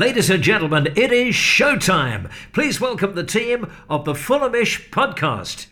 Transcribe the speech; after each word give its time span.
Ladies 0.00 0.30
and 0.30 0.42
gentlemen, 0.42 0.86
it 0.96 1.12
is 1.12 1.34
showtime. 1.34 2.30
Please 2.54 2.80
welcome 2.80 3.14
the 3.14 3.22
team 3.22 3.70
of 3.86 4.06
the 4.06 4.14
Fulhamish 4.14 4.88
podcast. 4.88 5.66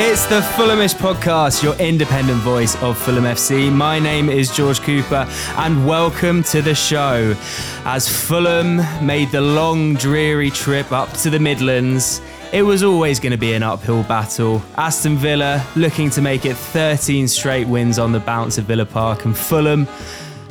It's 0.00 0.24
the 0.26 0.40
Fulhamish 0.56 0.94
podcast, 0.94 1.62
your 1.62 1.74
independent 1.74 2.38
voice 2.38 2.80
of 2.82 2.96
Fulham 2.96 3.24
FC. 3.24 3.70
My 3.70 3.98
name 3.98 4.30
is 4.30 4.50
George 4.56 4.80
Cooper, 4.80 5.28
and 5.58 5.86
welcome 5.86 6.42
to 6.44 6.62
the 6.62 6.74
show. 6.74 7.36
As 7.84 8.08
Fulham 8.08 8.76
made 9.04 9.30
the 9.32 9.42
long, 9.42 9.96
dreary 9.96 10.48
trip 10.48 10.92
up 10.92 11.12
to 11.18 11.28
the 11.28 11.38
Midlands, 11.38 12.22
it 12.52 12.62
was 12.62 12.82
always 12.82 13.20
going 13.20 13.32
to 13.32 13.38
be 13.38 13.52
an 13.52 13.62
uphill 13.62 14.02
battle. 14.04 14.62
Aston 14.76 15.16
Villa 15.16 15.64
looking 15.76 16.08
to 16.10 16.22
make 16.22 16.46
it 16.46 16.56
13 16.56 17.28
straight 17.28 17.68
wins 17.68 17.98
on 17.98 18.12
the 18.12 18.20
bounce 18.20 18.58
at 18.58 18.64
Villa 18.64 18.86
Park, 18.86 19.24
and 19.24 19.36
Fulham 19.36 19.86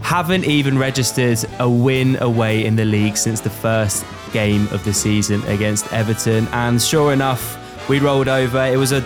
haven't 0.02 0.45
even 0.45 0.77
registered 0.77 1.39
a 1.59 1.69
win 1.69 2.17
away 2.21 2.65
in 2.65 2.75
the 2.75 2.85
league 2.85 3.17
since 3.17 3.41
the 3.41 3.49
first 3.49 4.05
game 4.31 4.67
of 4.67 4.83
the 4.83 4.93
season 4.93 5.43
against 5.45 5.91
Everton. 5.91 6.47
And 6.49 6.81
sure 6.81 7.13
enough, 7.13 7.89
we 7.89 7.99
rolled 7.99 8.27
over. 8.27 8.63
It 8.63 8.77
was 8.77 8.91
a 8.91 9.02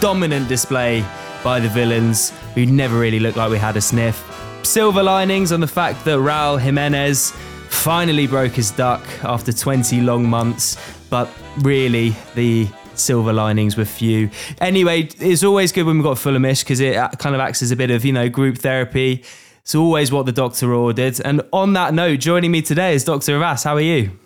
dominant 0.00 0.48
display 0.48 1.04
by 1.44 1.60
the 1.60 1.68
Villans 1.68 2.30
who 2.54 2.66
never 2.66 2.98
really 2.98 3.20
looked 3.20 3.36
like 3.36 3.50
we 3.50 3.58
had 3.58 3.76
a 3.76 3.80
sniff. 3.80 4.28
Silver 4.64 5.02
linings 5.02 5.52
on 5.52 5.60
the 5.60 5.66
fact 5.66 6.04
that 6.04 6.18
Raul 6.18 6.60
Jimenez 6.60 7.32
finally 7.68 8.26
broke 8.26 8.52
his 8.52 8.70
duck 8.70 9.02
after 9.24 9.52
20 9.52 10.00
long 10.02 10.28
months, 10.28 10.76
but 11.12 11.28
really 11.58 12.16
the 12.34 12.66
silver 12.94 13.34
linings 13.34 13.76
were 13.76 13.84
few. 13.84 14.30
Anyway, 14.62 15.10
it's 15.20 15.44
always 15.44 15.70
good 15.70 15.84
when 15.84 15.98
we've 15.98 16.04
got 16.04 16.16
Fulhamish 16.16 16.64
because 16.64 16.80
it 16.80 16.94
kind 17.18 17.34
of 17.34 17.40
acts 17.42 17.60
as 17.60 17.70
a 17.70 17.76
bit 17.76 17.90
of, 17.90 18.02
you 18.02 18.14
know, 18.14 18.30
group 18.30 18.56
therapy. 18.56 19.22
It's 19.60 19.74
always 19.74 20.10
what 20.10 20.24
the 20.24 20.32
doctor 20.32 20.72
ordered. 20.72 21.20
And 21.22 21.42
on 21.52 21.74
that 21.74 21.92
note, 21.92 22.20
joining 22.20 22.50
me 22.50 22.62
today 22.62 22.94
is 22.94 23.04
Dr. 23.04 23.38
Avais. 23.38 23.62
How 23.62 23.74
are 23.74 23.80
you? 23.82 24.18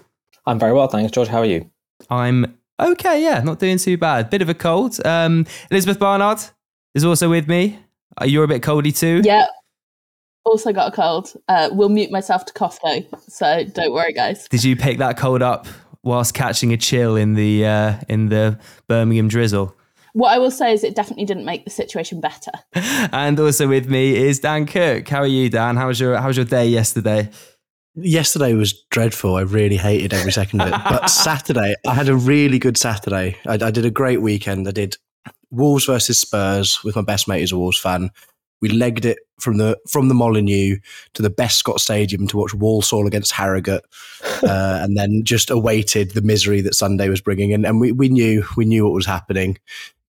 I'm 0.46 0.60
very 0.60 0.72
well, 0.72 0.86
thanks, 0.86 1.10
George. 1.10 1.26
How 1.26 1.40
are 1.40 1.44
you? 1.44 1.68
I'm 2.08 2.56
Okay, 2.78 3.20
yeah, 3.20 3.40
not 3.40 3.58
doing 3.58 3.78
too 3.78 3.96
bad. 3.96 4.30
Bit 4.30 4.42
of 4.42 4.48
a 4.48 4.54
cold. 4.54 5.04
Um, 5.04 5.44
Elizabeth 5.72 5.98
Barnard 5.98 6.38
is 6.94 7.04
also 7.04 7.28
with 7.28 7.48
me. 7.48 7.80
Uh, 8.20 8.26
you're 8.26 8.44
a 8.44 8.48
bit 8.48 8.62
coldy 8.62 8.96
too. 8.96 9.22
Yeah. 9.24 9.46
Also 10.44 10.72
got 10.72 10.92
a 10.92 10.94
cold. 10.94 11.32
Uh, 11.48 11.70
will 11.72 11.88
mute 11.88 12.12
myself 12.12 12.44
to 12.44 12.52
cough 12.52 12.78
though, 12.84 13.02
so 13.26 13.64
don't 13.64 13.92
worry, 13.92 14.12
guys. 14.12 14.46
Did 14.48 14.62
you 14.62 14.76
pick 14.76 14.98
that 14.98 15.16
cold 15.16 15.42
up 15.42 15.66
whilst 16.06 16.32
catching 16.32 16.72
a 16.72 16.76
chill 16.76 17.16
in 17.16 17.34
the 17.34 17.66
uh, 17.66 17.94
in 18.08 18.28
the 18.28 18.58
Birmingham 18.88 19.28
drizzle? 19.28 19.76
What 20.14 20.30
I 20.32 20.38
will 20.38 20.50
say 20.50 20.72
is, 20.72 20.82
it 20.82 20.94
definitely 20.94 21.26
didn't 21.26 21.44
make 21.44 21.64
the 21.64 21.70
situation 21.70 22.22
better. 22.22 22.52
and 22.72 23.38
also 23.38 23.68
with 23.68 23.90
me 23.90 24.16
is 24.16 24.40
Dan 24.40 24.64
Cooke. 24.64 25.06
How 25.06 25.20
are 25.20 25.26
you, 25.26 25.50
Dan? 25.50 25.76
How 25.76 25.88
was 25.88 26.00
your 26.00 26.16
How 26.16 26.28
was 26.28 26.36
your 26.36 26.46
day 26.46 26.66
yesterday? 26.68 27.28
yesterday 27.98 28.52
was 28.52 28.84
dreadful. 28.90 29.36
I 29.36 29.40
really 29.40 29.76
hated 29.76 30.12
every 30.12 30.32
second 30.32 30.60
of 30.60 30.68
it. 30.68 30.80
But 30.88 31.06
Saturday, 31.10 31.74
I 31.86 31.94
had 31.94 32.08
a 32.08 32.16
really 32.16 32.58
good 32.58 32.76
Saturday. 32.76 33.38
I, 33.46 33.54
I, 33.54 33.70
did 33.70 33.86
a 33.86 33.90
great 33.90 34.20
weekend. 34.20 34.68
I 34.68 34.70
did 34.70 34.96
Wolves 35.50 35.86
versus 35.86 36.20
Spurs 36.20 36.84
with 36.84 36.96
my 36.96 37.02
best 37.02 37.26
mate 37.26 37.40
who's 37.40 37.52
a 37.52 37.58
Wolves 37.58 37.78
fan. 37.78 38.10
We 38.60 38.68
legged 38.70 39.04
it 39.04 39.18
from 39.38 39.58
the 39.58 39.78
from 39.88 40.08
the 40.08 40.14
Molineux 40.14 40.78
to 41.14 41.22
the 41.22 41.30
Bescot 41.30 41.78
Stadium 41.78 42.26
to 42.28 42.38
watch 42.38 42.54
Walsall 42.54 43.06
against 43.06 43.32
Harrogate, 43.32 43.84
uh, 44.42 44.80
and 44.82 44.96
then 44.96 45.22
just 45.24 45.50
awaited 45.50 46.12
the 46.12 46.22
misery 46.22 46.60
that 46.62 46.74
Sunday 46.74 47.08
was 47.08 47.20
bringing. 47.20 47.52
And, 47.52 47.66
and 47.66 47.80
we, 47.80 47.92
we 47.92 48.08
knew 48.08 48.44
we 48.56 48.64
knew 48.64 48.84
what 48.84 48.94
was 48.94 49.06
happening 49.06 49.58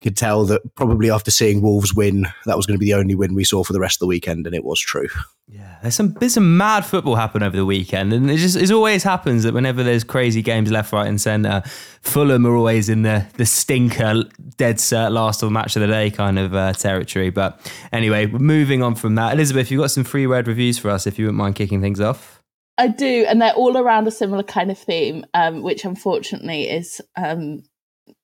could 0.02 0.16
tell 0.16 0.46
that 0.46 0.62
probably 0.76 1.10
after 1.10 1.32
seeing 1.32 1.62
Wolves 1.62 1.94
win, 1.94 2.28
that 2.46 2.56
was 2.56 2.66
going 2.66 2.76
to 2.76 2.80
be 2.80 2.86
the 2.86 2.94
only 2.94 3.16
win 3.16 3.34
we 3.34 3.44
saw 3.44 3.64
for 3.64 3.74
the 3.74 3.80
rest 3.80 3.96
of 3.98 4.00
the 4.02 4.08
weekend, 4.08 4.46
and 4.46 4.56
it 4.56 4.64
was 4.64 4.80
true. 4.80 5.08
Yeah, 5.48 5.78
there's 5.82 5.96
some 5.96 6.14
there's 6.20 6.34
some 6.34 6.58
mad 6.58 6.86
football 6.86 7.16
happen 7.16 7.42
over 7.42 7.56
the 7.56 7.66
weekend, 7.66 8.14
and 8.14 8.30
it 8.30 8.38
just 8.38 8.56
it 8.56 8.70
always 8.72 9.04
happens 9.04 9.44
that 9.44 9.54
whenever 9.54 9.84
there's 9.84 10.04
crazy 10.04 10.42
games 10.42 10.72
left, 10.72 10.92
right, 10.92 11.08
and 11.08 11.20
centre, 11.20 11.64
Fulham 12.02 12.46
are 12.46 12.56
always 12.56 12.90
in 12.90 13.02
the 13.02 13.26
the 13.38 13.46
stinker, 13.46 14.24
dead 14.58 14.78
cert 14.78 15.12
last 15.12 15.42
of 15.42 15.52
match 15.52 15.76
of 15.76 15.82
the 15.82 15.88
day 15.88 16.12
kind 16.12 16.38
of 16.38 16.54
uh, 16.54 16.74
territory. 16.74 17.30
But 17.30 17.60
anyway, 17.92 18.28
moving 18.28 18.84
on 18.84 18.96
from 18.96 19.16
that, 19.16 19.34
Elizabeth, 19.34 19.72
you've 19.72 19.82
got 19.82 19.92
some 19.92 20.04
free 20.04 20.28
word 20.28 20.48
reviews 20.48 20.78
for 20.78 20.90
us 20.92 21.08
if 21.08 21.18
you 21.18 21.26
wouldn't 21.26 21.38
mind 21.38 21.56
kicking 21.56 21.82
things 21.82 22.00
off. 22.00 22.44
I 22.78 22.88
do, 22.88 23.26
and 23.28 23.42
they're 23.42 23.54
all 23.54 23.78
around 23.78 24.08
a 24.08 24.12
similar 24.12 24.44
kind 24.44 24.70
of 24.70 24.78
theme, 24.78 25.26
um, 25.34 25.64
which 25.64 25.84
unfortunately 25.84 26.70
is 26.70 27.02
um, 27.16 27.64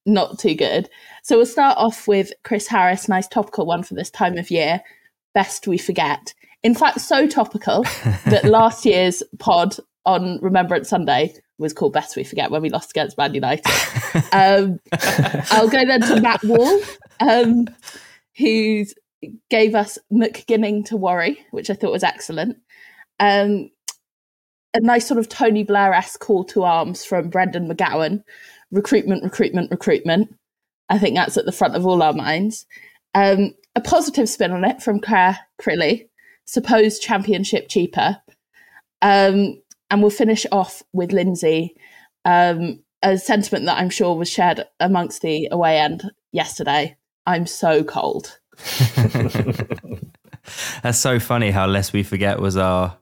not 0.05 0.39
too 0.39 0.55
good. 0.55 0.89
So 1.23 1.37
we'll 1.37 1.45
start 1.45 1.77
off 1.77 2.07
with 2.07 2.33
Chris 2.43 2.67
Harris, 2.67 3.07
nice 3.07 3.27
topical 3.27 3.65
one 3.65 3.83
for 3.83 3.93
this 3.93 4.09
time 4.09 4.37
of 4.37 4.51
year. 4.51 4.81
Best 5.33 5.67
we 5.67 5.77
forget. 5.77 6.33
In 6.63 6.75
fact, 6.75 7.01
so 7.01 7.27
topical 7.27 7.83
that 8.25 8.45
last 8.45 8.85
year's 8.85 9.23
pod 9.39 9.75
on 10.05 10.39
Remembrance 10.41 10.89
Sunday 10.89 11.33
was 11.57 11.73
called 11.73 11.93
Best 11.93 12.15
We 12.15 12.23
Forget 12.23 12.51
when 12.51 12.61
we 12.61 12.69
lost 12.69 12.91
against 12.91 13.17
Man 13.17 13.33
United. 13.33 13.65
Um, 14.31 14.79
I'll 15.51 15.67
go 15.67 15.83
then 15.85 16.01
to 16.01 16.21
Matt 16.21 16.43
Wall, 16.43 16.81
um, 17.19 17.67
who 18.37 18.85
gave 19.49 19.73
us 19.73 19.97
McGinning 20.11 20.85
to 20.85 20.97
Worry, 20.97 21.43
which 21.49 21.71
I 21.71 21.73
thought 21.73 21.91
was 21.91 22.03
excellent. 22.03 22.57
Um, 23.19 23.71
a 24.73 24.79
nice 24.81 25.07
sort 25.07 25.19
of 25.19 25.29
Tony 25.29 25.63
Blair 25.63 25.93
esque 25.93 26.19
call 26.19 26.43
to 26.45 26.63
arms 26.63 27.05
from 27.05 27.29
Brendan 27.29 27.67
McGowan, 27.67 28.23
recruitment, 28.73 29.23
recruitment, 29.23 29.71
recruitment. 29.71 30.35
I 30.89 30.97
think 30.97 31.15
that's 31.15 31.37
at 31.37 31.45
the 31.45 31.51
front 31.51 31.75
of 31.75 31.85
all 31.85 32.03
our 32.03 32.13
minds. 32.13 32.65
Um, 33.15 33.53
a 33.75 33.81
positive 33.81 34.27
spin 34.27 34.51
on 34.51 34.65
it 34.65 34.81
from 34.81 34.99
Claire 34.99 35.39
Crilly, 35.61 36.09
supposed 36.45 37.01
championship 37.01 37.69
cheaper. 37.69 38.21
Um, 39.01 39.61
and 39.89 40.01
we'll 40.01 40.09
finish 40.09 40.45
off 40.51 40.83
with 40.91 41.11
Lindsay, 41.11 41.75
um, 42.25 42.83
a 43.01 43.17
sentiment 43.17 43.65
that 43.65 43.77
I'm 43.77 43.89
sure 43.89 44.15
was 44.15 44.29
shared 44.29 44.65
amongst 44.79 45.21
the 45.21 45.47
away 45.51 45.77
end 45.77 46.09
yesterday. 46.31 46.97
I'm 47.25 47.45
so 47.45 47.83
cold. 47.83 48.39
That's 50.83 50.99
so 50.99 51.19
funny 51.19 51.51
how 51.51 51.67
Less 51.67 51.93
We 51.93 52.03
Forget 52.03 52.39
was 52.39 52.57
our 52.57 52.97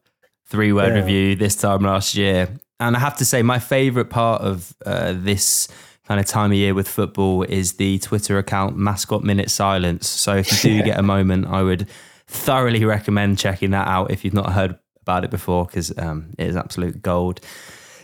three 0.47 0.73
word 0.73 0.89
yeah. 0.89 1.01
review 1.01 1.35
this 1.35 1.55
time 1.55 1.83
last 1.83 2.15
year. 2.15 2.49
And 2.81 2.97
I 2.97 2.99
have 2.99 3.15
to 3.17 3.25
say, 3.25 3.43
my 3.43 3.59
favorite 3.59 4.09
part 4.09 4.41
of 4.41 4.73
uh, 4.85 5.13
this 5.15 5.67
kind 6.07 6.19
of 6.19 6.25
time 6.25 6.51
of 6.51 6.57
year 6.57 6.73
with 6.73 6.87
football 6.87 7.43
is 7.43 7.73
the 7.73 7.99
Twitter 7.99 8.39
account 8.39 8.75
Mascot 8.75 9.23
Minute 9.23 9.51
Silence. 9.51 10.09
So 10.09 10.37
if 10.37 10.63
you 10.63 10.79
do 10.79 10.83
get 10.83 10.99
a 10.99 11.03
moment, 11.03 11.45
I 11.45 11.61
would 11.61 11.87
thoroughly 12.27 12.83
recommend 12.83 13.37
checking 13.37 13.69
that 13.71 13.87
out 13.87 14.09
if 14.09 14.25
you've 14.25 14.33
not 14.33 14.51
heard 14.51 14.77
about 15.03 15.23
it 15.23 15.29
before, 15.29 15.65
because 15.65 15.95
um, 15.99 16.33
it 16.39 16.47
is 16.47 16.55
absolute 16.55 17.03
gold. 17.03 17.39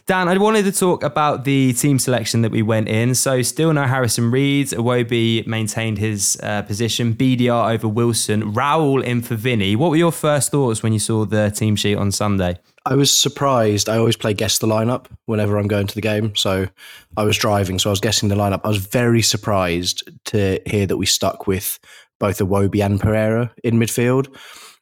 Dan, 0.08 0.30
I 0.30 0.38
wanted 0.38 0.64
to 0.64 0.72
talk 0.72 1.04
about 1.04 1.44
the 1.44 1.74
team 1.74 2.00
selection 2.00 2.42
that 2.44 2.52
we 2.52 2.62
went 2.62 2.88
in. 2.88 3.14
So, 3.14 3.42
still 3.42 3.74
no 3.74 3.84
Harrison 3.84 4.32
Reed. 4.32 4.68
Iwobi 4.68 5.46
maintained 5.46 5.98
his 5.98 6.40
uh, 6.42 6.62
position. 6.62 7.14
BDR 7.14 7.74
over 7.74 7.90
Wilson. 7.90 8.54
Raul 8.54 9.04
in 9.04 9.22
for 9.22 9.36
Vinny. 9.36 9.76
What 9.76 9.90
were 9.90 9.98
your 9.98 10.14
first 10.14 10.50
thoughts 10.50 10.82
when 10.82 10.94
you 10.94 11.00
saw 11.00 11.26
the 11.26 11.52
team 11.52 11.76
sheet 11.76 11.96
on 11.96 12.14
Sunday? 12.14 12.58
I 12.86 12.96
was 12.96 13.12
surprised. 13.12 13.90
I 13.90 13.98
always 13.98 14.16
play 14.16 14.34
guess 14.34 14.60
the 14.60 14.68
lineup 14.68 15.08
whenever 15.26 15.58
I'm 15.58 15.68
going 15.68 15.88
to 15.88 15.96
the 15.96 16.00
game. 16.00 16.34
So 16.38 16.70
I 17.18 17.26
was 17.26 17.38
driving, 17.38 17.78
so 17.78 17.90
I 17.90 17.92
was 17.92 18.00
guessing 18.00 18.30
the 18.30 18.36
lineup. 18.36 18.62
I 18.64 18.70
was 18.70 18.78
very 18.78 19.22
surprised 19.22 20.10
to 20.28 20.62
hear 20.66 20.86
that 20.86 20.96
we 20.96 21.06
stuck 21.06 21.48
with 21.48 21.80
both 22.18 22.40
Iwobi 22.40 22.82
and 22.82 22.98
Pereira 22.98 23.54
in 23.62 23.76
midfield. 23.76 24.34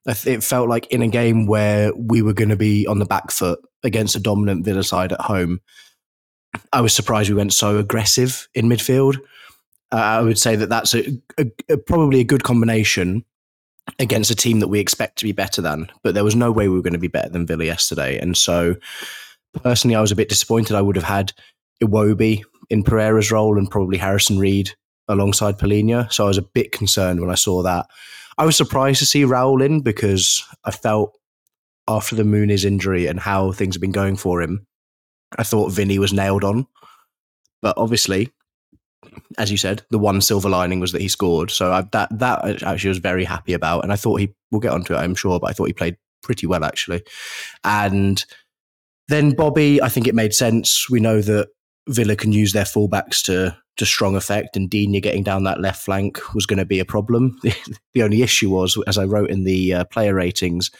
It 0.06 0.44
felt 0.44 0.70
like 0.70 0.86
in 0.92 1.02
a 1.02 1.08
game 1.08 1.48
where 1.48 1.92
we 1.96 2.22
were 2.22 2.34
going 2.34 2.50
to 2.50 2.56
be 2.56 2.86
on 2.86 3.00
the 3.00 3.06
back 3.06 3.32
foot 3.32 3.60
against 3.86 4.16
a 4.16 4.20
dominant 4.20 4.66
Villa 4.66 4.84
side 4.84 5.14
at 5.14 5.22
home, 5.22 5.62
I 6.74 6.82
was 6.82 6.94
surprised 6.94 7.30
we 7.30 7.36
went 7.36 7.54
so 7.54 7.78
aggressive 7.78 8.48
in 8.54 8.68
midfield. 8.68 9.18
Uh, 9.92 9.98
I 9.98 10.22
would 10.22 10.40
say 10.40 10.56
that 10.56 10.70
that's 10.70 10.94
a, 10.94 11.06
a, 11.38 11.46
a, 11.70 11.78
probably 11.78 12.20
a 12.20 12.26
good 12.26 12.44
combination 12.44 13.24
against 14.00 14.32
a 14.32 14.36
team 14.36 14.60
that 14.60 14.68
we 14.68 14.80
expect 14.80 15.18
to 15.20 15.26
be 15.26 15.32
better 15.32 15.62
than. 15.62 15.90
But 16.04 16.16
there 16.16 16.24
was 16.24 16.36
no 16.36 16.52
way 16.52 16.68
we 16.68 16.76
were 16.76 16.82
going 16.82 16.94
to 16.94 17.00
be 17.00 17.08
better 17.08 17.30
than 17.30 17.46
Villa 17.46 17.66
yesterday. 17.66 18.18
And 18.18 18.36
so, 18.36 18.76
personally, 19.54 19.96
I 19.96 20.02
was 20.02 20.12
a 20.12 20.16
bit 20.16 20.30
disappointed. 20.30 20.76
I 20.76 20.82
would 20.82 20.96
have 20.96 21.06
had 21.06 21.34
Iwobi 21.84 22.44
in 22.70 22.84
Pereira's 22.84 23.32
role 23.32 23.58
and 23.58 23.70
probably 23.70 23.98
Harrison 23.98 24.40
Reed 24.40 24.72
alongside 25.08 25.60
Palhinha. 25.60 26.12
So 26.12 26.26
I 26.26 26.28
was 26.28 26.38
a 26.38 26.44
bit 26.44 26.72
concerned 26.72 27.22
when 27.22 27.30
I 27.30 27.36
saw 27.36 27.62
that. 27.64 27.86
I 28.38 28.46
was 28.46 28.58
surprised 28.58 29.00
to 29.00 29.06
see 29.06 29.24
Raul 29.24 29.64
in 29.64 29.82
because 29.82 30.44
I 30.64 30.72
felt 30.72 31.18
after 31.88 32.16
the 32.16 32.24
Muniz 32.24 32.66
injury 32.66 33.08
and 33.08 33.20
how 33.20 33.52
things 33.52 33.76
have 33.76 33.82
been 33.82 33.92
going 33.92 34.16
for 34.16 34.42
him, 34.42 34.66
I 35.38 35.44
thought 35.44 35.72
Vinny 35.72 36.00
was 36.00 36.14
nailed 36.14 36.44
on. 36.44 36.68
But 37.62 37.78
obviously, 37.78 38.32
as 39.38 39.52
you 39.52 39.58
said, 39.58 39.84
the 39.90 40.00
one 40.00 40.22
silver 40.22 40.50
lining 40.50 40.80
was 40.80 40.92
that 40.92 41.02
he 41.02 41.08
scored. 41.08 41.52
So 41.52 41.72
I, 41.72 41.82
that 41.92 42.18
that 42.20 42.64
actually 42.64 42.90
was 42.90 42.98
very 43.00 43.24
happy 43.24 43.54
about, 43.54 43.84
and 43.84 43.92
I 43.92 43.96
thought 43.96 44.20
he. 44.20 44.34
We'll 44.52 44.62
get 44.62 44.72
onto 44.72 44.94
it, 44.94 44.98
I'm 44.98 45.16
sure, 45.16 45.40
but 45.40 45.50
I 45.50 45.54
thought 45.54 45.66
he 45.68 45.74
played 45.74 45.98
pretty 46.24 46.48
well 46.48 46.64
actually. 46.64 47.04
And 47.64 48.24
then 49.08 49.32
Bobby, 49.32 49.82
I 49.82 49.90
think 49.90 50.08
it 50.08 50.16
made 50.16 50.34
sense. 50.34 50.90
We 50.90 51.00
know 51.00 51.22
that 51.22 51.50
Villa 51.88 52.16
can 52.16 52.32
use 52.32 52.54
their 52.54 52.64
fullbacks 52.64 53.22
to 53.24 53.58
to 53.78 53.86
strong 53.86 54.16
effect, 54.16 54.56
and 54.56 54.70
Digne 54.70 55.02
getting 55.02 55.24
down 55.24 55.44
that 55.44 55.60
left 55.60 55.84
flank 55.84 56.34
was 56.34 56.46
going 56.46 56.60
to 56.60 56.66
be 56.66 56.80
a 56.80 56.86
problem. 56.86 57.38
the 57.94 58.04
only 58.04 58.22
issue 58.22 58.50
was, 58.50 58.78
as 58.88 58.98
I 58.98 59.04
wrote 59.04 59.30
in 59.30 59.44
the 59.44 59.74
uh, 59.74 59.86
player 59.86 60.14
ratings, 60.14 60.72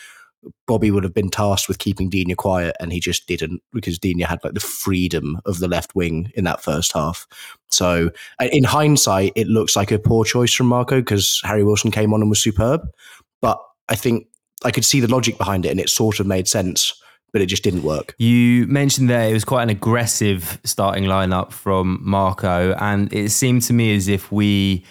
Bobby 0.68 0.92
would 0.92 1.04
have 1.04 1.14
been 1.14 1.30
tasked 1.30 1.68
with 1.68 1.80
keeping 1.80 2.10
Digne 2.10 2.36
quiet, 2.36 2.76
and 2.80 2.92
he 2.92 3.00
just 3.00 3.28
didn't 3.28 3.62
because 3.72 4.00
Digne 4.00 4.24
had 4.24 4.44
like 4.44 4.54
the 4.54 4.60
freedom 4.60 5.40
of 5.46 5.60
the 5.60 5.68
left 5.68 5.96
wing 5.96 6.32
in 6.36 6.44
that 6.46 6.62
first 6.62 6.94
half. 6.94 7.28
So, 7.70 8.12
in 8.40 8.64
hindsight, 8.64 9.34
it 9.36 9.48
looks 9.48 9.76
like 9.76 9.92
a 9.92 10.00
poor 10.00 10.26
choice 10.26 10.54
from 10.54 10.68
Marco 10.68 11.00
because 11.00 11.42
Harry 11.44 11.64
Wilson 11.64 11.92
came 11.92 12.14
on 12.14 12.22
and 12.22 12.30
was 12.30 12.42
superb. 12.42 12.82
But 13.42 13.60
I 13.90 13.96
think 13.96 14.28
I 14.64 14.72
could 14.72 14.86
see 14.86 15.00
the 15.00 15.12
logic 15.12 15.38
behind 15.38 15.66
it, 15.66 15.70
and 15.70 15.80
it 15.80 15.90
sort 15.90 16.20
of 16.20 16.28
made 16.28 16.48
sense 16.48 16.94
but 17.36 17.42
it 17.42 17.48
just 17.48 17.64
didn't 17.64 17.84
work. 17.84 18.16
You 18.18 18.66
mentioned 18.68 19.10
there 19.10 19.30
it 19.30 19.34
was 19.34 19.44
quite 19.44 19.64
an 19.64 19.70
aggressive 19.70 20.58
starting 20.64 21.04
lineup 21.04 21.52
from 21.52 22.00
Marco, 22.02 22.74
and 22.80 23.12
it 23.12 23.30
seemed 23.30 23.62
to 23.64 23.74
me 23.74 23.94
as 23.94 24.08
if 24.08 24.32
we, 24.32 24.86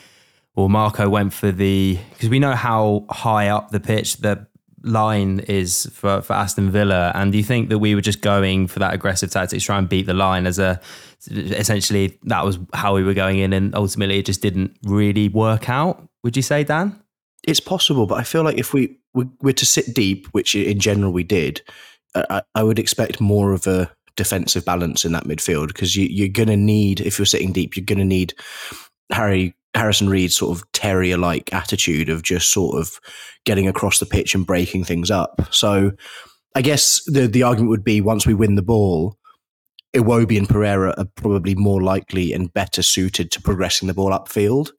or 0.54 0.68
Marco 0.68 1.08
went 1.08 1.32
for 1.32 1.50
the 1.50 1.98
because 2.10 2.28
we 2.28 2.38
know 2.38 2.52
how 2.52 3.06
high 3.08 3.48
up 3.48 3.70
the 3.70 3.80
pitch 3.80 4.18
the 4.18 4.46
line 4.84 5.40
is 5.40 5.90
for, 5.92 6.22
for 6.22 6.34
Aston 6.34 6.70
Villa, 6.70 7.10
and 7.14 7.32
do 7.32 7.38
you 7.38 7.44
think 7.44 7.68
that 7.70 7.78
we 7.78 7.94
were 7.94 8.00
just 8.00 8.20
going 8.20 8.66
for 8.66 8.78
that 8.78 8.94
aggressive 8.94 9.30
tactics, 9.30 9.64
try 9.64 9.78
and 9.78 9.88
beat 9.88 10.06
the 10.06 10.14
line 10.14 10.46
as 10.46 10.58
a 10.58 10.80
essentially 11.30 12.18
that 12.24 12.44
was 12.44 12.58
how 12.74 12.94
we 12.94 13.02
were 13.02 13.14
going 13.14 13.38
in, 13.38 13.52
and 13.52 13.74
ultimately 13.74 14.18
it 14.18 14.26
just 14.26 14.42
didn't 14.42 14.76
really 14.84 15.28
work 15.28 15.68
out? 15.68 16.06
Would 16.22 16.36
you 16.36 16.42
say, 16.42 16.64
Dan? 16.64 17.00
It's 17.42 17.60
possible, 17.60 18.06
but 18.06 18.16
I 18.16 18.22
feel 18.22 18.42
like 18.42 18.58
if 18.58 18.72
we 18.72 18.98
were 19.14 19.52
to 19.52 19.66
sit 19.66 19.94
deep, 19.94 20.26
which 20.28 20.54
in 20.54 20.78
general 20.78 21.12
we 21.12 21.24
did, 21.24 21.62
I, 22.14 22.42
I 22.54 22.62
would 22.62 22.78
expect 22.78 23.20
more 23.20 23.52
of 23.52 23.66
a 23.66 23.90
defensive 24.16 24.64
balance 24.64 25.04
in 25.04 25.12
that 25.12 25.24
midfield 25.24 25.68
because 25.68 25.96
you, 25.96 26.06
you're 26.06 26.28
going 26.28 26.48
to 26.48 26.56
need, 26.56 27.00
if 27.00 27.18
you're 27.18 27.26
sitting 27.26 27.52
deep, 27.52 27.76
you're 27.76 27.84
going 27.84 27.98
to 27.98 28.04
need 28.04 28.34
Harry 29.10 29.54
Harrison 29.74 30.08
Reed's 30.08 30.36
sort 30.36 30.56
of 30.56 30.70
terrier 30.72 31.18
like 31.18 31.52
attitude 31.52 32.08
of 32.08 32.22
just 32.22 32.52
sort 32.52 32.80
of 32.80 33.00
getting 33.44 33.68
across 33.68 33.98
the 33.98 34.06
pitch 34.06 34.34
and 34.34 34.46
breaking 34.46 34.84
things 34.84 35.10
up. 35.10 35.48
So 35.50 35.92
I 36.54 36.62
guess 36.62 37.02
the 37.06 37.26
the 37.26 37.42
argument 37.42 37.70
would 37.70 37.84
be 37.84 38.00
once 38.00 38.26
we 38.26 38.34
win 38.34 38.54
the 38.54 38.62
ball, 38.62 39.16
Iwobi 39.94 40.38
and 40.38 40.48
Pereira 40.48 40.94
are 40.96 41.06
probably 41.16 41.54
more 41.54 41.82
likely 41.82 42.32
and 42.32 42.52
better 42.52 42.82
suited 42.82 43.30
to 43.32 43.42
progressing 43.42 43.88
the 43.88 43.94
ball 43.94 44.10
upfield. 44.10 44.70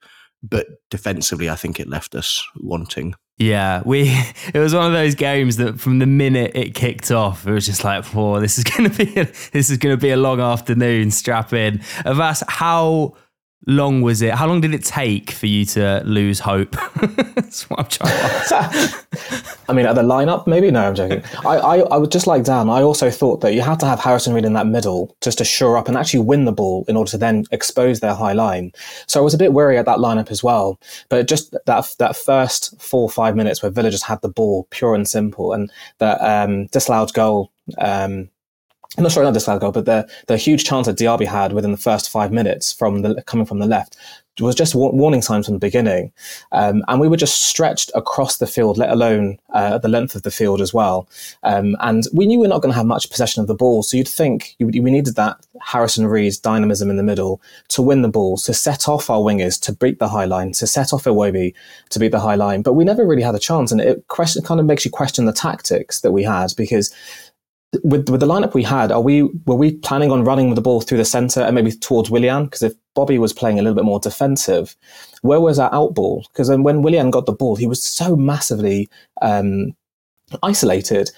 But 0.43 0.67
defensively, 0.91 1.49
I 1.49 1.55
think 1.55 1.79
it 1.79 1.89
left 1.89 2.13
us 2.13 2.45
wanting. 2.57 3.15
Yeah, 3.37 3.81
we 3.85 4.09
it 4.53 4.59
was 4.59 4.73
one 4.73 4.85
of 4.85 4.93
those 4.93 5.15
games 5.15 5.57
that 5.57 5.79
from 5.79 5.99
the 5.99 6.05
minute 6.05 6.51
it 6.55 6.75
kicked 6.75 7.11
off, 7.11 7.45
it 7.45 7.51
was 7.51 7.65
just 7.65 7.83
like, 7.83 8.05
"Whoa, 8.05 8.39
this 8.39 8.57
is 8.57 8.63
going 8.63 8.89
to 8.89 9.05
be 9.05 9.19
a, 9.19 9.25
this 9.51 9.69
is 9.69 9.77
going 9.77 9.95
to 9.95 10.01
be 10.01 10.11
a 10.11 10.17
long 10.17 10.39
afternoon." 10.39 11.11
Strap 11.11 11.51
in. 11.53 11.79
Avais, 12.05 12.43
how 12.47 13.15
long 13.65 14.01
was 14.01 14.21
it? 14.21 14.33
How 14.33 14.47
long 14.47 14.61
did 14.61 14.73
it 14.73 14.83
take 14.83 15.31
for 15.31 15.47
you 15.47 15.65
to 15.65 16.01
lose 16.05 16.39
hope? 16.39 16.71
That's 17.35 17.69
what 17.69 17.79
I'm 17.79 17.87
trying 17.87 18.11
to 18.11 19.05
I 19.69 19.73
mean, 19.73 19.85
at 19.85 19.95
the 19.95 20.03
lineup, 20.03 20.45
maybe? 20.45 20.69
No, 20.69 20.87
I'm 20.87 20.95
joking. 20.95 21.23
I, 21.45 21.57
I, 21.57 21.77
I 21.79 21.97
would 21.97 22.11
just 22.11 22.27
like 22.27 22.43
Dan, 22.43 22.69
I 22.69 22.81
also 22.81 23.09
thought 23.09 23.41
that 23.41 23.53
you 23.53 23.61
had 23.61 23.79
to 23.79 23.85
have 23.85 23.99
Harrison 23.99 24.33
Reed 24.33 24.45
in 24.45 24.53
that 24.53 24.67
middle 24.67 25.15
just 25.21 25.39
to 25.39 25.45
shore 25.45 25.77
up 25.77 25.87
and 25.87 25.97
actually 25.97 26.21
win 26.21 26.45
the 26.45 26.51
ball 26.51 26.85
in 26.87 26.95
order 26.95 27.09
to 27.11 27.17
then 27.17 27.45
expose 27.51 27.99
their 27.99 28.13
high 28.13 28.33
line. 28.33 28.71
So 29.07 29.19
I 29.19 29.23
was 29.23 29.33
a 29.33 29.39
bit 29.39 29.53
worried 29.53 29.77
at 29.77 29.85
that 29.85 29.97
lineup 29.97 30.29
as 30.29 30.43
well. 30.43 30.79
But 31.09 31.27
just 31.27 31.55
that 31.65 31.95
that 31.99 32.15
first 32.15 32.79
four 32.81 33.01
or 33.01 33.09
five 33.09 33.35
minutes 33.35 33.63
where 33.63 33.71
Villa 33.71 33.89
just 33.89 34.05
had 34.05 34.21
the 34.21 34.29
ball, 34.29 34.67
pure 34.69 34.93
and 34.93 35.07
simple, 35.07 35.53
and 35.53 35.71
that 35.97 36.19
um, 36.21 36.67
disallowed 36.67 37.13
goal 37.13 37.51
um, 37.77 38.29
I'm 38.97 39.03
not 39.03 39.11
sure 39.11 39.23
not 39.23 39.33
this 39.33 39.45
goal, 39.45 39.71
but 39.71 39.85
the 39.85 40.09
the 40.27 40.37
huge 40.37 40.63
chance 40.63 40.87
that 40.87 40.97
Diaby 40.97 41.25
had 41.25 41.53
within 41.53 41.71
the 41.71 41.77
first 41.77 42.09
five 42.09 42.31
minutes 42.31 42.71
from 42.71 43.01
the 43.01 43.21
coming 43.23 43.45
from 43.45 43.59
the 43.59 43.67
left 43.67 43.97
was 44.41 44.55
just 44.55 44.75
warning 44.75 45.21
signs 45.21 45.45
from 45.45 45.53
the 45.53 45.59
beginning, 45.59 46.11
um, 46.51 46.83
and 46.87 46.99
we 46.99 47.07
were 47.07 47.17
just 47.17 47.43
stretched 47.43 47.89
across 47.95 48.37
the 48.37 48.47
field, 48.47 48.77
let 48.77 48.89
alone 48.89 49.39
uh, 49.53 49.77
the 49.77 49.87
length 49.87 50.13
of 50.15 50.23
the 50.23 50.31
field 50.31 50.59
as 50.59 50.73
well. 50.73 51.07
Um, 51.43 51.77
and 51.79 52.03
we 52.13 52.25
knew 52.25 52.39
we 52.39 52.45
are 52.45 52.49
not 52.49 52.61
going 52.61 52.71
to 52.71 52.77
have 52.77 52.85
much 52.85 53.09
possession 53.09 53.41
of 53.41 53.47
the 53.47 53.55
ball, 53.55 53.83
so 53.83 53.95
you'd 53.95 54.07
think 54.07 54.55
you, 54.59 54.67
we 54.67 54.91
needed 54.91 55.15
that 55.15 55.37
Harrison 55.61 56.07
Reed's 56.07 56.37
dynamism 56.37 56.89
in 56.89 56.97
the 56.97 57.03
middle 57.03 57.41
to 57.69 57.81
win 57.81 58.01
the 58.01 58.09
ball, 58.09 58.37
to 58.37 58.53
set 58.53 58.89
off 58.89 59.09
our 59.09 59.19
wingers, 59.19 59.59
to 59.61 59.73
beat 59.73 59.99
the 59.99 60.09
high 60.09 60.25
line, 60.25 60.51
to 60.53 60.67
set 60.67 60.91
off 60.91 61.05
Iwobi 61.05 61.53
to 61.91 61.99
beat 61.99 62.11
the 62.11 62.19
high 62.19 62.35
line. 62.35 62.61
But 62.61 62.73
we 62.73 62.83
never 62.83 63.05
really 63.05 63.21
had 63.21 63.35
a 63.35 63.39
chance, 63.39 63.71
and 63.71 63.79
it 63.79 64.05
question, 64.09 64.43
kind 64.43 64.59
of 64.59 64.65
makes 64.65 64.83
you 64.83 64.91
question 64.91 65.25
the 65.25 65.33
tactics 65.33 66.01
that 66.01 66.11
we 66.11 66.23
had 66.23 66.53
because 66.57 66.93
with 67.83 68.09
with 68.09 68.19
the 68.19 68.27
lineup 68.27 68.53
we 68.53 68.63
had, 68.63 68.91
are 68.91 69.01
we 69.01 69.23
were 69.45 69.55
we 69.55 69.73
planning 69.77 70.11
on 70.11 70.23
running 70.23 70.53
the 70.55 70.61
ball 70.61 70.81
through 70.81 70.97
the 70.97 71.05
centre 71.05 71.41
and 71.41 71.55
maybe 71.55 71.71
towards 71.71 72.09
Willian? 72.09 72.45
Because 72.45 72.63
if 72.63 72.73
Bobby 72.93 73.17
was 73.17 73.33
playing 73.33 73.59
a 73.59 73.61
little 73.61 73.75
bit 73.75 73.85
more 73.85 73.99
defensive, 73.99 74.75
where 75.21 75.41
was 75.41 75.59
our 75.59 75.73
out 75.73 75.93
ball? 75.95 76.25
Because 76.31 76.47
then 76.47 76.63
when 76.63 76.81
Willian 76.81 77.11
got 77.11 77.25
the 77.25 77.33
ball, 77.33 77.55
he 77.55 77.67
was 77.67 77.83
so 77.83 78.15
massively 78.15 78.89
um, 79.21 79.75
isolated. 80.43 81.11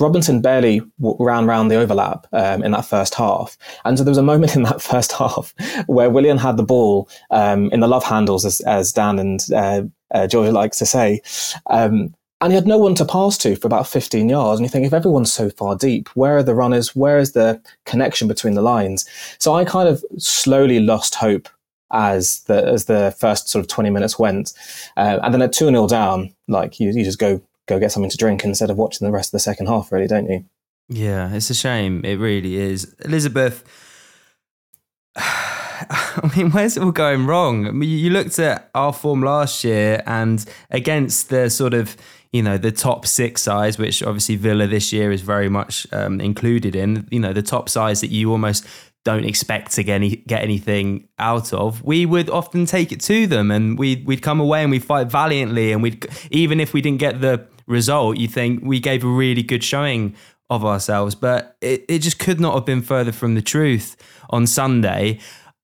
Robinson 0.00 0.40
barely 0.40 0.80
ran 0.98 1.44
around 1.44 1.68
the 1.68 1.76
overlap 1.76 2.26
um, 2.32 2.64
in 2.64 2.72
that 2.72 2.86
first 2.86 3.14
half. 3.14 3.58
And 3.84 3.98
so 3.98 4.04
there 4.04 4.10
was 4.10 4.18
a 4.18 4.22
moment 4.22 4.56
in 4.56 4.62
that 4.62 4.80
first 4.80 5.12
half 5.12 5.54
where 5.86 6.10
Willian 6.10 6.38
had 6.38 6.56
the 6.56 6.62
ball 6.62 7.08
um, 7.30 7.70
in 7.70 7.80
the 7.80 7.88
love 7.88 8.04
handles, 8.04 8.44
as, 8.44 8.60
as 8.60 8.92
Dan 8.92 9.18
and 9.18 9.46
uh, 9.54 9.82
uh, 10.12 10.26
George 10.26 10.50
likes 10.50 10.78
to 10.78 10.86
say. 10.86 11.20
Um, 11.66 12.14
and 12.40 12.52
he 12.52 12.54
had 12.54 12.66
no 12.66 12.78
one 12.78 12.94
to 12.94 13.04
pass 13.04 13.36
to 13.38 13.54
for 13.56 13.66
about 13.66 13.86
15 13.86 14.28
yards. 14.28 14.58
And 14.58 14.64
you 14.64 14.70
think, 14.70 14.86
if 14.86 14.92
everyone's 14.92 15.32
so 15.32 15.50
far 15.50 15.76
deep, 15.76 16.08
where 16.10 16.38
are 16.38 16.42
the 16.42 16.54
runners? 16.54 16.96
Where 16.96 17.18
is 17.18 17.32
the 17.32 17.60
connection 17.84 18.28
between 18.28 18.54
the 18.54 18.62
lines? 18.62 19.08
So 19.38 19.54
I 19.54 19.64
kind 19.64 19.88
of 19.88 20.04
slowly 20.18 20.80
lost 20.80 21.16
hope 21.16 21.48
as 21.92 22.40
the 22.42 22.64
as 22.64 22.84
the 22.84 23.14
first 23.18 23.48
sort 23.48 23.64
of 23.64 23.68
20 23.68 23.90
minutes 23.90 24.18
went. 24.18 24.52
Uh, 24.96 25.18
and 25.22 25.34
then 25.34 25.42
at 25.42 25.52
2 25.52 25.66
0 25.66 25.86
down, 25.86 26.34
like 26.48 26.80
you, 26.80 26.90
you 26.90 27.04
just 27.04 27.18
go 27.18 27.42
go 27.66 27.78
get 27.78 27.92
something 27.92 28.10
to 28.10 28.16
drink 28.16 28.44
instead 28.44 28.70
of 28.70 28.78
watching 28.78 29.06
the 29.06 29.12
rest 29.12 29.28
of 29.28 29.32
the 29.32 29.40
second 29.40 29.66
half, 29.66 29.92
really, 29.92 30.06
don't 30.06 30.28
you? 30.28 30.44
Yeah, 30.88 31.32
it's 31.32 31.50
a 31.50 31.54
shame. 31.54 32.04
It 32.04 32.18
really 32.18 32.56
is. 32.56 32.94
Elizabeth. 33.04 33.64
I 35.92 36.30
mean, 36.36 36.52
where's 36.52 36.76
it 36.76 36.82
all 36.84 36.92
going 36.92 37.26
wrong? 37.26 37.66
I 37.66 37.72
mean, 37.72 37.90
you 37.90 38.10
looked 38.10 38.38
at 38.38 38.70
our 38.74 38.92
form 38.92 39.22
last 39.22 39.64
year 39.64 40.02
and 40.06 40.44
against 40.70 41.30
the 41.30 41.50
sort 41.50 41.74
of 41.74 41.96
you 42.32 42.42
know 42.42 42.56
the 42.56 42.70
top 42.70 43.06
six 43.06 43.42
sides, 43.42 43.76
which 43.76 44.02
obviously 44.02 44.36
Villa 44.36 44.68
this 44.68 44.92
year 44.92 45.10
is 45.10 45.20
very 45.20 45.48
much 45.48 45.86
um, 45.92 46.20
included 46.20 46.76
in. 46.76 47.08
You 47.10 47.18
know 47.18 47.32
the 47.32 47.42
top 47.42 47.68
sides 47.68 48.02
that 48.02 48.10
you 48.10 48.30
almost 48.30 48.64
don't 49.04 49.24
expect 49.24 49.72
to 49.72 49.82
get 49.82 49.96
any 49.96 50.16
get 50.16 50.42
anything 50.42 51.08
out 51.18 51.52
of. 51.52 51.82
We 51.82 52.06
would 52.06 52.30
often 52.30 52.66
take 52.66 52.92
it 52.92 53.00
to 53.02 53.26
them, 53.26 53.50
and 53.50 53.76
we'd 53.76 54.06
we'd 54.06 54.22
come 54.22 54.38
away 54.38 54.62
and 54.62 54.70
we'd 54.70 54.84
fight 54.84 55.08
valiantly, 55.08 55.72
and 55.72 55.82
we'd 55.82 56.06
even 56.30 56.60
if 56.60 56.72
we 56.72 56.80
didn't 56.80 57.00
get 57.00 57.20
the 57.20 57.48
result, 57.66 58.16
you 58.16 58.28
think 58.28 58.62
we 58.62 58.78
gave 58.78 59.02
a 59.02 59.08
really 59.08 59.42
good 59.42 59.64
showing 59.64 60.14
of 60.50 60.64
ourselves, 60.64 61.14
but 61.14 61.56
it, 61.60 61.84
it 61.88 62.00
just 62.00 62.18
could 62.18 62.40
not 62.40 62.54
have 62.54 62.66
been 62.66 62.82
further 62.82 63.12
from 63.12 63.36
the 63.36 63.42
truth 63.42 63.96
on 64.30 64.46
Sunday. 64.46 65.18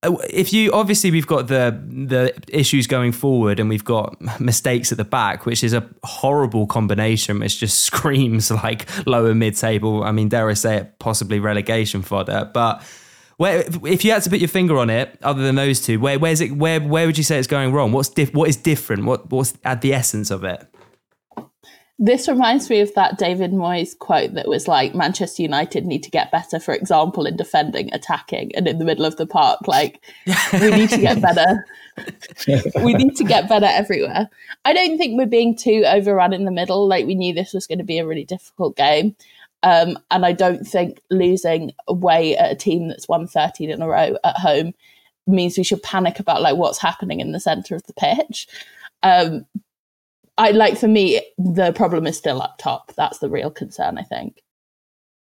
Uh, 0.06 0.16
if 0.30 0.52
you 0.52 0.72
obviously 0.72 1.10
we've 1.10 1.26
got 1.26 1.48
the 1.48 1.78
the 1.88 2.32
issues 2.48 2.86
going 2.86 3.12
forward 3.12 3.58
and 3.58 3.68
we've 3.68 3.84
got 3.84 4.16
mistakes 4.40 4.92
at 4.92 4.98
the 4.98 5.04
back 5.04 5.46
which 5.46 5.64
is 5.64 5.72
a 5.72 5.88
horrible 6.04 6.66
combination 6.66 7.40
which 7.40 7.58
just 7.58 7.80
screams 7.88 8.50
like 8.50 8.86
lower 9.06 9.34
mid 9.34 9.56
table 9.56 10.04
i 10.04 10.12
mean 10.12 10.28
dare 10.28 10.48
i 10.48 10.54
say 10.54 10.76
it 10.76 10.98
possibly 10.98 11.38
relegation 11.40 12.02
fodder. 12.02 12.50
But 12.52 12.82
where 13.36 13.64
if 13.84 14.04
you 14.04 14.12
had 14.12 14.22
to 14.22 14.30
put 14.30 14.38
your 14.38 14.48
finger 14.48 14.78
on 14.78 14.88
it 14.88 15.18
other 15.22 15.42
than 15.42 15.56
those 15.56 15.80
two 15.80 16.00
where 16.00 16.18
where's 16.18 16.40
it 16.40 16.52
where 16.52 16.80
where 16.80 17.06
would 17.06 17.18
you 17.18 17.24
say 17.24 17.38
it's 17.38 17.46
going 17.46 17.72
wrong? 17.72 17.92
What's 17.92 18.08
diff, 18.08 18.32
what 18.34 18.48
is 18.48 18.56
different? 18.56 19.04
What 19.04 19.30
what's 19.30 19.54
at 19.64 19.82
the 19.82 19.92
essence 19.92 20.30
of 20.30 20.44
it 20.44 20.66
this 21.98 22.28
reminds 22.28 22.68
me 22.68 22.80
of 22.80 22.92
that 22.94 23.16
David 23.16 23.52
Moyes 23.52 23.98
quote 23.98 24.34
that 24.34 24.48
was 24.48 24.68
like 24.68 24.94
Manchester 24.94 25.40
United 25.40 25.86
need 25.86 26.02
to 26.02 26.10
get 26.10 26.30
better, 26.30 26.60
for 26.60 26.74
example, 26.74 27.24
in 27.24 27.36
defending, 27.36 27.92
attacking, 27.94 28.54
and 28.54 28.68
in 28.68 28.78
the 28.78 28.84
middle 28.84 29.06
of 29.06 29.16
the 29.16 29.26
park. 29.26 29.66
Like 29.66 30.04
we 30.52 30.70
need 30.70 30.90
to 30.90 30.98
get 30.98 31.22
better. 31.22 31.66
we 32.84 32.92
need 32.92 33.16
to 33.16 33.24
get 33.24 33.48
better 33.48 33.66
everywhere. 33.66 34.28
I 34.66 34.74
don't 34.74 34.98
think 34.98 35.16
we're 35.16 35.26
being 35.26 35.56
too 35.56 35.84
overrun 35.86 36.34
in 36.34 36.44
the 36.44 36.50
middle. 36.50 36.86
Like 36.86 37.06
we 37.06 37.14
knew 37.14 37.32
this 37.32 37.54
was 37.54 37.66
going 37.66 37.78
to 37.78 37.84
be 37.84 37.98
a 37.98 38.06
really 38.06 38.24
difficult 38.24 38.76
game. 38.76 39.16
Um, 39.62 39.98
and 40.10 40.26
I 40.26 40.32
don't 40.32 40.66
think 40.66 41.00
losing 41.10 41.72
away 41.88 42.36
at 42.36 42.52
a 42.52 42.56
team 42.56 42.88
that's 42.88 43.08
won 43.08 43.26
13 43.26 43.70
in 43.70 43.80
a 43.80 43.88
row 43.88 44.18
at 44.22 44.36
home 44.36 44.74
means 45.26 45.56
we 45.56 45.64
should 45.64 45.82
panic 45.82 46.20
about 46.20 46.42
like 46.42 46.56
what's 46.56 46.78
happening 46.78 47.20
in 47.20 47.32
the 47.32 47.40
center 47.40 47.74
of 47.74 47.82
the 47.84 47.94
pitch. 47.94 48.46
Um, 49.02 49.46
I 50.38 50.50
like 50.50 50.76
for 50.76 50.88
me, 50.88 51.20
the 51.38 51.72
problem 51.72 52.06
is 52.06 52.16
still 52.16 52.42
up 52.42 52.56
top. 52.58 52.92
That's 52.94 53.18
the 53.18 53.30
real 53.30 53.50
concern, 53.50 53.98
I 53.98 54.02
think. 54.02 54.42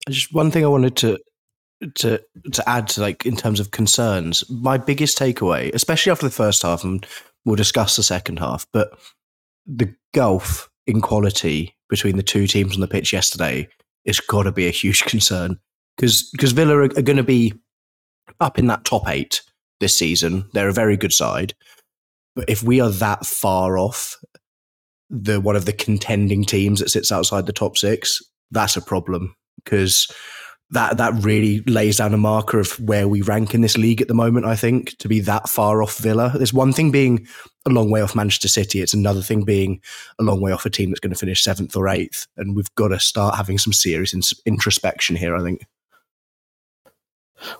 Just 0.08 0.34
one 0.34 0.50
thing 0.50 0.64
I 0.64 0.68
wanted 0.68 0.96
to 0.96 1.18
to 1.96 2.22
to 2.52 2.68
add 2.68 2.88
to 2.88 3.00
like 3.02 3.26
in 3.26 3.36
terms 3.36 3.60
of 3.60 3.70
concerns. 3.70 4.48
My 4.50 4.78
biggest 4.78 5.18
takeaway, 5.18 5.72
especially 5.74 6.10
after 6.10 6.26
the 6.26 6.32
first 6.32 6.62
half, 6.62 6.82
and 6.84 7.06
we'll 7.44 7.56
discuss 7.56 7.96
the 7.96 8.02
second 8.02 8.38
half, 8.38 8.66
but 8.72 8.98
the 9.66 9.94
gulf 10.14 10.68
in 10.86 11.00
quality 11.00 11.74
between 11.88 12.16
the 12.16 12.22
two 12.22 12.46
teams 12.46 12.74
on 12.74 12.80
the 12.80 12.88
pitch 12.88 13.12
yesterday 13.12 13.68
is 14.04 14.20
got 14.20 14.44
to 14.44 14.52
be 14.52 14.66
a 14.66 14.70
huge 14.70 15.02
concern 15.04 15.58
because 15.96 16.28
because 16.32 16.52
Villa 16.52 16.76
are, 16.76 16.84
are 16.84 17.02
going 17.02 17.16
to 17.16 17.22
be 17.22 17.54
up 18.40 18.58
in 18.58 18.66
that 18.66 18.84
top 18.84 19.08
eight 19.08 19.42
this 19.80 19.96
season. 19.96 20.48
They're 20.52 20.68
a 20.68 20.72
very 20.72 20.96
good 20.96 21.12
side. 21.12 21.54
But 22.34 22.50
if 22.50 22.62
we 22.62 22.80
are 22.80 22.90
that 22.90 23.24
far 23.24 23.78
off 23.78 24.18
the 25.10 25.40
one 25.40 25.56
of 25.56 25.64
the 25.64 25.72
contending 25.72 26.44
teams 26.44 26.80
that 26.80 26.90
sits 26.90 27.12
outside 27.12 27.46
the 27.46 27.52
top 27.52 27.76
six, 27.76 28.22
that's 28.50 28.76
a 28.76 28.82
problem 28.82 29.34
because 29.64 30.10
that 30.70 30.96
that 30.96 31.14
really 31.22 31.60
lays 31.60 31.98
down 31.98 32.12
a 32.12 32.18
marker 32.18 32.58
of 32.58 32.72
where 32.80 33.06
we 33.06 33.22
rank 33.22 33.54
in 33.54 33.60
this 33.60 33.78
league 33.78 34.00
at 34.00 34.08
the 34.08 34.14
moment. 34.14 34.46
I 34.46 34.56
think 34.56 34.96
to 34.98 35.08
be 35.08 35.20
that 35.20 35.48
far 35.48 35.82
off 35.82 35.98
Villa. 35.98 36.32
There's 36.34 36.52
one 36.52 36.72
thing 36.72 36.90
being 36.90 37.26
a 37.66 37.70
long 37.70 37.90
way 37.90 38.00
off 38.00 38.16
Manchester 38.16 38.48
City. 38.48 38.80
It's 38.80 38.94
another 38.94 39.22
thing 39.22 39.44
being 39.44 39.80
a 40.18 40.24
long 40.24 40.40
way 40.40 40.52
off 40.52 40.66
a 40.66 40.70
team 40.70 40.90
that's 40.90 41.00
going 41.00 41.12
to 41.12 41.18
finish 41.18 41.42
seventh 41.42 41.76
or 41.76 41.88
eighth. 41.88 42.26
And 42.36 42.56
we've 42.56 42.74
got 42.74 42.88
to 42.88 42.98
start 42.98 43.36
having 43.36 43.58
some 43.58 43.72
serious 43.72 44.14
introspection 44.44 45.14
here. 45.14 45.36
I 45.36 45.42
think. 45.42 45.62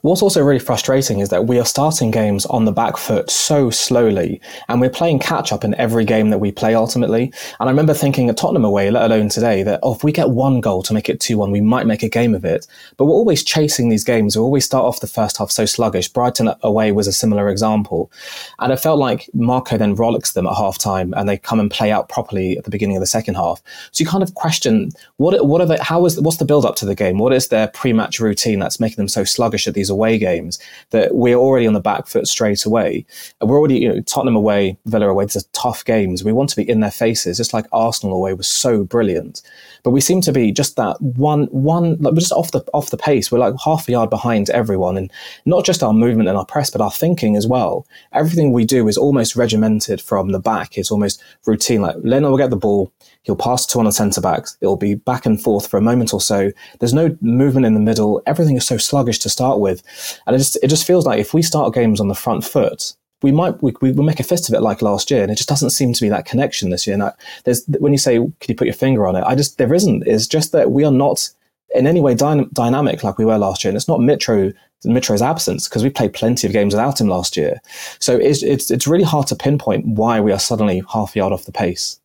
What's 0.03 0.23
also 0.23 0.43
really 0.43 0.59
frustrating 0.59 1.21
is 1.21 1.29
that 1.31 1.47
we 1.47 1.59
are 1.59 1.65
starting 1.65 2.11
games 2.11 2.47
on 2.47 2.65
the 2.65 2.73
back 2.73 2.97
foot 2.97 3.31
so 3.31 3.71
slowly, 3.71 4.41
and 4.69 4.81
we're 4.81 4.91
playing 4.91 5.19
catch 5.19 5.53
up 5.53 5.65
in 5.65 5.75
every 5.75 6.05
game 6.05 6.31
that 6.31 6.39
we 6.39 6.53
play 6.53 6.75
ultimately. 6.75 7.33
And 7.61 7.69
I 7.69 7.73
remember 7.73 7.95
thinking 7.95 8.29
at 8.29 8.37
Tottenham 8.37 8.65
away, 8.65 8.91
let 8.91 9.11
alone 9.11 9.29
today, 9.29 9.63
that 9.65 9.81
oh, 9.83 9.95
if 9.95 10.03
we 10.03 10.13
get 10.13 10.31
one 10.31 10.61
goal 10.61 10.83
to 10.85 10.95
make 10.95 11.09
it 11.09 11.21
2 11.21 11.39
1, 11.39 11.51
we 11.51 11.61
might 11.61 11.87
make 11.87 12.03
a 12.03 12.09
game 12.09 12.35
of 12.35 12.45
it. 12.45 12.67
But 12.97 13.07
we're 13.07 13.13
always 13.13 13.45
chasing 13.45 13.89
these 13.89 14.05
games. 14.05 14.37
We 14.37 14.43
always 14.43 14.65
start 14.65 14.85
off 14.85 15.01
the 15.01 15.07
first 15.07 15.37
half 15.37 15.51
so 15.51 15.67
sluggish. 15.67 16.09
Brighton 16.09 16.53
away 16.63 16.93
was 16.93 17.07
a 17.07 17.13
similar 17.13 17.49
example. 17.49 18.11
And 18.59 18.73
it 18.73 18.79
felt 18.79 18.99
like 18.99 19.29
Marco 19.35 19.77
then 19.77 19.95
rollicks 19.95 20.33
them 20.33 20.47
at 20.47 20.55
half 20.55 20.79
time 20.79 21.13
and 21.17 21.29
they 21.29 21.37
come 21.37 21.61
and 21.61 21.71
play 21.71 21.91
out 21.91 22.09
properly 22.09 22.57
at 22.57 22.65
the 22.65 22.71
beginning 22.71 22.97
of 22.97 23.01
the 23.01 23.07
second 23.07 23.35
half. 23.35 23.63
So 23.93 24.03
you 24.03 24.09
kind 24.09 24.23
of 24.23 24.35
question 24.35 24.91
what, 25.17 25.47
what 25.47 25.61
are 25.61 25.67
they, 25.67 25.79
how 25.81 26.05
is, 26.07 26.21
what's 26.21 26.39
the 26.39 26.45
build 26.45 26.65
up 26.65 26.77
to 26.77 26.87
the 26.87 26.95
game? 26.95 27.19
What 27.19 27.33
is 27.33 27.49
their 27.49 27.69
pre 27.69 27.93
match 27.93 28.21
routine 28.21 28.59
that's 28.59 28.81
making 28.81 28.97
them 28.97 29.09
so 29.09 29.25
sluggish? 29.25 29.67
at 29.67 29.75
these 29.77 29.91
away 29.91 30.19
games 30.19 30.59
that 30.91 31.15
we're 31.15 31.37
already 31.37 31.69
on 31.69 31.75
the 31.75 31.81
back 31.81 32.09
foot 32.09 32.27
straight 32.27 32.65
away. 32.65 33.07
We're 33.41 33.59
already, 33.59 33.79
you 33.79 33.89
know, 33.89 34.01
Tottenham 34.01 34.35
away, 34.35 34.77
Villa 34.87 35.09
away, 35.09 35.27
these 35.27 35.37
are 35.37 35.49
tough 35.53 35.85
games. 35.85 36.25
We 36.25 36.33
want 36.33 36.51
to 36.51 36.57
be 36.57 36.69
in 36.69 36.81
their 36.81 36.91
faces, 36.91 37.37
just 37.37 37.55
like 37.55 37.67
Arsenal 37.71 38.17
away 38.17 38.33
was 38.35 38.49
so 38.49 38.83
brilliant. 38.83 39.43
But 39.85 39.91
we 39.91 40.01
seem 40.01 40.21
to 40.23 40.33
be 40.33 40.51
just 40.51 40.75
that 40.77 41.01
one, 41.01 41.45
one, 41.47 41.97
like 41.99 42.15
we're 42.15 42.21
just 42.21 42.33
off 42.33 42.51
the 42.51 42.61
off 42.75 42.91
the 42.91 42.97
pace. 42.97 43.31
We're 43.31 43.39
like 43.39 43.55
half 43.65 43.89
a 43.89 43.93
yard 43.93 44.11
behind 44.11 44.51
everyone, 44.51 44.97
and 44.97 45.13
not 45.45 45.65
just 45.65 45.83
our 45.83 45.93
movement 45.93 46.29
and 46.29 46.37
our 46.37 46.45
press, 46.45 46.71
but 46.71 46.81
our 46.81 46.91
thinking 46.91 47.37
as 47.37 47.47
well. 47.47 47.87
Everything 48.13 48.53
we 48.53 48.65
do 48.65 48.89
is 48.89 48.99
almost 48.99 49.37
regimented 49.37 50.01
from 50.01 50.33
the 50.33 50.41
back. 50.41 50.77
It's 50.77 50.91
almost 50.91 51.23
routine. 51.45 51.83
Like 51.83 51.97
Leno 52.03 52.31
will 52.31 52.39
get 52.39 52.51
the 52.51 52.57
ball, 52.57 52.91
he'll 53.27 53.37
pass 53.37 53.67
to 53.67 53.77
one 53.77 53.87
of 53.87 53.93
the 53.93 53.97
centre 53.97 54.21
backs. 54.21 54.57
It'll 54.61 54.77
be 54.77 54.95
back 54.95 55.27
and 55.27 55.41
forth 55.41 55.67
for 55.67 55.77
a 55.77 55.83
moment 55.83 56.15
or 56.15 56.21
so. 56.21 56.53
There's 56.79 56.95
no 56.95 57.17
movement 57.21 57.67
in 57.67 57.75
the 57.75 57.81
middle. 57.81 58.23
Everything 58.25 58.57
is 58.57 58.65
so 58.65 58.79
sluggish 58.79 59.19
to 59.21 59.29
start 59.29 59.59
with, 59.59 59.83
and 60.27 60.35
it 60.35 60.39
just 60.39 60.57
it 60.63 60.69
just 60.69 60.87
feels 60.87 61.05
like 61.05 61.19
if 61.19 61.35
we 61.35 61.43
start 61.43 61.75
games 61.75 62.01
on 62.01 62.09
the 62.09 62.15
front 62.15 62.45
foot, 62.45 62.95
we 63.23 63.33
might 63.33 63.61
we, 63.63 63.75
we 63.81 63.93
make 63.93 64.21
a 64.21 64.25
fist 64.25 64.49
of 64.49 64.55
it 64.55 64.63
like 64.63 64.81
last 64.81 65.11
year, 65.11 65.23
and 65.23 65.31
it 65.31 65.37
just 65.37 65.49
doesn't 65.49 65.71
seem 65.71 65.93
to 65.93 66.01
be 66.01 66.09
that 66.09 66.25
connection 66.25 66.71
this 66.71 66.87
year. 66.87 66.95
And 66.95 67.03
I, 67.03 67.13
there's 67.45 67.65
when 67.79 67.93
you 67.93 67.99
say, 67.99 68.17
"Can 68.17 68.49
you 68.49 68.55
put 68.55 68.69
your 68.69 68.75
finger 68.75 69.07
on 69.07 69.17
it?" 69.17 69.25
I 69.27 69.35
just 69.35 69.59
there 69.59 69.75
isn't. 69.75 70.07
It's 70.07 70.27
just 70.29 70.53
that 70.53 70.71
we 70.71 70.85
are 70.85 70.93
not 70.93 71.29
in 71.75 71.87
any 71.87 72.01
way 72.01 72.15
dy- 72.15 72.47
dynamic 72.53 73.03
like 73.03 73.19
we 73.19 73.25
were 73.25 73.39
last 73.39 73.65
year, 73.65 73.71
and 73.71 73.77
it's 73.77 73.89
not 73.89 74.01
Mitro 74.01 74.55
Mitro's 74.85 75.23
absence 75.23 75.69
because 75.69 75.83
we 75.83 75.91
played 75.91 76.13
plenty 76.13 76.47
of 76.47 76.53
games 76.53 76.75
without 76.75 77.01
him 77.01 77.09
last 77.09 77.37
year. 77.37 77.61
So 77.99 78.17
it's 78.17 78.43
it's 78.45 78.71
it's 78.71 78.87
really 78.87 79.05
hard 79.05 79.27
to 79.29 79.37
pinpoint 79.37 79.87
why 79.87 80.21
we 80.21 80.31
are 80.33 80.39
suddenly 80.39 80.83
half 80.93 81.17
a 81.17 81.19
yard 81.19 81.33
off 81.33 81.47
the 81.47 81.53
pace. 81.53 81.99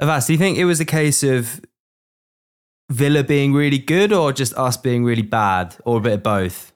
Avais, 0.00 0.26
do 0.26 0.32
you 0.32 0.38
think 0.38 0.58
it 0.58 0.64
was 0.64 0.80
a 0.80 0.84
case 0.84 1.22
of 1.22 1.60
Villa 2.90 3.24
being 3.24 3.52
really 3.52 3.78
good, 3.78 4.12
or 4.12 4.32
just 4.32 4.54
us 4.54 4.76
being 4.76 5.04
really 5.04 5.22
bad, 5.22 5.76
or 5.84 5.98
a 5.98 6.00
bit 6.00 6.12
of 6.14 6.22
both? 6.22 6.72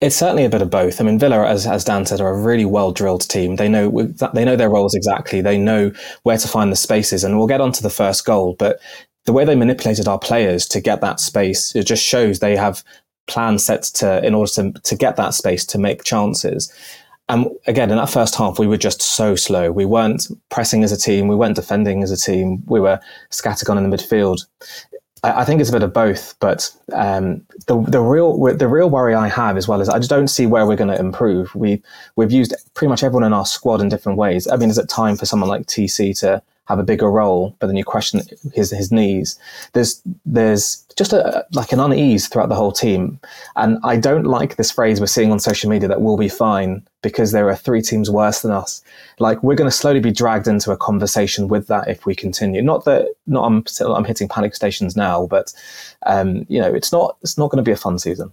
It's 0.00 0.16
certainly 0.16 0.44
a 0.44 0.50
bit 0.50 0.62
of 0.62 0.70
both. 0.70 1.00
I 1.00 1.04
mean, 1.04 1.18
Villa, 1.18 1.46
as, 1.46 1.66
as 1.66 1.84
Dan 1.84 2.06
said, 2.06 2.20
are 2.20 2.30
a 2.30 2.40
really 2.40 2.64
well 2.64 2.92
drilled 2.92 3.28
team. 3.28 3.56
They 3.56 3.68
know 3.68 3.90
they 4.34 4.44
know 4.44 4.56
their 4.56 4.70
roles 4.70 4.94
exactly. 4.94 5.40
They 5.40 5.58
know 5.58 5.92
where 6.22 6.38
to 6.38 6.48
find 6.48 6.70
the 6.70 6.76
spaces, 6.76 7.24
and 7.24 7.36
we'll 7.36 7.46
get 7.46 7.60
on 7.60 7.72
to 7.72 7.82
the 7.82 7.90
first 7.90 8.24
goal. 8.24 8.56
But 8.58 8.80
the 9.26 9.32
way 9.32 9.44
they 9.44 9.54
manipulated 9.54 10.08
our 10.08 10.18
players 10.18 10.66
to 10.68 10.80
get 10.80 11.00
that 11.00 11.20
space, 11.20 11.74
it 11.74 11.84
just 11.86 12.04
shows 12.04 12.38
they 12.38 12.56
have 12.56 12.82
plans 13.26 13.64
set 13.64 13.82
to 13.82 14.24
in 14.24 14.34
order 14.34 14.50
to 14.52 14.72
to 14.72 14.96
get 14.96 15.16
that 15.16 15.34
space 15.34 15.64
to 15.66 15.78
make 15.78 16.04
chances. 16.04 16.72
And 17.30 17.46
again, 17.68 17.90
in 17.90 17.96
that 17.96 18.10
first 18.10 18.34
half, 18.34 18.58
we 18.58 18.66
were 18.66 18.76
just 18.76 19.00
so 19.00 19.36
slow. 19.36 19.70
We 19.70 19.84
weren't 19.84 20.26
pressing 20.48 20.82
as 20.82 20.90
a 20.90 20.96
team. 20.96 21.28
We 21.28 21.36
weren't 21.36 21.54
defending 21.54 22.02
as 22.02 22.10
a 22.10 22.16
team. 22.16 22.64
We 22.66 22.80
were 22.80 22.98
scattergun 23.30 23.78
in 23.78 23.88
the 23.88 23.96
midfield. 23.96 24.46
I, 25.22 25.42
I 25.42 25.44
think 25.44 25.60
it's 25.60 25.70
a 25.70 25.72
bit 25.72 25.84
of 25.84 25.92
both, 25.92 26.34
but 26.40 26.74
um, 26.92 27.46
the 27.68 27.80
the 27.82 28.00
real 28.00 28.36
the 28.56 28.66
real 28.66 28.90
worry 28.90 29.14
I 29.14 29.28
have 29.28 29.56
as 29.56 29.68
well 29.68 29.80
is 29.80 29.88
I 29.88 29.98
just 29.98 30.10
don't 30.10 30.26
see 30.26 30.46
where 30.46 30.66
we're 30.66 30.74
going 30.74 30.90
to 30.90 30.98
improve. 30.98 31.54
We 31.54 31.80
we've 32.16 32.32
used 32.32 32.52
pretty 32.74 32.88
much 32.88 33.04
everyone 33.04 33.24
in 33.24 33.32
our 33.32 33.46
squad 33.46 33.80
in 33.80 33.88
different 33.88 34.18
ways. 34.18 34.48
I 34.48 34.56
mean, 34.56 34.68
is 34.68 34.78
it 34.78 34.88
time 34.88 35.16
for 35.16 35.24
someone 35.24 35.48
like 35.48 35.66
TC 35.66 36.18
to 36.20 36.42
have 36.70 36.78
a 36.78 36.84
bigger 36.84 37.10
role, 37.10 37.56
but 37.58 37.66
then 37.66 37.76
you 37.76 37.84
question 37.84 38.22
his 38.54 38.70
his 38.70 38.92
knees. 38.92 39.38
There's 39.72 40.00
there's 40.24 40.86
just 40.96 41.12
a 41.12 41.44
like 41.52 41.72
an 41.72 41.80
unease 41.80 42.28
throughout 42.28 42.48
the 42.48 42.54
whole 42.54 42.72
team, 42.72 43.18
and 43.56 43.78
I 43.82 43.96
don't 43.96 44.24
like 44.24 44.56
this 44.56 44.70
phrase 44.70 45.00
we're 45.00 45.06
seeing 45.06 45.32
on 45.32 45.40
social 45.40 45.68
media 45.68 45.88
that 45.88 46.00
we'll 46.00 46.16
be 46.16 46.28
fine 46.28 46.86
because 47.02 47.32
there 47.32 47.48
are 47.48 47.56
three 47.56 47.82
teams 47.82 48.08
worse 48.08 48.42
than 48.42 48.52
us. 48.52 48.82
Like 49.18 49.42
we're 49.42 49.56
going 49.56 49.70
to 49.70 49.76
slowly 49.76 50.00
be 50.00 50.12
dragged 50.12 50.46
into 50.46 50.70
a 50.70 50.76
conversation 50.76 51.48
with 51.48 51.66
that 51.66 51.88
if 51.88 52.06
we 52.06 52.14
continue. 52.14 52.62
Not 52.62 52.84
that 52.84 53.08
not 53.26 53.44
I'm 53.44 53.64
I'm 53.92 54.04
hitting 54.04 54.28
panic 54.28 54.54
stations 54.54 54.96
now, 54.96 55.26
but 55.26 55.52
um, 56.06 56.46
you 56.48 56.60
know 56.60 56.72
it's 56.72 56.92
not 56.92 57.16
it's 57.22 57.36
not 57.36 57.50
going 57.50 57.62
to 57.62 57.68
be 57.68 57.72
a 57.72 57.76
fun 57.76 57.98
season. 57.98 58.32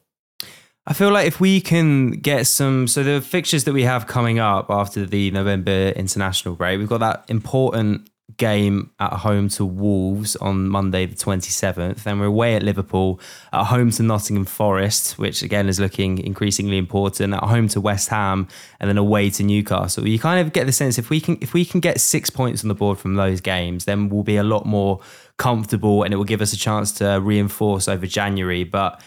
I 0.89 0.93
feel 0.93 1.11
like 1.11 1.27
if 1.27 1.41
we 1.41 1.59
can 1.59 2.11
get 2.11 2.47
some, 2.47 2.87
so 2.87 3.03
the 3.03 3.19
fixtures 3.19 3.65
that 3.65 3.73
we 3.73 3.83
have 3.83 4.07
coming 4.07 4.39
up 4.39 4.67
after 4.69 5.05
the 5.05 5.31
November 5.31 5.89
international 5.89 6.55
break, 6.55 6.79
we've 6.79 6.87
got 6.87 7.01
that 7.01 7.25
important 7.27 8.09
game 8.37 8.91
at 8.99 9.13
home 9.13 9.49
to 9.49 9.65
Wolves 9.65 10.35
on 10.37 10.67
Monday, 10.67 11.05
the 11.05 11.15
27th. 11.15 12.03
Then 12.03 12.19
we're 12.19 12.27
away 12.27 12.55
at 12.55 12.63
Liverpool, 12.63 13.19
at 13.51 13.65
home 13.65 13.91
to 13.91 14.03
Nottingham 14.03 14.45
Forest, 14.45 15.17
which 15.17 15.41
again 15.41 15.67
is 15.67 15.79
looking 15.79 16.19
increasingly 16.19 16.77
important, 16.77 17.33
at 17.33 17.43
home 17.43 17.67
to 17.69 17.81
West 17.81 18.09
Ham, 18.09 18.47
and 18.79 18.89
then 18.89 18.97
away 18.97 19.29
to 19.31 19.43
Newcastle. 19.43 20.07
You 20.07 20.19
kind 20.19 20.45
of 20.45 20.53
get 20.53 20.65
the 20.65 20.71
sense 20.71 20.97
if 20.97 21.09
we 21.09 21.19
can 21.19 21.37
if 21.41 21.53
we 21.53 21.65
can 21.65 21.79
get 21.79 21.99
six 21.99 22.29
points 22.29 22.63
on 22.63 22.67
the 22.67 22.75
board 22.75 22.97
from 22.99 23.15
those 23.15 23.41
games, 23.41 23.85
then 23.85 24.09
we'll 24.09 24.23
be 24.23 24.37
a 24.37 24.43
lot 24.43 24.65
more 24.65 24.99
comfortable 25.37 26.03
and 26.03 26.13
it 26.13 26.17
will 26.17 26.23
give 26.23 26.41
us 26.41 26.53
a 26.53 26.57
chance 26.57 26.91
to 26.93 27.19
reinforce 27.21 27.87
over 27.87 28.05
January. 28.05 28.63
But 28.63 29.01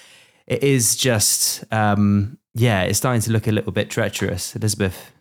it 0.46 0.62
is 0.62 0.96
just 0.96 1.64
um, 1.72 2.38
yeah, 2.54 2.82
it's 2.82 2.99
starting 2.99 3.22
to 3.22 3.32
look 3.32 3.46
a 3.46 3.52
little 3.52 3.72
bit 3.72 3.90
treacherous. 3.90 4.56
Elizabeth, 4.56 5.12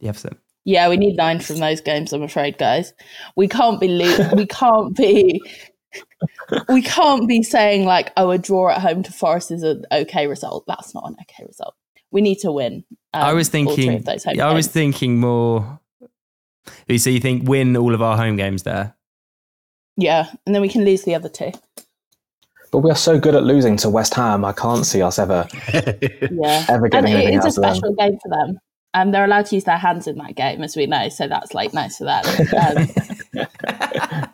you 0.00 0.06
have 0.06 0.18
some 0.18 0.38
yeah, 0.68 0.90
we 0.90 0.98
need 0.98 1.16
nine 1.16 1.40
from 1.40 1.56
those 1.56 1.80
games. 1.80 2.12
I'm 2.12 2.22
afraid, 2.22 2.58
guys. 2.58 2.92
We 3.36 3.48
can't 3.48 3.80
be 3.80 3.88
lo- 3.88 4.34
we 4.34 4.44
can't 4.60 4.94
be 4.94 5.40
we 6.68 6.82
can't 6.82 7.26
be 7.26 7.42
saying 7.42 7.86
like, 7.86 8.12
oh, 8.18 8.30
a 8.30 8.36
draw 8.36 8.68
at 8.68 8.82
home 8.82 9.02
to 9.04 9.10
Forest 9.10 9.50
is 9.50 9.62
an 9.62 9.86
okay 9.90 10.26
result. 10.26 10.64
That's 10.68 10.94
not 10.94 11.08
an 11.08 11.16
okay 11.22 11.44
result. 11.46 11.74
We 12.10 12.20
need 12.20 12.40
to 12.40 12.52
win. 12.52 12.84
Um, 13.14 13.22
I 13.22 13.32
was 13.32 13.48
thinking. 13.48 14.04
Yeah, 14.34 14.46
I 14.46 14.52
was 14.52 14.66
thinking 14.66 15.18
more. 15.18 15.80
So 16.98 17.08
you 17.08 17.20
think 17.20 17.48
win 17.48 17.74
all 17.74 17.94
of 17.94 18.02
our 18.02 18.18
home 18.18 18.36
games 18.36 18.64
there? 18.64 18.94
Yeah, 19.96 20.30
and 20.44 20.54
then 20.54 20.60
we 20.60 20.68
can 20.68 20.84
lose 20.84 21.02
the 21.04 21.14
other 21.14 21.30
two. 21.30 21.52
But 22.70 22.80
we 22.80 22.90
are 22.90 22.96
so 22.96 23.18
good 23.18 23.34
at 23.34 23.42
losing 23.42 23.78
to 23.78 23.88
West 23.88 24.12
Ham. 24.12 24.44
I 24.44 24.52
can't 24.52 24.84
see 24.84 25.00
us 25.00 25.18
ever, 25.18 25.48
yeah, 25.72 26.66
ever 26.68 26.88
getting 26.88 27.14
and 27.14 27.22
it 27.22 27.34
is 27.34 27.46
a 27.46 27.50
special 27.52 27.94
game 27.94 28.18
for 28.22 28.28
them. 28.28 28.58
Um, 28.94 29.10
they're 29.10 29.24
allowed 29.24 29.46
to 29.46 29.54
use 29.54 29.64
their 29.64 29.76
hands 29.76 30.06
in 30.06 30.16
that 30.16 30.34
game, 30.34 30.62
as 30.62 30.76
we 30.76 30.86
know, 30.86 31.08
so 31.08 31.28
that's 31.28 31.52
like 31.52 31.74
nice 31.74 31.98
for 31.98 32.04
that. 32.04 32.26
Um, 33.36 34.30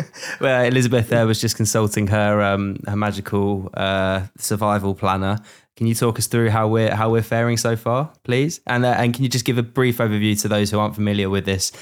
well, 0.40 0.64
Elizabeth 0.64 1.08
there 1.08 1.26
was 1.26 1.40
just 1.40 1.56
consulting 1.56 2.06
her 2.06 2.40
um, 2.40 2.76
her 2.86 2.96
magical 2.96 3.70
uh, 3.74 4.26
survival 4.38 4.94
planner. 4.94 5.38
Can 5.76 5.86
you 5.86 5.94
talk 5.94 6.18
us 6.18 6.26
through 6.26 6.50
how 6.50 6.68
we're 6.68 6.94
how 6.94 7.10
we're 7.10 7.22
faring 7.22 7.56
so 7.56 7.76
far, 7.76 8.12
please? 8.24 8.60
And 8.66 8.84
uh, 8.84 8.94
and 8.96 9.12
can 9.14 9.22
you 9.22 9.28
just 9.28 9.44
give 9.44 9.58
a 9.58 9.62
brief 9.62 9.98
overview 9.98 10.40
to 10.42 10.48
those 10.48 10.70
who 10.70 10.78
aren't 10.78 10.94
familiar 10.94 11.28
with 11.28 11.44
this 11.44 11.72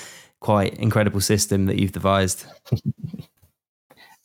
quite 0.40 0.74
incredible 0.74 1.20
system 1.20 1.66
that 1.66 1.78
you've 1.78 1.92
devised? 1.92 2.46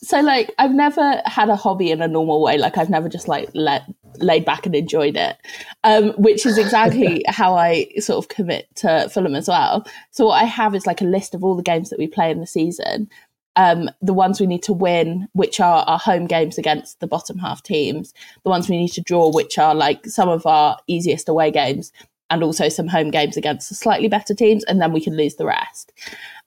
so 0.04 0.20
like 0.20 0.54
I've 0.60 0.74
never 0.74 1.22
had 1.26 1.50
a 1.50 1.56
hobby 1.56 1.90
in 1.90 2.02
a 2.02 2.08
normal 2.08 2.42
way. 2.42 2.58
Like 2.58 2.78
I've 2.78 2.90
never 2.90 3.10
just 3.10 3.28
like 3.28 3.50
let 3.54 3.84
laid 4.20 4.46
back 4.46 4.66
and 4.66 4.76
enjoyed 4.76 5.16
it, 5.16 5.38
um, 5.84 6.10
which 6.12 6.46
is 6.46 6.58
exactly 6.58 7.24
how 7.28 7.56
I 7.56 7.88
sort 8.00 8.24
of 8.24 8.30
commit 8.30 8.68
to 8.76 9.10
Fulham 9.10 9.34
as 9.34 9.48
well. 9.48 9.86
So 10.12 10.28
what 10.28 10.42
I 10.42 10.46
have 10.46 10.76
is 10.76 10.86
like 10.86 11.02
a 11.02 11.06
list 11.06 11.34
of 11.34 11.44
all 11.44 11.56
the 11.56 11.64
games 11.64 11.90
that 11.90 11.98
we 11.98 12.08
play 12.08 12.30
in 12.30 12.40
the 12.40 12.48
season, 12.48 13.10
um, 13.56 13.90
the 14.02 14.14
ones 14.14 14.40
we 14.40 14.46
need 14.46 14.64
to 14.64 14.74
win, 14.74 15.28
which 15.34 15.60
are 15.60 15.84
our 15.88 16.00
home 16.00 16.28
games 16.28 16.58
against 16.58 17.00
the 17.00 17.08
bottom 17.08 17.38
half 17.38 17.64
teams, 17.64 18.14
the 18.44 18.50
ones 18.50 18.70
we 18.70 18.78
need 18.78 18.92
to 18.94 19.02
draw, 19.02 19.32
which 19.32 19.58
are 19.58 19.74
like 19.74 20.06
some 20.06 20.30
of 20.30 20.46
our 20.46 20.78
easiest 20.88 21.30
away 21.30 21.50
games, 21.50 21.92
and 22.30 22.44
also 22.44 22.68
some 22.68 22.88
home 22.88 23.12
games 23.12 23.38
against 23.38 23.70
the 23.70 23.76
slightly 23.76 24.08
better 24.08 24.34
teams, 24.34 24.64
and 24.66 24.82
then 24.82 24.92
we 24.92 25.02
can 25.02 25.16
lose 25.16 25.36
the 25.36 25.46
rest. 25.46 25.94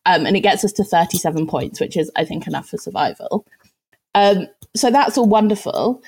Um, 0.06 0.24
and 0.24 0.36
it 0.36 0.40
gets 0.40 0.64
us 0.64 0.72
to 0.74 0.84
37 0.84 1.46
points, 1.46 1.80
which 1.80 1.96
is, 1.96 2.10
I 2.16 2.24
think, 2.24 2.46
enough 2.46 2.68
for 2.68 2.78
survival. 2.78 3.44
Um, 4.14 4.46
so 4.74 4.90
that's 4.90 5.18
all 5.18 5.26
wonderful. 5.26 6.02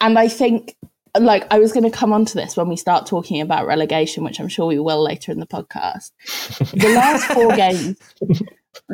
And 0.00 0.18
I 0.18 0.28
think 0.28 0.74
like 1.18 1.46
I 1.50 1.58
was 1.58 1.72
going 1.72 1.84
to 1.90 1.96
come 1.96 2.12
on 2.12 2.24
to 2.26 2.34
this 2.34 2.56
when 2.56 2.68
we 2.68 2.76
start 2.76 3.06
talking 3.06 3.40
about 3.40 3.66
relegation, 3.66 4.24
which 4.24 4.40
I'm 4.40 4.48
sure 4.48 4.66
we 4.66 4.78
will 4.78 5.02
later 5.02 5.32
in 5.32 5.40
the 5.40 5.46
podcast. 5.46 6.10
the 6.72 6.94
last 6.94 7.26
four 7.26 7.54
games 7.54 7.96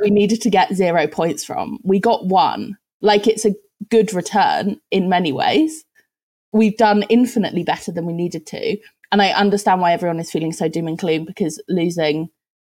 we 0.03 0.11
needed 0.11 0.41
to 0.43 0.51
get 0.51 0.75
zero 0.75 1.07
points 1.07 1.45
from. 1.45 1.79
We 1.83 1.99
got 2.01 2.27
one. 2.27 2.77
Like 3.01 3.27
it's 3.27 3.45
a 3.45 3.55
good 3.91 4.13
return 4.15 4.81
in 4.91 5.09
many 5.09 5.33
ways. 5.33 5.85
We've 6.53 6.77
done 6.77 7.05
infinitely 7.09 7.65
better 7.65 7.93
than 7.93 8.07
we 8.07 8.13
needed 8.13 8.47
to. 8.47 8.77
And 9.13 9.21
I 9.21 9.31
understand 9.31 9.81
why 9.81 9.93
everyone 9.93 10.21
is 10.21 10.31
feeling 10.31 10.53
so 10.53 10.69
doom 10.69 10.89
and 10.89 10.99
gloom 10.99 11.25
because 11.25 11.63
losing 11.69 12.31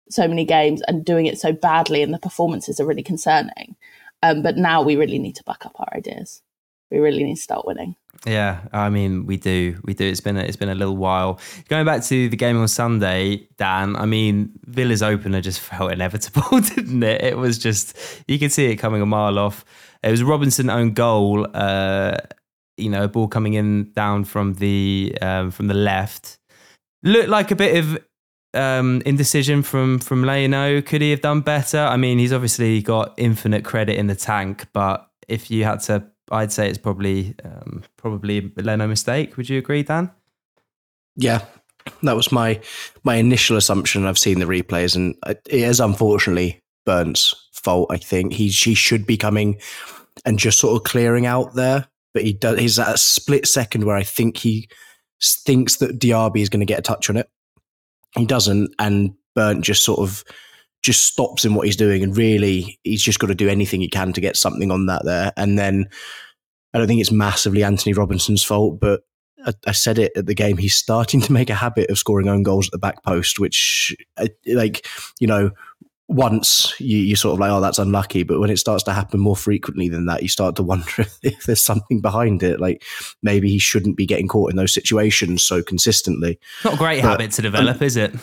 so 0.09 0.27
many 0.27 0.45
games 0.45 0.81
and 0.87 1.05
doing 1.05 1.25
it 1.25 1.39
so 1.39 1.51
badly 1.51 2.01
and 2.01 2.13
the 2.13 2.19
performances 2.19 2.79
are 2.79 2.85
really 2.85 3.03
concerning. 3.03 3.75
Um, 4.21 4.41
but 4.41 4.57
now 4.57 4.81
we 4.81 4.95
really 4.95 5.19
need 5.19 5.35
to 5.35 5.43
back 5.43 5.65
up 5.65 5.75
our 5.79 5.89
ideas. 5.95 6.41
We 6.91 6.99
really 6.99 7.23
need 7.23 7.35
to 7.35 7.41
start 7.41 7.65
winning. 7.65 7.95
Yeah, 8.25 8.61
I 8.71 8.89
mean, 8.89 9.25
we 9.25 9.35
do, 9.37 9.79
we 9.83 9.93
do. 9.93 10.07
It's 10.07 10.21
been 10.21 10.37
a, 10.37 10.41
it's 10.41 10.55
been 10.55 10.69
a 10.69 10.75
little 10.75 10.95
while. 10.95 11.39
Going 11.67 11.85
back 11.85 12.03
to 12.03 12.29
the 12.29 12.37
game 12.37 12.57
on 12.57 12.67
Sunday, 12.67 13.47
Dan. 13.57 13.95
I 13.95 14.05
mean, 14.05 14.51
Villa's 14.65 15.03
opener 15.03 15.41
just 15.41 15.59
felt 15.59 15.91
inevitable, 15.91 16.59
didn't 16.75 17.03
it? 17.03 17.21
It 17.21 17.37
was 17.37 17.57
just 17.57 17.97
you 18.27 18.39
could 18.39 18.51
see 18.51 18.67
it 18.67 18.77
coming 18.77 19.01
a 19.01 19.05
mile 19.05 19.39
off. 19.39 19.65
It 20.03 20.11
was 20.11 20.23
Robinson 20.23 20.69
own 20.69 20.93
goal. 20.93 21.47
Uh, 21.53 22.17
you 22.77 22.89
know, 22.89 23.03
a 23.03 23.07
ball 23.07 23.27
coming 23.27 23.55
in 23.55 23.91
down 23.91 24.23
from 24.23 24.53
the 24.55 25.17
um, 25.21 25.51
from 25.51 25.67
the 25.67 25.73
left. 25.73 26.37
Looked 27.01 27.29
like 27.29 27.51
a 27.51 27.55
bit 27.55 27.77
of 27.77 27.97
um, 28.53 29.01
indecision 29.05 29.63
from 29.63 29.99
from 29.99 30.23
Leno. 30.23 30.81
Could 30.81 31.01
he 31.01 31.11
have 31.11 31.21
done 31.21 31.41
better? 31.41 31.79
I 31.79 31.97
mean, 31.97 32.19
he's 32.19 32.33
obviously 32.33 32.81
got 32.81 33.13
infinite 33.17 33.63
credit 33.63 33.97
in 33.97 34.07
the 34.07 34.15
tank, 34.15 34.67
but 34.73 35.09
if 35.27 35.49
you 35.49 35.63
had 35.63 35.79
to 35.81 36.05
I'd 36.31 36.51
say 36.51 36.69
it's 36.69 36.77
probably 36.77 37.35
um, 37.43 37.83
probably 37.97 38.51
a 38.57 38.61
Leno 38.61 38.87
mistake. 38.87 39.37
Would 39.37 39.49
you 39.49 39.59
agree, 39.59 39.83
Dan? 39.83 40.11
Yeah, 41.15 41.45
that 42.01 42.15
was 42.15 42.31
my 42.31 42.61
my 43.03 43.15
initial 43.15 43.57
assumption. 43.57 44.05
I've 44.05 44.17
seen 44.17 44.39
the 44.39 44.45
replays, 44.45 44.95
and 44.95 45.15
it 45.25 45.41
is 45.47 45.79
unfortunately 45.79 46.61
Bernd's 46.85 47.35
fault. 47.53 47.91
I 47.91 47.97
think 47.97 48.33
he 48.33 48.47
he 48.47 48.73
should 48.73 49.05
be 49.05 49.17
coming 49.17 49.59
and 50.25 50.39
just 50.39 50.59
sort 50.59 50.75
of 50.75 50.89
clearing 50.89 51.25
out 51.25 51.55
there, 51.55 51.87
but 52.13 52.23
he 52.23 52.33
does. 52.33 52.59
He's 52.59 52.79
at 52.79 52.95
a 52.95 52.97
split 52.97 53.45
second 53.45 53.85
where 53.85 53.97
I 53.97 54.03
think 54.03 54.37
he 54.37 54.69
thinks 55.21 55.77
that 55.77 55.99
Diaby 55.99 56.41
is 56.41 56.49
going 56.49 56.59
to 56.61 56.65
get 56.65 56.79
a 56.79 56.83
touch 56.83 57.09
on 57.09 57.17
it. 57.17 57.29
He 58.15 58.25
doesn't, 58.25 58.73
and 58.79 59.13
Bernd 59.35 59.63
just 59.63 59.83
sort 59.83 59.99
of 59.99 60.23
just 60.83 61.05
stops 61.05 61.45
in 61.45 61.55
what 61.55 61.65
he's 61.65 61.77
doing 61.77 62.03
and 62.03 62.15
really 62.15 62.77
he's 62.83 63.01
just 63.01 63.17
got 63.17 63.27
to 63.27 63.35
do 63.35 63.47
anything 63.47 63.79
he 63.79 63.87
can 63.87 64.11
to 64.11 64.21
get 64.21 64.35
something 64.35 64.69
on 64.69 64.85
that 64.87 65.05
there. 65.05 65.31
And 65.37 65.57
then 65.57 65.87
I 66.73 66.77
don't 66.77 66.87
think 66.87 66.99
it's 66.99 67.11
massively 67.11 67.63
Anthony 67.63 67.93
Robinson's 67.93 68.43
fault, 68.43 68.81
but 68.81 69.01
I, 69.45 69.53
I 69.67 69.71
said 69.71 69.97
it 69.97 70.11
at 70.15 70.25
the 70.25 70.35
game. 70.35 70.57
He's 70.57 70.75
starting 70.75 71.21
to 71.21 71.31
make 71.31 71.49
a 71.49 71.55
habit 71.55 71.89
of 71.89 71.97
scoring 71.97 72.27
own 72.27 72.43
goals 72.43 72.67
at 72.67 72.71
the 72.71 72.79
back 72.79 73.01
post, 73.03 73.39
which, 73.39 73.95
uh, 74.17 74.27
like, 74.47 74.85
you 75.19 75.27
know, 75.27 75.51
once 76.09 76.79
you, 76.79 76.97
you're 76.97 77.15
sort 77.15 77.33
of 77.33 77.39
like, 77.39 77.49
oh, 77.49 77.61
that's 77.61 77.79
unlucky. 77.79 78.23
But 78.23 78.39
when 78.39 78.49
it 78.49 78.59
starts 78.59 78.83
to 78.83 78.93
happen 78.93 79.19
more 79.19 79.37
frequently 79.37 79.87
than 79.87 80.05
that, 80.07 80.21
you 80.21 80.27
start 80.27 80.55
to 80.57 80.63
wonder 80.73 81.05
if 81.21 81.43
there's 81.45 81.63
something 81.63 82.01
behind 82.01 82.43
it. 82.43 82.59
Like 82.59 82.83
maybe 83.21 83.49
he 83.49 83.59
shouldn't 83.59 83.97
be 83.97 84.05
getting 84.05 84.27
caught 84.27 84.51
in 84.51 84.57
those 84.57 84.73
situations 84.73 85.43
so 85.43 85.63
consistently. 85.63 86.39
Not 86.63 86.75
a 86.75 86.77
great 86.77 87.01
but, 87.01 87.11
habit 87.11 87.31
to 87.31 87.41
develop, 87.41 87.77
um, 87.77 87.83
is 87.83 87.97
it? 87.97 88.13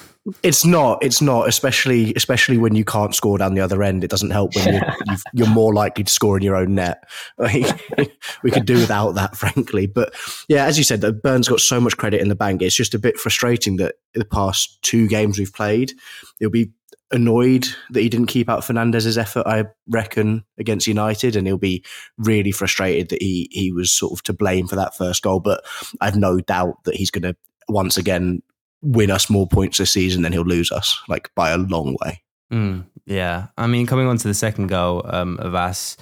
It's 0.43 0.67
not. 0.67 1.03
It's 1.03 1.23
not. 1.23 1.49
Especially, 1.49 2.13
especially 2.15 2.59
when 2.59 2.75
you 2.75 2.85
can't 2.85 3.15
score 3.15 3.39
down 3.39 3.55
the 3.55 3.63
other 3.63 3.83
end. 3.83 4.05
It 4.05 4.11
doesn't 4.11 4.31
help 4.31 4.55
when 4.55 4.75
you're, 4.75 4.95
you're 5.33 5.49
more 5.49 5.73
likely 5.73 6.05
to 6.05 6.13
score 6.13 6.37
in 6.37 6.43
your 6.43 6.57
own 6.57 6.75
net. 6.75 7.03
Like, 7.39 7.65
we 8.43 8.51
could 8.51 8.67
do 8.67 8.75
without 8.75 9.13
that, 9.13 9.37
frankly. 9.37 9.87
But 9.87 10.15
yeah, 10.49 10.67
as 10.67 10.77
you 10.77 10.85
said, 10.85 11.01
Bernd's 11.01 11.49
got 11.49 11.61
so 11.61 11.81
much 11.81 11.97
credit 11.97 12.21
in 12.21 12.29
the 12.29 12.35
bank. 12.35 12.61
It's 12.61 12.75
just 12.75 12.95
a 12.95 12.99
bit 12.99 13.19
frustrating 13.19 13.77
that 13.77 13.95
the 14.13 14.27
past 14.27 14.81
two 14.83 15.09
games 15.09 15.39
we've 15.39 15.53
played, 15.53 15.93
it'll 16.39 16.51
be 16.51 16.71
annoyed 17.13 17.67
that 17.91 18.01
he 18.01 18.09
didn't 18.09 18.27
keep 18.27 18.49
out 18.49 18.65
Fernandez's 18.65 19.19
effort, 19.19 19.47
I 19.47 19.65
reckon, 19.89 20.45
against 20.59 20.87
United, 20.87 21.37
and 21.37 21.47
he'll 21.47 21.59
be 21.59 21.85
really 22.19 22.53
frustrated 22.53 23.09
that 23.11 23.23
he 23.23 23.49
he 23.51 23.73
was 23.73 23.93
sort 23.93 24.13
of 24.13 24.23
to 24.25 24.33
blame 24.33 24.67
for 24.67 24.77
that 24.77 24.97
first 24.97 25.23
goal. 25.23 25.41
But 25.41 25.65
I've 26.01 26.17
no 26.17 26.41
doubt 26.41 26.85
that 26.85 26.97
he's 26.97 27.11
going 27.11 27.23
to 27.23 27.37
once 27.69 27.97
again 27.97 28.43
win 28.83 29.11
us 29.11 29.29
more 29.29 29.47
points 29.47 29.79
this 29.79 29.91
season 29.91 30.23
than 30.23 30.33
he'll 30.33 30.43
lose 30.43 30.73
us, 30.73 30.99
like 31.09 31.31
by 31.35 31.51
a 31.51 31.59
long 31.59 31.97
way. 32.05 32.23
Mm, 32.53 32.87
yeah, 33.07 33.49
I 33.57 33.67
mean, 33.67 33.87
coming 33.87 34.07
on 34.07 34.19
to 34.19 34.29
the 34.29 34.35
second 34.35 34.69
goal 34.69 35.03
um, 35.07 35.39
of 35.39 35.55
us. 35.55 35.97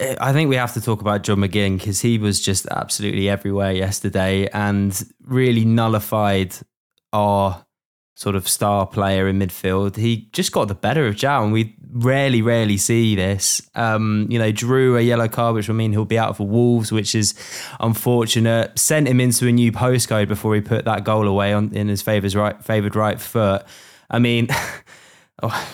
I 0.00 0.32
think 0.32 0.48
we 0.48 0.56
have 0.56 0.74
to 0.74 0.80
talk 0.80 1.00
about 1.00 1.24
John 1.24 1.38
McGinn 1.38 1.78
because 1.78 2.00
he 2.00 2.18
was 2.18 2.40
just 2.40 2.66
absolutely 2.66 3.28
everywhere 3.28 3.72
yesterday 3.72 4.48
and 4.48 5.00
really 5.24 5.64
nullified 5.64 6.54
our 7.12 7.64
sort 8.14 8.36
of 8.36 8.48
star 8.48 8.86
player 8.86 9.26
in 9.26 9.38
midfield. 9.38 9.96
He 9.96 10.28
just 10.32 10.52
got 10.52 10.68
the 10.68 10.74
better 10.74 11.06
of 11.06 11.14
João, 11.14 11.44
and 11.44 11.52
we 11.52 11.74
rarely, 11.90 12.42
rarely 12.42 12.76
see 12.76 13.14
this. 13.14 13.62
Um, 13.74 14.26
you 14.30 14.38
know, 14.38 14.52
drew 14.52 14.96
a 14.96 15.00
yellow 15.00 15.28
card, 15.28 15.54
which 15.54 15.68
will 15.68 15.74
mean 15.74 15.92
he'll 15.92 16.04
be 16.04 16.18
out 16.18 16.36
for 16.36 16.46
Wolves, 16.46 16.92
which 16.92 17.14
is 17.14 17.34
unfortunate. 17.80 18.78
Sent 18.78 19.08
him 19.08 19.20
into 19.20 19.48
a 19.48 19.52
new 19.52 19.72
postcode 19.72 20.28
before 20.28 20.54
he 20.54 20.60
put 20.60 20.84
that 20.84 21.04
goal 21.04 21.26
away 21.26 21.52
on 21.52 21.74
in 21.74 21.88
his 21.88 22.02
favoured 22.02 22.34
right, 22.34 22.62
favoured 22.64 22.96
right 22.96 23.20
foot. 23.20 23.64
I 24.10 24.18
mean. 24.18 24.48
oh, 25.42 25.68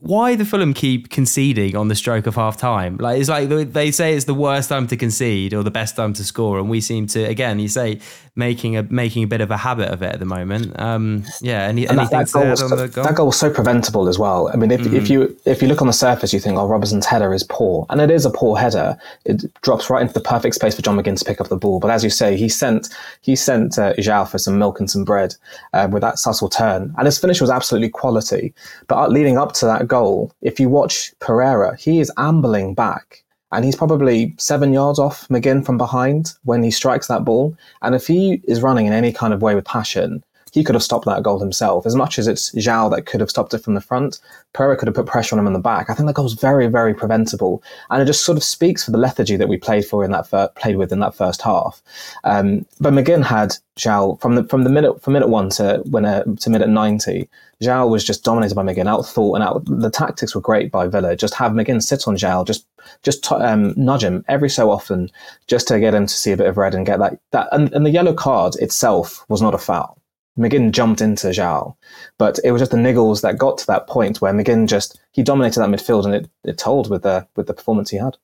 why 0.00 0.34
the 0.34 0.44
Fulham 0.44 0.74
keep 0.74 1.10
conceding 1.10 1.76
on 1.76 1.88
the 1.88 1.94
stroke 1.94 2.26
of 2.26 2.34
half 2.34 2.56
time? 2.56 2.96
Like 2.96 3.20
it's 3.20 3.28
like 3.28 3.48
they 3.48 3.90
say 3.90 4.14
it's 4.14 4.24
the 4.24 4.34
worst 4.34 4.68
time 4.68 4.86
to 4.88 4.96
concede 4.96 5.54
or 5.54 5.62
the 5.62 5.70
best 5.70 5.96
time 5.96 6.12
to 6.14 6.24
score, 6.24 6.58
and 6.58 6.68
we 6.68 6.80
seem 6.80 7.06
to 7.08 7.22
again 7.22 7.58
you 7.58 7.68
say 7.68 8.00
making 8.36 8.76
a 8.76 8.82
making 8.84 9.24
a 9.24 9.26
bit 9.26 9.40
of 9.40 9.50
a 9.50 9.56
habit 9.56 9.88
of 9.88 10.02
it 10.02 10.12
at 10.12 10.18
the 10.18 10.26
moment. 10.26 10.78
Um, 10.80 11.24
yeah, 11.40 11.62
any, 11.62 11.86
and 11.86 11.98
that, 11.98 12.10
that, 12.10 12.32
goal 12.32 12.48
was, 12.48 12.62
goal? 12.62 13.04
that 13.04 13.14
goal 13.14 13.26
was 13.26 13.38
so 13.38 13.50
preventable 13.50 14.08
as 14.08 14.18
well. 14.18 14.48
I 14.52 14.56
mean, 14.56 14.70
if, 14.70 14.80
mm. 14.80 14.94
if 14.94 15.08
you 15.10 15.36
if 15.44 15.62
you 15.62 15.68
look 15.68 15.80
on 15.80 15.86
the 15.86 15.92
surface, 15.92 16.32
you 16.32 16.40
think, 16.40 16.58
oh, 16.58 16.66
Robinson's 16.66 17.06
header 17.06 17.32
is 17.32 17.44
poor, 17.44 17.86
and 17.90 18.00
it 18.00 18.10
is 18.10 18.24
a 18.24 18.30
poor 18.30 18.56
header. 18.58 18.96
It 19.24 19.42
drops 19.62 19.90
right 19.90 20.02
into 20.02 20.14
the 20.14 20.20
perfect 20.20 20.54
space 20.54 20.74
for 20.74 20.82
John 20.82 20.96
McGinn 20.96 21.18
to 21.18 21.24
pick 21.24 21.40
up 21.40 21.48
the 21.48 21.56
ball. 21.56 21.80
But 21.80 21.90
as 21.90 22.02
you 22.02 22.10
say, 22.10 22.36
he 22.36 22.48
sent 22.48 22.88
he 23.20 23.36
sent 23.36 23.78
uh, 23.78 23.94
for 24.24 24.38
some 24.38 24.58
milk 24.58 24.80
and 24.80 24.90
some 24.90 25.04
bread 25.04 25.34
uh, 25.72 25.88
with 25.90 26.02
that 26.02 26.18
subtle 26.18 26.48
turn, 26.48 26.94
and 26.96 27.06
his 27.06 27.18
finish 27.18 27.40
was 27.40 27.50
absolutely 27.50 27.90
quality. 27.90 28.54
But 28.88 29.10
leading 29.10 29.38
up 29.38 29.52
to 29.54 29.66
that 29.66 29.88
goal, 29.90 30.32
if 30.40 30.58
you 30.58 30.70
watch 30.70 31.12
Pereira, 31.20 31.76
he 31.76 32.00
is 32.00 32.10
ambling 32.16 32.72
back 32.74 33.22
and 33.52 33.64
he's 33.64 33.76
probably 33.76 34.34
seven 34.38 34.72
yards 34.72 34.98
off 34.98 35.28
McGinn 35.28 35.66
from 35.66 35.76
behind 35.76 36.32
when 36.44 36.62
he 36.62 36.70
strikes 36.70 37.08
that 37.08 37.24
ball. 37.24 37.56
And 37.82 37.94
if 37.94 38.06
he 38.06 38.40
is 38.44 38.62
running 38.62 38.86
in 38.86 38.92
any 38.92 39.12
kind 39.12 39.34
of 39.34 39.42
way 39.42 39.54
with 39.54 39.64
passion, 39.64 40.24
he 40.52 40.64
could 40.64 40.74
have 40.74 40.82
stopped 40.82 41.06
that 41.06 41.22
goal 41.22 41.38
himself. 41.38 41.86
As 41.86 41.94
much 41.94 42.18
as 42.18 42.26
it's 42.26 42.52
João 42.54 42.90
that 42.90 43.06
could 43.06 43.20
have 43.20 43.30
stopped 43.30 43.54
it 43.54 43.58
from 43.58 43.74
the 43.74 43.80
front, 43.80 44.20
Pereira 44.52 44.76
could 44.76 44.88
have 44.88 44.94
put 44.94 45.06
pressure 45.06 45.34
on 45.34 45.40
him 45.40 45.46
in 45.46 45.52
the 45.52 45.58
back. 45.58 45.88
I 45.88 45.94
think 45.94 46.06
that 46.06 46.14
goal 46.14 46.24
was 46.24 46.34
very, 46.34 46.66
very 46.66 46.94
preventable, 46.94 47.62
and 47.90 48.02
it 48.02 48.06
just 48.06 48.24
sort 48.24 48.36
of 48.36 48.44
speaks 48.44 48.84
for 48.84 48.90
the 48.90 48.98
lethargy 48.98 49.36
that 49.36 49.48
we 49.48 49.56
played 49.56 49.84
for 49.84 50.04
in 50.04 50.10
that 50.12 50.26
fir- 50.26 50.50
played 50.56 50.76
with 50.76 50.92
in 50.92 51.00
that 51.00 51.14
first 51.14 51.42
half. 51.42 51.82
Um, 52.24 52.66
but 52.80 52.92
McGinn 52.92 53.24
had 53.24 53.56
João 53.76 54.20
from 54.20 54.34
the 54.34 54.44
from 54.44 54.64
the 54.64 54.70
minute 54.70 55.00
from 55.02 55.12
minute 55.12 55.28
one 55.28 55.50
to 55.50 55.82
when 55.86 56.04
uh, 56.04 56.24
to 56.40 56.50
minute 56.50 56.68
ninety. 56.68 57.28
João 57.62 57.90
was 57.90 58.02
just 58.02 58.24
dominated 58.24 58.54
by 58.54 58.62
McGinn, 58.62 58.86
outthought 58.86 59.34
and 59.34 59.44
out. 59.44 59.62
The 59.66 59.90
tactics 59.90 60.34
were 60.34 60.40
great 60.40 60.72
by 60.72 60.86
Villa. 60.88 61.14
Just 61.14 61.34
have 61.34 61.52
McGinn 61.52 61.82
sit 61.82 62.08
on 62.08 62.16
João, 62.16 62.46
just 62.46 62.66
just 63.02 63.22
t- 63.22 63.34
um, 63.34 63.74
nudge 63.76 64.02
him 64.02 64.24
every 64.28 64.48
so 64.48 64.70
often, 64.70 65.10
just 65.46 65.68
to 65.68 65.78
get 65.78 65.94
him 65.94 66.06
to 66.06 66.14
see 66.14 66.32
a 66.32 66.36
bit 66.38 66.46
of 66.46 66.56
red 66.56 66.74
and 66.74 66.86
get 66.86 66.98
that 66.98 67.20
that. 67.32 67.48
And, 67.52 67.72
and 67.74 67.84
the 67.84 67.90
yellow 67.90 68.14
card 68.14 68.54
itself 68.56 69.24
was 69.28 69.42
not 69.42 69.54
a 69.54 69.58
foul. 69.58 69.99
McGinn 70.38 70.72
jumped 70.72 71.00
into 71.00 71.28
João, 71.28 71.76
but 72.18 72.38
it 72.44 72.52
was 72.52 72.60
just 72.60 72.70
the 72.70 72.76
niggles 72.76 73.22
that 73.22 73.38
got 73.38 73.58
to 73.58 73.66
that 73.66 73.86
point 73.86 74.20
where 74.20 74.32
McGinn 74.32 74.68
just 74.68 75.00
he 75.12 75.22
dominated 75.22 75.60
that 75.60 75.68
midfield 75.68 76.04
and 76.04 76.14
it, 76.14 76.30
it 76.44 76.58
told 76.58 76.88
with 76.90 77.02
the 77.02 77.26
with 77.36 77.46
the 77.46 77.54
performance 77.54 77.90
he 77.90 77.96
had. 77.96 78.16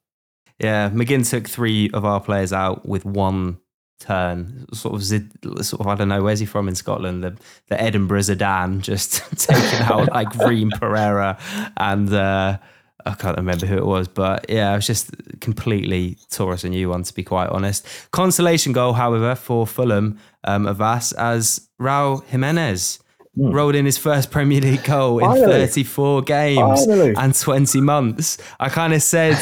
Yeah, 0.58 0.88
McGinn 0.90 1.28
took 1.28 1.48
three 1.48 1.90
of 1.90 2.04
our 2.04 2.20
players 2.20 2.52
out 2.52 2.86
with 2.86 3.04
one 3.04 3.58
turn. 3.98 4.66
Sort 4.72 4.94
of, 4.94 5.04
sort 5.04 5.80
of, 5.80 5.86
I 5.86 5.94
don't 5.94 6.08
know, 6.08 6.22
where's 6.22 6.40
he 6.40 6.46
from 6.46 6.68
in 6.68 6.74
Scotland? 6.74 7.24
The, 7.24 7.36
the 7.68 7.80
Edinburgh 7.80 8.20
Zidane 8.20 8.80
just 8.80 9.22
taking 9.38 9.80
out 9.80 10.08
like 10.12 10.34
Ream 10.36 10.70
Pereira 10.70 11.38
and 11.76 12.12
uh, 12.12 12.58
I 13.06 13.14
can't 13.14 13.36
remember 13.36 13.66
who 13.66 13.76
it 13.76 13.86
was, 13.86 14.08
but 14.08 14.46
yeah, 14.48 14.72
it 14.72 14.76
was 14.76 14.86
just 14.86 15.10
completely 15.40 16.18
tore 16.30 16.52
us 16.52 16.64
a 16.64 16.68
new 16.68 16.88
one, 16.88 17.04
to 17.04 17.14
be 17.14 17.22
quite 17.22 17.48
honest. 17.50 17.86
Consolation 18.10 18.72
goal, 18.72 18.94
however, 18.94 19.36
for 19.36 19.64
Fulham 19.66 20.18
um, 20.46 20.66
of 20.66 20.80
us 20.80 21.12
as 21.12 21.68
Raul 21.80 22.24
Jimenez 22.26 23.00
mm. 23.36 23.52
rolled 23.52 23.74
in 23.74 23.84
his 23.84 23.98
first 23.98 24.30
Premier 24.30 24.60
League 24.60 24.84
goal 24.84 25.18
in 25.18 25.44
34 25.44 26.22
games 26.22 26.86
Finally. 26.86 27.14
and 27.16 27.34
20 27.34 27.80
months. 27.80 28.38
I 28.58 28.68
kind 28.68 28.94
of 28.94 29.02
said, 29.02 29.36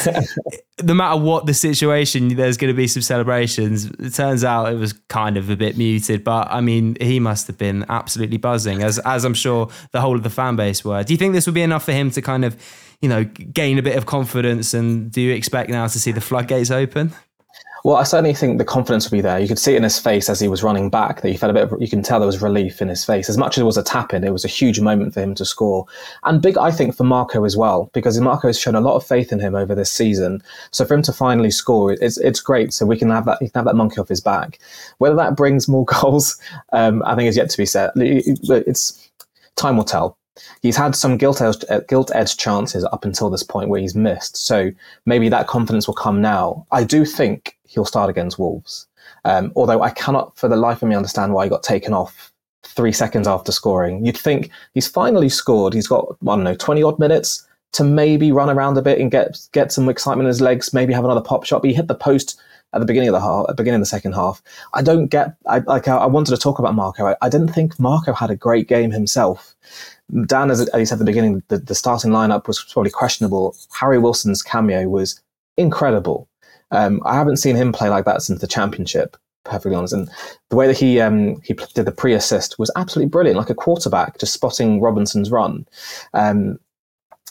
no 0.83 0.93
matter 0.93 1.19
what 1.19 1.45
the 1.45 1.53
situation, 1.53 2.35
there's 2.35 2.57
going 2.57 2.73
to 2.73 2.77
be 2.77 2.87
some 2.87 3.01
celebrations. 3.01 3.85
It 3.85 4.13
turns 4.13 4.43
out 4.43 4.71
it 4.71 4.77
was 4.77 4.93
kind 5.09 5.37
of 5.37 5.49
a 5.49 5.55
bit 5.55 5.77
muted, 5.77 6.23
but 6.23 6.49
I 6.51 6.61
mean, 6.61 6.97
he 6.99 7.19
must 7.19 7.47
have 7.47 7.57
been 7.57 7.85
absolutely 7.89 8.37
buzzing, 8.37 8.83
as 8.83 8.99
as 8.99 9.23
I'm 9.23 9.33
sure 9.33 9.69
the 9.91 10.01
whole 10.01 10.15
of 10.15 10.23
the 10.23 10.29
fan 10.29 10.55
base 10.55 10.83
were. 10.83 11.03
Do 11.03 11.13
you 11.13 11.17
think 11.17 11.33
this 11.33 11.45
would 11.45 11.55
be 11.55 11.61
enough 11.61 11.85
for 11.85 11.93
him 11.93 12.11
to 12.11 12.21
kind 12.21 12.43
of, 12.45 12.57
you 13.01 13.09
know, 13.09 13.23
gain 13.23 13.77
a 13.77 13.81
bit 13.81 13.97
of 13.97 14.05
confidence? 14.05 14.73
And 14.73 15.11
do 15.11 15.21
you 15.21 15.33
expect 15.33 15.69
now 15.69 15.87
to 15.87 15.99
see 15.99 16.11
the 16.11 16.21
floodgates 16.21 16.71
open? 16.71 17.13
Well, 17.85 17.97
I 17.97 18.03
certainly 18.03 18.33
think 18.33 18.57
the 18.57 18.65
confidence 18.65 19.05
will 19.05 19.17
be 19.17 19.21
there. 19.21 19.37
You 19.37 19.47
could 19.47 19.59
see 19.59 19.73
it 19.73 19.77
in 19.77 19.83
his 19.83 19.99
face 19.99 20.27
as 20.27 20.39
he 20.39 20.47
was 20.47 20.63
running 20.63 20.89
back 20.89 21.21
that 21.21 21.29
he 21.29 21.37
felt 21.37 21.51
a 21.51 21.53
bit 21.53 21.71
of, 21.71 21.79
you 21.79 21.87
can 21.87 22.01
tell 22.01 22.19
there 22.19 22.25
was 22.25 22.41
relief 22.41 22.81
in 22.81 22.87
his 22.87 23.05
face. 23.05 23.29
As 23.29 23.37
much 23.37 23.59
as 23.59 23.61
it 23.61 23.65
was 23.65 23.77
a 23.77 23.83
tap 23.83 24.11
in, 24.11 24.23
it 24.23 24.33
was 24.33 24.43
a 24.43 24.47
huge 24.47 24.79
moment 24.79 25.13
for 25.13 25.21
him 25.21 25.35
to 25.35 25.45
score. 25.45 25.85
And 26.23 26.41
big, 26.41 26.57
I 26.57 26.71
think, 26.71 26.95
for 26.95 27.03
Marco 27.03 27.45
as 27.45 27.55
well, 27.55 27.91
because 27.93 28.19
Marco 28.19 28.47
has 28.47 28.59
shown 28.59 28.73
a 28.73 28.81
lot 28.81 28.95
of 28.95 29.05
faith 29.05 29.31
in 29.31 29.39
him 29.39 29.53
over 29.53 29.75
this 29.75 29.91
season. 29.91 30.41
So 30.71 30.83
for 30.83 30.95
him 30.95 31.03
to 31.03 31.13
finally 31.13 31.51
score, 31.51 31.91
it's, 31.91 32.17
it's 32.17 32.41
great. 32.41 32.73
So 32.73 32.87
we 32.87 32.97
can 32.97 33.11
have 33.11 33.25
that, 33.25 33.37
he 33.39 33.49
can 33.49 33.59
have 33.59 33.65
that 33.65 33.75
monkey 33.75 34.01
off 34.01 34.09
his 34.09 34.19
back. 34.19 34.57
Whether 34.97 35.17
that 35.17 35.35
brings 35.35 35.67
more 35.67 35.85
goals, 36.01 36.41
um, 36.73 37.03
I 37.05 37.13
think 37.13 37.29
is 37.29 37.37
yet 37.37 37.51
to 37.51 37.57
be 37.57 37.67
said. 37.67 37.91
It's, 37.97 39.11
time 39.57 39.77
will 39.77 39.83
tell 39.83 40.17
he's 40.61 40.75
had 40.75 40.95
some 40.95 41.13
edged, 41.13 41.65
gilt 41.87 42.11
edged 42.13 42.39
chances 42.39 42.83
up 42.85 43.05
until 43.05 43.29
this 43.29 43.43
point 43.43 43.69
where 43.69 43.81
he's 43.81 43.95
missed. 43.95 44.37
So 44.37 44.71
maybe 45.05 45.29
that 45.29 45.47
confidence 45.47 45.87
will 45.87 45.95
come 45.95 46.21
now. 46.21 46.65
I 46.71 46.83
do 46.83 47.05
think 47.05 47.57
he'll 47.67 47.85
start 47.85 48.09
against 48.09 48.39
Wolves. 48.39 48.87
Um, 49.23 49.51
although 49.55 49.81
I 49.81 49.89
cannot 49.89 50.37
for 50.37 50.47
the 50.47 50.55
life 50.55 50.81
of 50.81 50.89
me 50.89 50.95
understand 50.95 51.33
why 51.33 51.45
he 51.45 51.49
got 51.49 51.63
taken 51.63 51.93
off 51.93 52.31
three 52.63 52.91
seconds 52.91 53.27
after 53.27 53.51
scoring. 53.51 54.05
You'd 54.05 54.17
think 54.17 54.49
he's 54.73 54.87
finally 54.87 55.29
scored. 55.29 55.73
He's 55.73 55.87
got, 55.87 56.05
I 56.23 56.35
don't 56.35 56.43
know, 56.43 56.55
20 56.55 56.83
odd 56.83 56.99
minutes 56.99 57.47
to 57.73 57.83
maybe 57.83 58.31
run 58.31 58.49
around 58.49 58.77
a 58.77 58.81
bit 58.81 58.99
and 58.99 59.11
get 59.11 59.37
get 59.51 59.71
some 59.71 59.89
excitement 59.89 60.25
in 60.25 60.29
his 60.29 60.41
legs, 60.41 60.73
maybe 60.73 60.93
have 60.93 61.05
another 61.05 61.21
pop 61.21 61.45
shot. 61.45 61.61
But 61.61 61.69
he 61.69 61.75
hit 61.75 61.87
the 61.87 61.95
post 61.95 62.39
at 62.73 62.79
the 62.79 62.85
beginning 62.85 63.09
of 63.09 63.13
the 63.13 63.21
half, 63.21 63.45
at 63.49 63.55
the 63.55 63.63
beginning 63.63 63.81
of 63.81 63.81
the 63.81 63.87
second 63.87 64.13
half. 64.13 64.41
I 64.73 64.81
don't 64.81 65.07
get, 65.07 65.35
I, 65.45 65.59
like, 65.59 65.87
I 65.87 66.05
wanted 66.05 66.31
to 66.31 66.37
talk 66.37 66.59
about 66.59 66.75
Marco. 66.75 67.05
I, 67.05 67.15
I 67.21 67.29
didn't 67.29 67.49
think 67.49 67.79
Marco 67.79 68.13
had 68.13 68.29
a 68.29 68.35
great 68.35 68.67
game 68.67 68.91
himself. 68.91 69.55
Dan, 70.25 70.51
as, 70.51 70.61
as 70.69 70.79
he 70.79 70.85
said 70.85 70.95
at 70.95 70.99
the 70.99 71.05
beginning, 71.05 71.41
the, 71.47 71.57
the 71.57 71.75
starting 71.75 72.11
lineup 72.11 72.47
was 72.47 72.63
probably 72.71 72.91
questionable. 72.91 73.55
Harry 73.79 73.97
Wilson's 73.97 74.43
cameo 74.43 74.87
was 74.87 75.19
incredible. 75.57 76.27
Um, 76.71 77.01
I 77.05 77.15
haven't 77.15 77.37
seen 77.37 77.55
him 77.55 77.71
play 77.71 77.89
like 77.89 78.05
that 78.05 78.21
since 78.21 78.41
the 78.41 78.47
championship. 78.47 79.17
Perfectly 79.43 79.75
honest, 79.75 79.93
and 79.93 80.09
the 80.49 80.55
way 80.55 80.65
that 80.65 80.77
he 80.77 80.99
um, 80.99 81.39
he 81.41 81.53
did 81.53 81.85
the 81.85 81.91
pre-assist 81.91 82.57
was 82.57 82.71
absolutely 82.75 83.09
brilliant, 83.09 83.37
like 83.37 83.51
a 83.51 83.55
quarterback 83.55 84.17
just 84.17 84.33
spotting 84.33 84.81
Robinson's 84.81 85.29
run. 85.29 85.67
Um, 86.15 86.59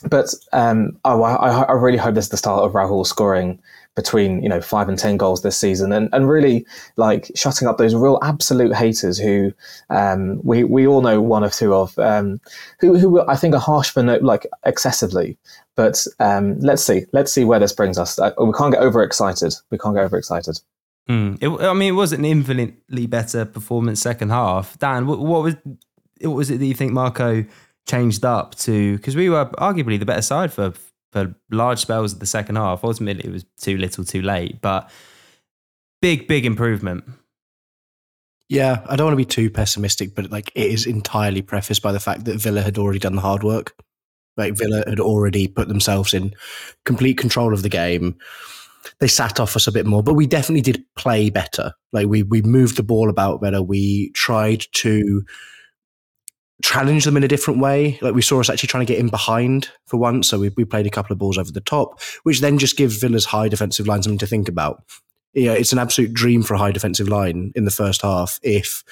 but 0.09 0.33
um, 0.53 0.97
oh, 1.03 1.23
I, 1.23 1.63
I, 1.63 1.71
really 1.73 1.97
hope 1.97 2.15
this 2.15 2.25
is 2.25 2.31
the 2.31 2.37
start 2.37 2.63
of 2.63 2.71
Raul 2.71 3.05
scoring 3.05 3.61
between 3.95 4.43
you 4.43 4.49
know 4.49 4.61
five 4.61 4.89
and 4.89 4.99
ten 4.99 5.17
goals 5.17 5.41
this 5.41 5.57
season, 5.57 5.91
and, 5.91 6.09
and 6.11 6.29
really 6.29 6.65
like 6.97 7.31
shutting 7.35 7.67
up 7.67 7.77
those 7.77 7.95
real 7.95 8.19
absolute 8.21 8.75
haters 8.75 9.17
who 9.17 9.53
um, 9.89 10.39
we 10.43 10.63
we 10.63 10.85
all 10.85 11.01
know 11.01 11.21
one 11.21 11.43
or 11.43 11.49
two 11.49 11.73
of 11.73 11.97
um, 11.99 12.39
who 12.79 12.97
who 12.97 13.21
I 13.27 13.35
think 13.35 13.55
are 13.55 13.59
harsh 13.59 13.89
for 13.89 14.03
no, 14.03 14.17
like 14.17 14.45
excessively. 14.65 15.37
But 15.75 16.05
um, 16.19 16.59
let's 16.59 16.83
see, 16.83 17.05
let's 17.11 17.33
see 17.33 17.43
where 17.43 17.59
this 17.59 17.73
brings 17.73 17.97
us. 17.97 18.17
Uh, 18.17 18.31
we 18.39 18.53
can't 18.53 18.71
get 18.71 18.81
overexcited. 18.81 19.53
We 19.71 19.77
can't 19.77 19.95
get 19.95 20.05
overexcited. 20.05 20.59
Mm. 21.09 21.37
It, 21.41 21.65
I 21.65 21.73
mean, 21.73 21.89
it 21.89 21.97
was 21.97 22.13
an 22.13 22.25
infinitely 22.25 23.05
better 23.07 23.45
performance 23.45 24.01
second 24.01 24.29
half. 24.29 24.77
Dan, 24.79 25.05
what, 25.05 25.19
what 25.19 25.43
was 25.43 25.55
what 26.21 26.35
was 26.35 26.49
it 26.49 26.59
that 26.59 26.65
you 26.65 26.73
think 26.73 26.93
Marco 26.93 27.45
changed 27.87 28.25
up 28.25 28.55
to? 28.55 28.97
Because 28.97 29.15
we 29.15 29.29
were 29.29 29.45
arguably 29.45 29.99
the 29.99 30.05
better 30.05 30.21
side 30.21 30.51
for 30.51 30.73
for 31.15 31.33
large 31.49 31.79
spells 31.79 32.11
of 32.11 32.19
the 32.19 32.25
second 32.25 32.57
half. 32.57 32.83
Ultimately, 32.83 33.23
it 33.23 33.31
was 33.31 33.45
too 33.57 33.77
little, 33.77 34.03
too 34.03 34.21
late, 34.21 34.59
but 34.59 34.89
big, 36.01 36.27
big 36.27 36.45
improvement. 36.45 37.05
Yeah, 38.49 38.85
I 38.89 38.97
don't 38.97 39.05
want 39.05 39.13
to 39.13 39.17
be 39.17 39.25
too 39.25 39.49
pessimistic, 39.49 40.13
but 40.13 40.29
like 40.29 40.51
it 40.55 40.69
is 40.69 40.85
entirely 40.85 41.41
prefaced 41.41 41.81
by 41.81 41.93
the 41.93 42.01
fact 42.01 42.25
that 42.25 42.41
Villa 42.41 42.61
had 42.61 42.77
already 42.77 42.99
done 42.99 43.15
the 43.15 43.21
hard 43.21 43.43
work. 43.43 43.73
Like 44.35 44.57
Villa 44.57 44.83
had 44.85 44.99
already 44.99 45.47
put 45.47 45.69
themselves 45.69 46.13
in 46.13 46.35
complete 46.83 47.17
control 47.17 47.53
of 47.53 47.63
the 47.63 47.69
game. 47.69 48.17
They 48.99 49.07
sat 49.07 49.39
off 49.39 49.55
us 49.55 49.67
a 49.67 49.71
bit 49.71 49.85
more, 49.85 50.03
but 50.03 50.15
we 50.15 50.27
definitely 50.27 50.61
did 50.61 50.83
play 50.97 51.29
better. 51.29 51.71
Like 51.93 52.07
we 52.07 52.23
we 52.23 52.41
moved 52.41 52.75
the 52.75 52.83
ball 52.83 53.09
about 53.09 53.41
better. 53.41 53.61
We 53.61 54.11
tried 54.11 54.65
to 54.73 55.23
challenge 56.61 57.05
them 57.05 57.17
in 57.17 57.23
a 57.23 57.27
different 57.27 57.59
way. 57.59 57.99
Like 58.01 58.15
we 58.15 58.21
saw 58.21 58.39
us 58.39 58.49
actually 58.49 58.67
trying 58.67 58.85
to 58.85 58.91
get 58.91 58.99
in 58.99 59.09
behind 59.09 59.69
for 59.85 59.97
once. 59.97 60.29
So 60.29 60.39
we, 60.39 60.49
we 60.55 60.65
played 60.65 60.87
a 60.87 60.91
couple 60.91 61.13
of 61.13 61.19
balls 61.19 61.37
over 61.37 61.51
the 61.51 61.61
top, 61.61 62.01
which 62.23 62.41
then 62.41 62.57
just 62.57 62.77
gives 62.77 62.97
Villa's 62.97 63.25
high 63.25 63.49
defensive 63.49 63.87
line 63.87 64.03
something 64.03 64.19
to 64.19 64.27
think 64.27 64.47
about. 64.47 64.83
Yeah, 65.33 65.51
it's 65.51 65.73
an 65.73 65.79
absolute 65.79 66.13
dream 66.13 66.43
for 66.43 66.53
a 66.53 66.57
high 66.57 66.71
defensive 66.71 67.09
line 67.09 67.51
in 67.55 67.65
the 67.65 67.71
first 67.71 68.01
half 68.01 68.39
if 68.41 68.83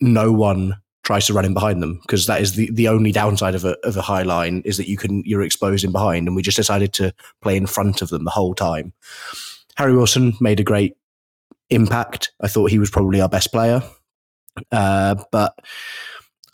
no 0.00 0.32
one 0.32 0.76
tries 1.02 1.26
to 1.26 1.32
run 1.32 1.44
in 1.44 1.54
behind 1.54 1.82
them 1.82 1.98
because 2.02 2.26
that 2.26 2.40
is 2.40 2.54
the, 2.54 2.70
the 2.70 2.86
only 2.86 3.10
downside 3.10 3.54
of 3.54 3.64
a, 3.64 3.76
of 3.82 3.96
a 3.96 4.02
high 4.02 4.22
line 4.22 4.62
is 4.64 4.76
that 4.76 4.88
you 4.88 4.96
can 4.96 5.22
you're 5.24 5.42
exposed 5.42 5.82
in 5.82 5.90
behind 5.90 6.26
and 6.26 6.36
we 6.36 6.42
just 6.42 6.56
decided 6.56 6.92
to 6.92 7.12
play 7.40 7.56
in 7.56 7.66
front 7.66 8.02
of 8.02 8.10
them 8.10 8.24
the 8.24 8.30
whole 8.30 8.54
time. 8.54 8.92
Harry 9.76 9.96
Wilson 9.96 10.34
made 10.40 10.60
a 10.60 10.64
great 10.64 10.96
impact. 11.70 12.32
I 12.40 12.48
thought 12.48 12.70
he 12.70 12.78
was 12.78 12.90
probably 12.90 13.20
our 13.20 13.28
best 13.28 13.50
player. 13.50 13.82
Uh, 14.70 15.16
but 15.32 15.58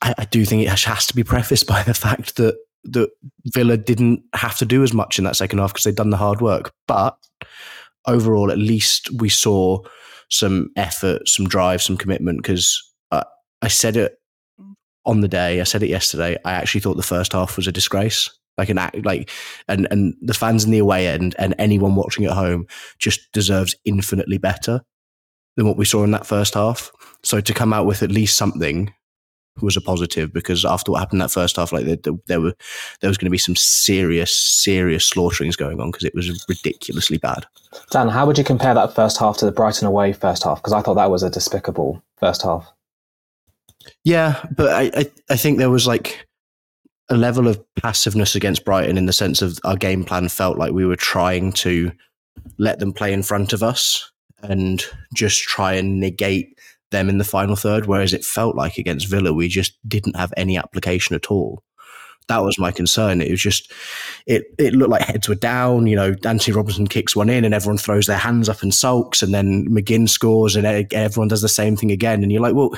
I, 0.05 0.15
I 0.19 0.25
do 0.27 0.45
think 0.45 0.63
it 0.63 0.69
has 0.69 1.07
to 1.07 1.17
be 1.17 1.25
prefaced 1.25 1.67
by 1.67 1.83
the 1.83 1.95
fact 1.95 2.37
that 2.37 2.57
that 2.85 3.11
Villa 3.47 3.79
didn't 3.79 4.23
have 4.35 4.59
to 4.59 4.67
do 4.67 4.83
as 4.83 4.93
much 4.93 5.19
in 5.19 5.25
that 5.25 5.37
second 5.37 5.59
half 5.59 5.73
because 5.73 5.85
they'd 5.85 5.95
done 5.95 6.11
the 6.11 6.19
hard 6.19 6.43
work. 6.43 6.73
But 6.87 7.17
overall, 8.07 8.51
at 8.53 8.59
least 8.59 9.11
we 9.13 9.31
saw 9.31 9.79
some 10.31 10.71
effort, 10.77 11.27
some 11.27 11.49
drive, 11.49 11.81
some 11.83 11.97
commitment. 11.97 12.43
Because 12.43 12.81
I 13.11 13.69
said 13.69 13.97
it 13.97 14.19
on 15.07 15.23
the 15.23 15.29
day, 15.29 15.61
I 15.61 15.65
said 15.65 15.83
it 15.83 15.89
yesterday. 15.89 16.37
I 16.45 16.53
actually 16.53 16.83
thought 16.83 16.99
the 16.99 17.03
first 17.03 17.33
half 17.33 17.57
was 17.57 17.67
a 17.67 17.73
disgrace. 17.73 18.29
Like 18.57 18.69
an 18.69 18.79
act, 18.79 19.05
like, 19.05 19.31
and 19.67 19.89
and 19.91 20.15
the 20.21 20.35
fans 20.35 20.65
in 20.65 20.71
the 20.71 20.79
away 20.79 21.09
end 21.09 21.35
and 21.41 21.57
anyone 21.59 21.97
watching 21.97 22.25
at 22.25 22.33
home 22.33 22.69
just 23.01 23.33
deserves 23.33 23.75
infinitely 23.85 24.39
better 24.39 24.83
than 25.57 25.67
what 25.67 25.77
we 25.77 25.85
saw 25.85 26.05
in 26.05 26.13
that 26.13 26.27
first 26.27 26.55
half. 26.55 26.93
So 27.25 27.41
to 27.41 27.55
come 27.55 27.73
out 27.73 27.87
with 27.87 28.05
at 28.05 28.13
least 28.13 28.37
something 28.37 28.95
was 29.61 29.77
a 29.77 29.81
positive 29.81 30.33
because 30.33 30.65
after 30.65 30.91
what 30.91 30.99
happened 30.99 31.21
that 31.21 31.31
first 31.31 31.57
half, 31.57 31.73
like 31.73 31.87
there, 31.87 32.15
there 32.27 32.41
were 32.41 32.55
there 33.01 33.09
was 33.09 33.19
going 33.19 33.27
to 33.27 33.31
be 33.31 33.39
some 33.39 33.57
serious 33.57 34.39
serious 34.39 35.05
slaughterings 35.05 35.57
going 35.57 35.81
on 35.81 35.91
because 35.91 36.05
it 36.05 36.15
was 36.15 36.45
ridiculously 36.49 37.19
bad. 37.19 37.47
Dan, 37.91 38.09
how 38.09 38.27
would 38.27 38.39
you 38.39 38.45
compare 38.45 38.75
that 38.75 38.95
first 38.95 39.19
half 39.19 39.37
to 39.39 39.45
the 39.45 39.53
Brighton 39.53 39.87
away 39.87 40.13
first 40.13 40.45
half? 40.45 40.59
Because 40.59 40.73
I 40.73 40.83
thought 40.83 40.95
that 40.95 41.11
was 41.11 41.23
a 41.23 41.31
despicable 41.31 42.03
first 42.17 42.43
half. 42.43 42.71
Yeah, 44.05 44.45
but 44.57 44.73
I, 44.73 45.01
I, 45.01 45.11
I 45.31 45.37
think 45.37 45.59
there 45.59 45.71
was 45.71 45.87
like 45.87 46.27
a 47.11 47.17
level 47.17 47.47
of 47.49 47.63
passiveness 47.77 48.35
against 48.35 48.65
Brighton 48.65 48.97
in 48.97 49.07
the 49.07 49.13
sense 49.13 49.43
of 49.43 49.59
our 49.65 49.77
game 49.77 50.05
plan 50.05 50.29
felt 50.29 50.59
like 50.59 50.73
we 50.73 50.87
were 50.87 50.97
trying 50.97 51.53
to 51.53 51.93
let 52.59 52.79
them 52.79 52.93
play 52.93 53.13
in 53.13 53.23
front 53.23 53.53
of 53.53 53.63
us 53.63 54.11
and 54.43 54.85
just 55.15 55.43
try 55.43 55.75
and 55.75 56.01
negate 56.01 56.54
them 56.95 57.09
in 57.09 57.19
the 57.19 57.25
final 57.25 57.57
third, 57.57 57.87
whereas 57.87 58.15
it 58.15 58.25
felt 58.25 58.57
like 58.57 58.79
against 58.79 59.09
Villa, 59.09 59.33
we 59.33 59.49
just 59.49 59.77
didn't 59.87 60.17
have 60.17 60.33
any 60.37 60.57
application 60.57 61.15
at 61.15 61.31
all. 61.31 61.63
That 62.29 62.43
was 62.43 62.59
my 62.59 62.73
concern. 62.73 63.21
It 63.21 63.31
was 63.31 63.43
just, 63.43 63.71
it 64.27 64.45
it 64.59 64.73
looked 64.73 64.91
like 64.91 65.03
heads 65.03 65.29
were 65.29 65.35
down. 65.35 65.87
You 65.87 65.97
know, 65.97 66.15
Anthony 66.25 66.57
Robinson 66.57 66.87
kicks 66.87 67.15
one 67.15 67.29
in, 67.29 67.45
and 67.45 67.53
everyone 67.53 67.77
throws 67.77 68.07
their 68.07 68.17
hands 68.17 68.49
up 68.49 68.63
and 68.63 68.73
sulks, 68.73 69.23
and 69.23 69.35
then 69.35 69.69
McGinn 69.69 70.09
scores, 70.09 70.57
and 70.57 70.67
everyone 70.95 71.29
does 71.29 71.43
the 71.43 71.51
same 71.51 71.77
thing 71.77 71.91
again. 71.91 72.23
And 72.23 72.33
you're 72.33 72.41
like, 72.41 72.55
well, 72.55 72.71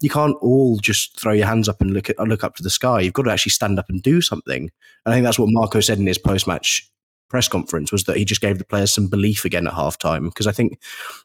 you 0.00 0.10
can't 0.10 0.36
all 0.40 0.78
just 0.78 1.20
throw 1.20 1.32
your 1.32 1.46
hands 1.46 1.68
up 1.68 1.80
and 1.80 1.92
look 1.92 2.10
at 2.10 2.18
look 2.18 2.42
up 2.42 2.56
to 2.56 2.62
the 2.64 2.70
sky. 2.70 3.00
You've 3.00 3.12
got 3.12 3.22
to 3.22 3.30
actually 3.30 3.52
stand 3.52 3.78
up 3.78 3.88
and 3.88 4.02
do 4.02 4.20
something. 4.20 4.62
And 4.62 5.12
I 5.12 5.12
think 5.12 5.24
that's 5.24 5.38
what 5.38 5.52
Marco 5.52 5.78
said 5.78 5.98
in 5.98 6.06
his 6.06 6.18
post 6.18 6.48
match 6.48 6.90
press 7.28 7.48
conference 7.48 7.92
was 7.92 8.04
that 8.04 8.16
he 8.16 8.24
just 8.24 8.40
gave 8.40 8.58
the 8.58 8.64
players 8.64 8.92
some 8.92 9.08
belief 9.08 9.44
again 9.44 9.66
at 9.66 9.74
halftime 9.74 10.24
because 10.24 10.46
I 10.46 10.52
think 10.52 10.80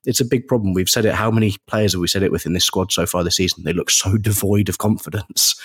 it's 0.06 0.20
a 0.20 0.26
big 0.26 0.48
problem. 0.48 0.74
We've 0.74 0.90
said 0.90 1.06
it. 1.06 1.16
How 1.16 1.32
many 1.32 1.56
players 1.68 1.94
have 1.94 2.02
we 2.02 2.08
said 2.08 2.24
it 2.24 2.32
with 2.32 2.46
in 2.46 2.54
this 2.54 2.66
squad 2.66 2.92
so 2.92 3.06
far 3.06 3.24
this 3.24 3.38
season? 3.38 3.64
They 3.64 3.74
look 3.74 3.90
so 3.90 4.18
devoid 4.22 4.70
of 4.70 4.78
confidence. 4.78 5.60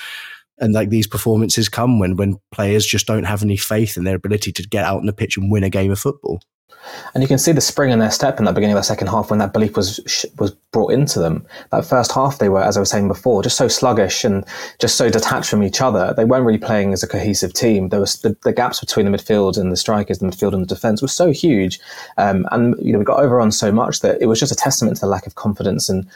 And 0.61 0.75
like 0.75 0.91
these 0.91 1.07
performances 1.07 1.69
come 1.69 1.99
when 1.99 2.17
when 2.17 2.37
players 2.51 2.85
just 2.85 3.07
don't 3.07 3.25
have 3.25 3.43
any 3.43 3.57
faith 3.57 3.97
in 3.97 4.05
their 4.05 4.17
ability 4.17 4.53
to 4.53 4.63
get 4.63 4.85
out 4.85 4.99
on 4.99 5.07
the 5.07 5.13
pitch 5.13 5.37
and 5.37 5.51
win 5.51 5.65
a 5.65 5.71
game 5.71 5.93
of 5.93 6.01
football. 6.01 6.41
And 7.15 7.23
you 7.23 7.29
can 7.29 7.39
see 7.39 7.53
the 7.53 7.61
spring 7.61 7.91
in 7.91 7.99
their 7.99 8.11
step 8.11 8.39
in 8.39 8.45
that 8.45 8.55
beginning 8.55 8.77
of 8.77 8.81
the 8.81 8.85
second 8.85 9.09
half 9.09 9.31
when 9.31 9.39
that 9.39 9.53
belief 9.53 9.77
was 9.77 10.27
was 10.39 10.53
brought 10.73 10.93
into 10.93 11.19
them. 11.19 11.47
That 11.71 11.85
first 11.85 12.13
half, 12.13 12.39
they 12.39 12.49
were, 12.49 12.63
as 12.63 12.77
I 12.77 12.81
was 12.81 12.91
saying 12.91 13.09
before, 13.09 13.43
just 13.43 13.57
so 13.57 13.69
sluggish 13.69 14.25
and 14.25 14.45
just 14.79 14.97
so 14.97 15.11
detached 15.11 15.51
from 15.51 15.63
each 15.63 15.81
other. 15.81 16.15
They 16.17 16.25
weren't 16.25 16.45
really 16.45 16.59
playing 16.59 16.93
as 16.93 17.03
a 17.03 17.09
cohesive 17.09 17.53
team. 17.53 17.89
There 17.89 18.01
was 18.01 18.21
the, 18.21 18.37
the 18.45 18.53
gaps 18.53 18.81
between 18.81 19.11
the 19.11 19.17
midfield 19.17 19.59
and 19.59 19.73
the 19.73 19.77
strikers, 19.77 20.19
the 20.19 20.27
midfield 20.27 20.53
and 20.53 20.63
the 20.63 20.75
defence 20.75 21.03
was 21.03 21.13
so 21.13 21.33
huge, 21.33 21.81
um, 22.17 22.47
and 22.53 22.75
you 22.81 22.93
know 22.93 22.99
we 22.99 23.05
got 23.05 23.21
over 23.21 23.41
on 23.41 23.53
so 23.53 23.73
much 23.73 24.01
that 24.01 24.21
it 24.21 24.27
was 24.27 24.41
just 24.41 24.53
a 24.53 24.57
testament 24.57 24.97
to 24.97 25.01
the 25.01 25.07
lack 25.07 25.27
of 25.27 25.35
confidence 25.35 25.89
and 25.89 26.07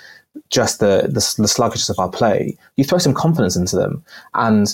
just 0.48 0.80
the, 0.80 1.02
the, 1.06 1.42
the 1.42 1.48
sluggishness 1.48 1.90
of 1.90 1.98
our 1.98 2.08
play. 2.08 2.56
You 2.76 2.84
throw 2.84 2.98
some 2.98 3.14
confidence 3.14 3.56
into 3.56 3.76
them, 3.76 4.02
and 4.34 4.72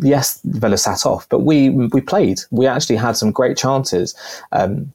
yes, 0.00 0.40
Villa 0.44 0.76
sat 0.76 1.06
off, 1.06 1.28
but 1.28 1.40
we 1.40 1.70
we 1.70 2.00
played. 2.00 2.40
We 2.50 2.66
actually 2.66 2.96
had 2.96 3.16
some 3.16 3.30
great 3.30 3.56
chances. 3.56 4.14
Um, 4.52 4.92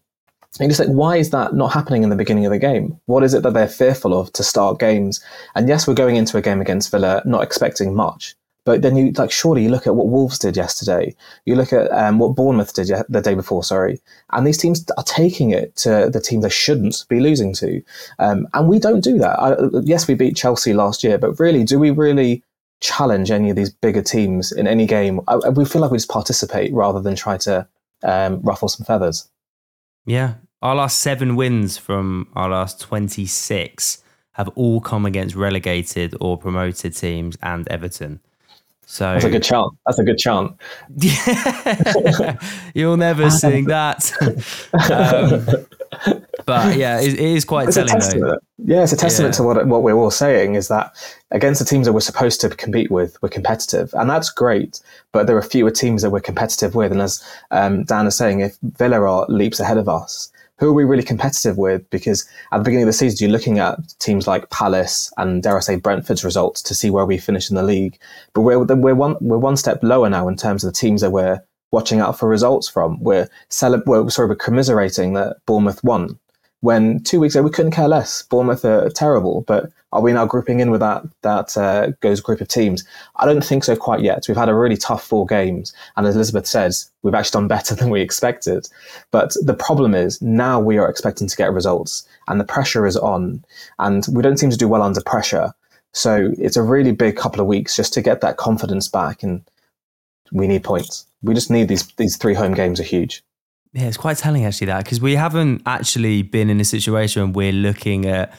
and 0.59 0.69
just 0.69 0.79
like, 0.79 0.89
why 0.89 1.17
is 1.17 1.31
that 1.31 1.55
not 1.55 1.73
happening 1.73 2.03
in 2.03 2.09
the 2.09 2.15
beginning 2.15 2.45
of 2.45 2.51
the 2.51 2.59
game? 2.59 2.99
What 3.05 3.23
is 3.23 3.33
it 3.33 3.41
that 3.43 3.53
they're 3.53 3.67
fearful 3.67 4.13
of 4.19 4.31
to 4.33 4.43
start 4.43 4.79
games? 4.79 5.23
And 5.55 5.67
yes, 5.67 5.87
we're 5.87 5.95
going 5.95 6.15
into 6.15 6.37
a 6.37 6.41
game 6.41 6.61
against 6.61 6.91
Villa 6.91 7.23
not 7.25 7.41
expecting 7.41 7.95
much, 7.95 8.35
But 8.65 8.81
then 8.81 8.95
you 8.95 9.11
like 9.17 9.31
surely 9.31 9.63
you 9.63 9.69
look 9.69 9.87
at 9.87 9.95
what 9.95 10.07
Wolves 10.07 10.39
did 10.39 10.55
yesterday. 10.55 11.15
You 11.45 11.55
look 11.55 11.73
at 11.73 11.91
um, 11.91 12.19
what 12.19 12.35
Bournemouth 12.35 12.73
did 12.73 12.89
the 13.09 13.21
day 13.21 13.35
before. 13.35 13.63
Sorry, 13.63 13.99
and 14.31 14.47
these 14.47 14.57
teams 14.57 14.85
are 14.97 15.03
taking 15.03 15.51
it 15.51 15.75
to 15.77 16.09
the 16.11 16.21
team 16.21 16.41
they 16.41 16.49
shouldn't 16.49 17.05
be 17.09 17.19
losing 17.19 17.53
to, 17.55 17.81
um, 18.19 18.47
and 18.53 18.69
we 18.69 18.79
don't 18.79 19.03
do 19.03 19.17
that. 19.17 19.37
I, 19.37 19.55
yes, 19.83 20.07
we 20.07 20.13
beat 20.13 20.37
Chelsea 20.37 20.73
last 20.73 21.03
year, 21.03 21.17
but 21.17 21.37
really, 21.39 21.65
do 21.65 21.77
we 21.77 21.91
really 21.91 22.41
challenge 22.79 23.31
any 23.31 23.49
of 23.49 23.57
these 23.57 23.69
bigger 23.69 24.01
teams 24.01 24.51
in 24.53 24.65
any 24.65 24.85
game? 24.85 25.19
I, 25.27 25.49
we 25.49 25.65
feel 25.65 25.81
like 25.81 25.91
we 25.91 25.97
just 25.97 26.09
participate 26.09 26.73
rather 26.73 27.01
than 27.01 27.15
try 27.15 27.37
to 27.39 27.67
um, 28.03 28.39
ruffle 28.43 28.69
some 28.69 28.85
feathers. 28.85 29.27
Yeah, 30.05 30.35
our 30.61 30.75
last 30.75 30.99
seven 30.99 31.35
wins 31.35 31.77
from 31.77 32.27
our 32.35 32.49
last 32.49 32.81
twenty 32.81 33.25
six 33.25 34.03
have 34.33 34.49
all 34.55 34.81
come 34.81 35.05
against 35.05 35.35
relegated 35.35 36.15
or 36.19 36.37
promoted 36.37 36.95
teams 36.95 37.37
and 37.41 37.67
Everton. 37.67 38.19
So 38.85 39.13
that's 39.13 39.25
a 39.25 39.29
good 39.29 39.43
chant. 39.43 39.73
That's 39.85 39.99
a 39.99 40.03
good 40.03 40.17
chant. 40.17 40.59
Yeah, 40.97 42.37
you'll 42.73 42.97
never 42.97 43.29
sing 43.31 43.65
that. 43.65 44.11
um, 44.91 46.22
but 46.45 46.77
yeah, 46.77 46.99
it, 46.99 47.13
it 47.13 47.19
is 47.19 47.45
quite 47.45 47.67
it's 47.67 47.75
telling 47.75 48.19
though. 48.19 48.37
Yeah, 48.57 48.83
it's 48.83 48.93
a 48.93 48.97
testament 48.97 49.33
yeah. 49.33 49.37
to 49.37 49.43
what 49.43 49.67
what 49.67 49.83
we're 49.83 49.93
all 49.93 50.11
saying 50.11 50.55
is 50.55 50.67
that 50.67 50.93
against 51.31 51.59
the 51.59 51.65
teams 51.65 51.85
that 51.85 51.93
we're 51.93 51.99
supposed 51.99 52.41
to 52.41 52.49
compete 52.49 52.91
with, 52.91 53.17
we're 53.21 53.29
competitive, 53.29 53.93
and 53.93 54.09
that's 54.09 54.29
great. 54.29 54.81
But 55.11 55.27
there 55.27 55.37
are 55.37 55.41
fewer 55.41 55.71
teams 55.71 56.01
that 56.01 56.11
we're 56.11 56.21
competitive 56.21 56.75
with, 56.75 56.91
and 56.91 57.01
as 57.01 57.23
um, 57.51 57.83
Dan 57.83 58.07
is 58.07 58.15
saying, 58.15 58.41
if 58.41 58.57
Villa 58.61 59.01
are 59.01 59.25
leaps 59.27 59.59
ahead 59.59 59.77
of 59.77 59.89
us, 59.89 60.31
who 60.59 60.69
are 60.69 60.73
we 60.73 60.83
really 60.83 61.03
competitive 61.03 61.57
with? 61.57 61.89
Because 61.89 62.27
at 62.51 62.59
the 62.59 62.63
beginning 62.63 62.83
of 62.83 62.87
the 62.87 62.93
season, 62.93 63.17
you're 63.19 63.37
looking 63.37 63.59
at 63.59 63.77
teams 63.99 64.27
like 64.27 64.49
Palace 64.49 65.11
and 65.17 65.43
dare 65.43 65.57
I 65.57 65.61
say 65.61 65.75
Brentford's 65.75 66.23
results 66.23 66.61
to 66.63 66.75
see 66.75 66.89
where 66.89 67.05
we 67.05 67.17
finish 67.17 67.49
in 67.49 67.55
the 67.55 67.63
league. 67.63 67.99
But 68.33 68.41
we're 68.41 68.63
we're 68.63 68.95
one 68.95 69.17
we're 69.19 69.37
one 69.37 69.57
step 69.57 69.79
lower 69.81 70.09
now 70.09 70.27
in 70.27 70.37
terms 70.37 70.63
of 70.63 70.71
the 70.71 70.77
teams 70.77 71.01
that 71.01 71.11
we're 71.11 71.41
watching 71.73 71.99
out 71.99 72.17
for 72.17 72.29
results 72.29 72.69
from. 72.69 73.01
We're, 73.01 73.27
cele- 73.49 73.81
we're 73.85 74.09
sorry, 74.09 74.29
we're 74.29 74.35
commiserating 74.35 75.13
that 75.13 75.37
Bournemouth 75.45 75.83
won 75.83 76.17
when 76.63 77.03
two 77.03 77.19
weeks 77.19 77.35
ago 77.35 77.43
we 77.43 77.49
couldn't 77.49 77.71
care 77.71 77.89
less. 77.89 78.21
Bournemouth 78.21 78.63
are 78.63 78.89
terrible, 78.89 79.41
but 79.41 79.69
are 79.91 80.01
we 80.01 80.13
now 80.13 80.25
grouping 80.25 80.61
in 80.61 80.71
with 80.71 80.79
that 80.79 81.03
that 81.21 81.57
uh, 81.57 81.87
goes 81.99 82.21
group 82.21 82.39
of 82.39 82.47
teams? 82.47 82.85
I 83.17 83.25
don't 83.25 83.43
think 83.43 83.65
so 83.65 83.75
quite 83.75 83.99
yet. 83.99 84.23
We've 84.29 84.37
had 84.37 84.47
a 84.47 84.55
really 84.55 84.77
tough 84.77 85.03
four 85.03 85.25
games, 85.25 85.73
and 85.97 86.07
as 86.07 86.15
Elizabeth 86.15 86.47
says, 86.47 86.89
we've 87.01 87.13
actually 87.13 87.41
done 87.41 87.47
better 87.49 87.75
than 87.79 87.89
we 87.89 87.99
expected. 87.99 88.69
But 89.11 89.33
the 89.43 89.53
problem 89.53 89.93
is 89.93 90.21
now 90.21 90.57
we 90.57 90.77
are 90.77 90.89
expecting 90.89 91.27
to 91.27 91.35
get 91.35 91.51
results, 91.51 92.07
and 92.29 92.39
the 92.39 92.45
pressure 92.45 92.87
is 92.87 92.95
on, 92.95 93.43
and 93.79 94.05
we 94.09 94.23
don't 94.23 94.37
seem 94.37 94.49
to 94.49 94.57
do 94.57 94.69
well 94.69 94.83
under 94.83 95.01
pressure. 95.01 95.53
So 95.91 96.31
it's 96.37 96.55
a 96.55 96.63
really 96.63 96.93
big 96.93 97.17
couple 97.17 97.41
of 97.41 97.47
weeks 97.47 97.75
just 97.75 97.93
to 97.95 98.01
get 98.01 98.21
that 98.21 98.37
confidence 98.37 98.87
back, 98.87 99.21
and 99.21 99.43
we 100.31 100.47
need 100.47 100.63
points. 100.63 101.05
We 101.23 101.33
just 101.33 101.51
need 101.51 101.67
these 101.67 101.85
these 101.97 102.15
three 102.15 102.35
home 102.35 102.53
games 102.53 102.79
are 102.79 102.83
huge. 102.83 103.21
Yeah, 103.73 103.85
it's 103.85 103.97
quite 103.97 104.17
telling 104.17 104.45
actually 104.45 104.67
that 104.67 104.83
because 104.83 105.01
we 105.01 105.15
haven't 105.15 105.63
actually 105.65 106.21
been 106.21 106.49
in 106.49 106.59
a 106.59 106.65
situation 106.65 107.33
where 107.33 107.51
we're 107.51 107.51
looking 107.51 108.05
at 108.05 108.33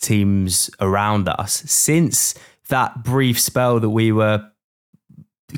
teams 0.00 0.68
around 0.80 1.28
us 1.28 1.62
since 1.66 2.34
that 2.68 3.04
brief 3.04 3.40
spell 3.40 3.78
that 3.78 3.90
we 3.90 4.10
were 4.10 4.44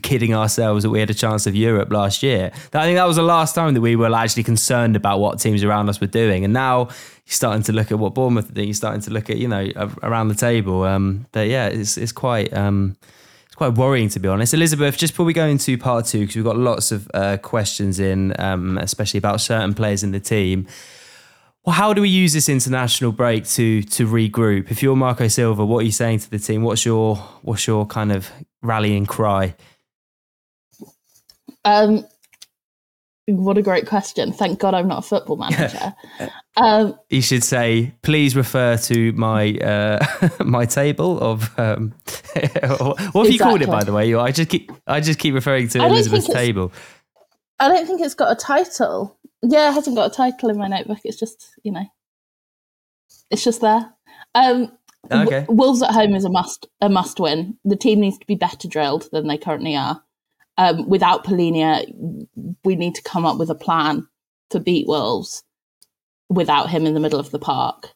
kidding 0.03 0.35
ourselves 0.35 0.83
that 0.83 0.91
we 0.91 1.01
had 1.01 1.11
a 1.11 1.15
chance 1.15 1.47
of 1.47 1.55
Europe 1.55 1.91
last 1.91 2.23
year. 2.23 2.51
I 2.73 2.85
think 2.85 2.97
that 2.97 3.05
was 3.05 3.17
the 3.17 3.23
last 3.23 3.55
time 3.55 3.75
that 3.75 3.81
we 3.81 3.97
were 3.97 4.15
actually 4.15 4.43
concerned 4.43 4.97
about 4.97 5.19
what 5.21 5.39
teams 5.39 5.63
around 5.63 5.89
us 5.89 6.01
were 6.01 6.07
doing. 6.07 6.45
And 6.45 6.53
now 6.53 6.85
you're 6.85 6.91
starting 7.27 7.63
to 7.65 7.73
look 7.73 7.93
at 7.93 7.99
what 7.99 8.15
Bournemouth 8.15 8.51
are 8.51 8.55
doing. 8.55 8.69
You're 8.69 8.75
starting 8.75 9.03
to 9.03 9.11
look 9.11 9.31
at, 9.31 9.37
you 9.37 9.49
know, 9.49 9.71
around 10.03 10.29
the 10.29 10.35
table. 10.35 10.85
Um, 10.85 11.27
but 11.33 11.49
yeah, 11.49 11.67
it's, 11.67 11.97
it's 11.97 12.13
quite, 12.13 12.53
um, 12.55 12.97
quite 13.63 13.79
worrying 13.79 14.09
to 14.09 14.19
be 14.19 14.27
honest. 14.27 14.53
Elizabeth, 14.55 14.99
just 14.99 15.13
before 15.13 15.25
we 15.25 15.33
go 15.33 15.47
into 15.47 15.79
part 15.79 16.05
two, 16.05 16.19
because 16.19 16.35
we've 16.35 16.45
got 16.45 16.57
lots 16.57 16.91
of 16.91 17.09
uh, 17.15 17.37
questions 17.37 18.01
in, 18.01 18.35
um, 18.41 18.77
especially 18.79 19.19
about 19.19 19.41
certain 19.41 19.73
players 19.73 20.03
in 20.03 20.11
the 20.11 20.19
team. 20.19 20.67
Well, 21.65 21.73
how 21.73 21.93
do 21.93 22.03
we 22.03 22.09
use 22.09 22.33
this 22.33 22.49
international 22.49 23.13
break 23.13 23.47
to 23.51 23.83
to 23.83 24.09
regroup? 24.09 24.73
If 24.73 24.83
you're 24.83 24.97
Marco 24.97 25.29
Silva, 25.29 25.65
what 25.65 25.79
are 25.79 25.85
you 25.85 25.93
saying 25.93 26.19
to 26.21 26.31
the 26.31 26.41
team? 26.41 26.65
What's 26.65 26.85
your 26.85 27.15
what's 27.43 27.69
your 27.69 27.87
kind 27.87 28.11
of 28.11 28.33
rallying 28.63 29.07
cry? 29.07 29.55
Um, 31.65 32.05
what 33.29 33.59
a 33.59 33.63
great 33.63 33.87
question. 33.87 34.33
Thank 34.33 34.59
God 34.59 34.75
I'm 34.75 34.89
not 34.89 35.05
a 35.05 35.09
football 35.09 35.37
manager. 35.47 35.95
Um, 36.57 36.99
you 37.09 37.23
should 37.23 37.43
say, 37.43 37.95
please 38.03 38.37
refer 38.37 38.77
to 38.77 39.13
my 39.13 39.55
uh, 39.55 40.29
my 40.45 40.67
table 40.67 41.21
of. 41.21 41.59
Um, 41.59 41.95
what 42.35 42.99
have 42.99 42.99
exactly. 42.99 43.33
you 43.33 43.39
called 43.39 43.63
it, 43.63 43.69
by 43.69 43.85
the 43.85 43.93
way? 43.93 44.15
I 44.15 44.31
just 44.31 44.49
keep 44.49 44.71
I 44.87 45.01
just 45.01 45.19
keep 45.19 45.35
referring 45.35 45.69
to 45.69 45.85
Elizabeth's 45.85 46.29
table. 46.29 46.73
I 47.59 47.69
don't 47.69 47.87
think 47.87 48.01
it's 48.01 48.15
got 48.15 48.33
a 48.33 48.37
title. 48.37 49.19
Yeah, 49.43 49.71
it 49.71 49.75
hasn't 49.75 49.97
got 49.97 50.13
a 50.13 50.15
title 50.15 50.51
in 50.51 50.59
my 50.59 50.69
notebook. 50.69 50.99
It's 51.05 51.19
just 51.19 51.51
you 51.63 51.73
know, 51.73 51.87
it's 53.31 53.45
just 53.45 53.61
there. 53.61 53.93
Um, 54.35 54.73
okay. 55.11 55.47
Wolves 55.49 55.83
at 55.83 55.91
home 55.91 56.15
is 56.15 56.25
a 56.25 56.31
must 56.31 56.67
a 56.81 56.89
must 56.89 57.19
win. 57.19 57.57
The 57.65 57.77
team 57.77 58.01
needs 58.01 58.19
to 58.19 58.27
be 58.27 58.35
better 58.35 58.69
drilled 58.69 59.09
than 59.13 59.27
they 59.27 59.39
currently 59.39 59.77
are 59.77 60.03
um, 60.59 60.89
without 60.89 61.25
Palhinha, 61.25 62.27
we 62.65 62.77
need 62.77 62.95
to 62.95 63.03
come 63.03 63.25
up 63.25 63.39
with 63.39 63.51
a 63.51 63.55
plan 63.55 64.07
to 64.51 64.61
beat 64.61 64.87
Wolves 64.87 65.43
without 66.33 66.71
him 66.71 66.87
in 66.87 66.95
the 66.95 67.01
middle 67.01 67.21
of 67.21 67.31
the 67.31 67.39
park. 67.39 67.91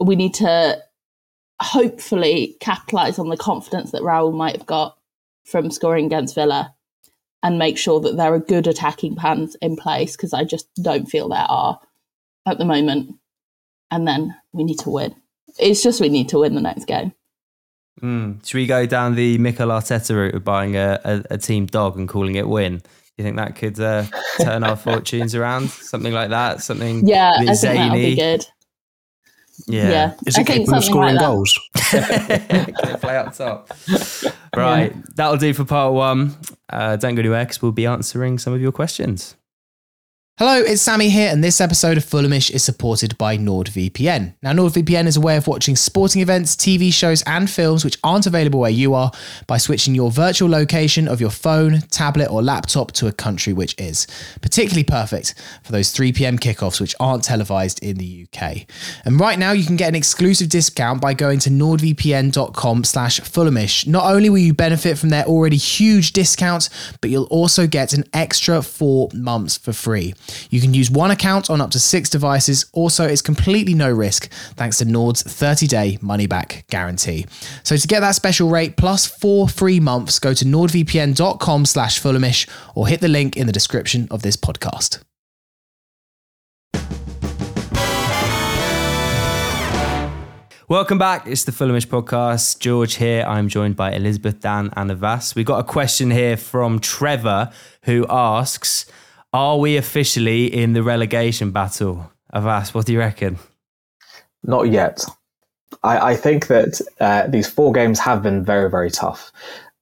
We 0.00 0.16
need 0.16 0.34
to 0.34 0.82
hopefully 1.60 2.56
capitalise 2.60 3.18
on 3.18 3.28
the 3.28 3.36
confidence 3.36 3.92
that 3.92 4.02
Raul 4.02 4.34
might 4.34 4.56
have 4.56 4.66
got 4.66 4.96
from 5.44 5.70
scoring 5.70 6.06
against 6.06 6.34
Villa 6.34 6.74
and 7.42 7.58
make 7.58 7.78
sure 7.78 8.00
that 8.00 8.16
there 8.16 8.32
are 8.32 8.40
good 8.40 8.66
attacking 8.66 9.16
plans 9.16 9.54
in 9.60 9.76
place 9.76 10.16
because 10.16 10.32
I 10.32 10.44
just 10.44 10.66
don't 10.82 11.06
feel 11.06 11.28
there 11.28 11.46
are 11.48 11.78
at 12.46 12.58
the 12.58 12.64
moment. 12.64 13.16
And 13.90 14.08
then 14.08 14.34
we 14.52 14.64
need 14.64 14.78
to 14.80 14.90
win. 14.90 15.14
It's 15.58 15.82
just 15.82 16.00
we 16.00 16.08
need 16.08 16.28
to 16.30 16.38
win 16.40 16.54
the 16.54 16.60
next 16.60 16.86
game. 16.86 17.12
Mm. 18.00 18.44
Should 18.44 18.56
we 18.56 18.66
go 18.66 18.86
down 18.86 19.14
the 19.14 19.38
Mikel 19.38 19.68
Arteta 19.68 20.16
route 20.16 20.34
of 20.34 20.42
buying 20.42 20.76
a, 20.76 21.00
a, 21.04 21.24
a 21.34 21.38
team 21.38 21.66
dog 21.66 21.96
and 21.96 22.08
calling 22.08 22.34
it 22.34 22.48
Win? 22.48 22.82
Do 23.16 23.22
you 23.22 23.24
think 23.24 23.36
that 23.36 23.54
could 23.54 23.78
uh, 23.78 24.04
turn 24.40 24.64
our 24.64 24.76
fortunes 24.76 25.34
around? 25.36 25.70
Something 25.70 26.12
like 26.12 26.30
that? 26.30 26.62
Something 26.62 27.06
yeah, 27.06 27.34
I 27.38 27.54
think 27.54 27.60
that'll 27.60 27.94
be 27.94 28.16
good. 28.16 28.44
Yeah. 29.66 29.88
yeah. 29.88 30.14
Is 30.26 30.36
it 30.36 30.46
capable 30.46 30.74
of 30.74 30.84
scoring 30.84 31.14
like 31.14 31.24
goals? 31.24 31.58
play 31.76 33.16
up 33.16 33.34
top. 33.36 33.70
Right. 34.56 34.92
Yeah. 34.94 35.02
That'll 35.14 35.36
do 35.36 35.54
for 35.54 35.64
part 35.64 35.94
one. 35.94 36.36
Uh, 36.68 36.96
don't 36.96 37.14
go 37.14 37.20
anywhere 37.20 37.44
because 37.44 37.62
we'll 37.62 37.72
be 37.72 37.86
answering 37.86 38.38
some 38.38 38.52
of 38.52 38.60
your 38.60 38.72
questions. 38.72 39.36
Hello, 40.36 40.60
it's 40.60 40.82
Sammy 40.82 41.10
here, 41.10 41.30
and 41.30 41.44
this 41.44 41.60
episode 41.60 41.96
of 41.96 42.04
Fulhamish 42.04 42.50
is 42.50 42.64
supported 42.64 43.16
by 43.16 43.38
NordVPN. 43.38 44.34
Now, 44.42 44.52
NordVPN 44.52 45.06
is 45.06 45.16
a 45.16 45.20
way 45.20 45.36
of 45.36 45.46
watching 45.46 45.76
sporting 45.76 46.22
events, 46.22 46.56
TV 46.56 46.92
shows, 46.92 47.22
and 47.22 47.48
films 47.48 47.84
which 47.84 47.98
aren't 48.02 48.26
available 48.26 48.58
where 48.58 48.68
you 48.68 48.94
are 48.94 49.12
by 49.46 49.58
switching 49.58 49.94
your 49.94 50.10
virtual 50.10 50.50
location 50.50 51.06
of 51.06 51.20
your 51.20 51.30
phone, 51.30 51.82
tablet, 51.82 52.32
or 52.32 52.42
laptop 52.42 52.90
to 52.94 53.06
a 53.06 53.12
country 53.12 53.52
which 53.52 53.80
is. 53.80 54.08
Particularly 54.42 54.82
perfect 54.82 55.36
for 55.62 55.70
those 55.70 55.92
3 55.92 56.12
pm 56.12 56.36
kickoffs 56.36 56.80
which 56.80 56.96
aren't 56.98 57.22
televised 57.22 57.80
in 57.80 57.98
the 57.98 58.26
UK. 58.26 58.66
And 59.04 59.20
right 59.20 59.38
now, 59.38 59.52
you 59.52 59.64
can 59.64 59.76
get 59.76 59.90
an 59.90 59.94
exclusive 59.94 60.48
discount 60.48 61.00
by 61.00 61.14
going 61.14 61.38
to 61.38 61.50
nordvpn.com 61.50 62.82
slash 62.82 63.20
Fulhamish. 63.20 63.86
Not 63.86 64.12
only 64.12 64.30
will 64.30 64.38
you 64.38 64.52
benefit 64.52 64.98
from 64.98 65.10
their 65.10 65.26
already 65.26 65.58
huge 65.58 66.10
discount, 66.12 66.70
but 67.00 67.10
you'll 67.10 67.26
also 67.26 67.68
get 67.68 67.92
an 67.92 68.02
extra 68.12 68.62
four 68.62 69.10
months 69.14 69.56
for 69.56 69.72
free. 69.72 70.12
You 70.50 70.60
can 70.60 70.74
use 70.74 70.90
one 70.90 71.10
account 71.10 71.50
on 71.50 71.60
up 71.60 71.70
to 71.72 71.78
six 71.78 72.08
devices. 72.08 72.66
Also, 72.72 73.06
it's 73.06 73.22
completely 73.22 73.74
no 73.74 73.90
risk 73.90 74.30
thanks 74.56 74.78
to 74.78 74.84
Nord's 74.84 75.22
30 75.22 75.66
day 75.66 75.98
money 76.00 76.26
back 76.26 76.64
guarantee. 76.68 77.26
So 77.62 77.76
to 77.76 77.86
get 77.86 78.00
that 78.00 78.14
special 78.14 78.48
rate 78.48 78.76
plus 78.76 79.06
four 79.06 79.48
free 79.48 79.80
months, 79.80 80.18
go 80.18 80.34
to 80.34 80.44
nordvpn.com 80.44 81.66
slash 81.66 82.00
Fulhamish 82.00 82.48
or 82.74 82.88
hit 82.88 83.00
the 83.00 83.08
link 83.08 83.36
in 83.36 83.46
the 83.46 83.52
description 83.52 84.08
of 84.10 84.22
this 84.22 84.36
podcast. 84.36 85.02
Welcome 90.66 90.96
back. 90.96 91.26
It's 91.26 91.44
the 91.44 91.52
Fulhamish 91.52 91.86
podcast. 91.86 92.58
George 92.58 92.94
here. 92.94 93.22
I'm 93.28 93.48
joined 93.48 93.76
by 93.76 93.92
Elizabeth, 93.92 94.40
Dan, 94.40 94.70
and 94.74 94.90
Avais. 94.90 95.34
We've 95.34 95.44
got 95.44 95.60
a 95.60 95.64
question 95.64 96.10
here 96.10 96.38
from 96.38 96.78
Trevor 96.78 97.50
who 97.82 98.06
asks 98.08 98.86
are 99.34 99.58
we 99.58 99.76
officially 99.76 100.46
in 100.46 100.74
the 100.74 100.82
relegation 100.82 101.50
battle? 101.50 102.12
Avais, 102.32 102.72
what 102.72 102.86
do 102.86 102.92
you 102.92 103.00
reckon? 103.00 103.38
Not 104.44 104.70
yet. 104.70 105.04
I, 105.82 106.12
I 106.12 106.16
think 106.16 106.46
that 106.46 106.80
uh, 107.00 107.26
these 107.26 107.48
four 107.48 107.72
games 107.72 107.98
have 107.98 108.22
been 108.22 108.44
very, 108.44 108.70
very 108.70 108.90
tough. 108.90 109.32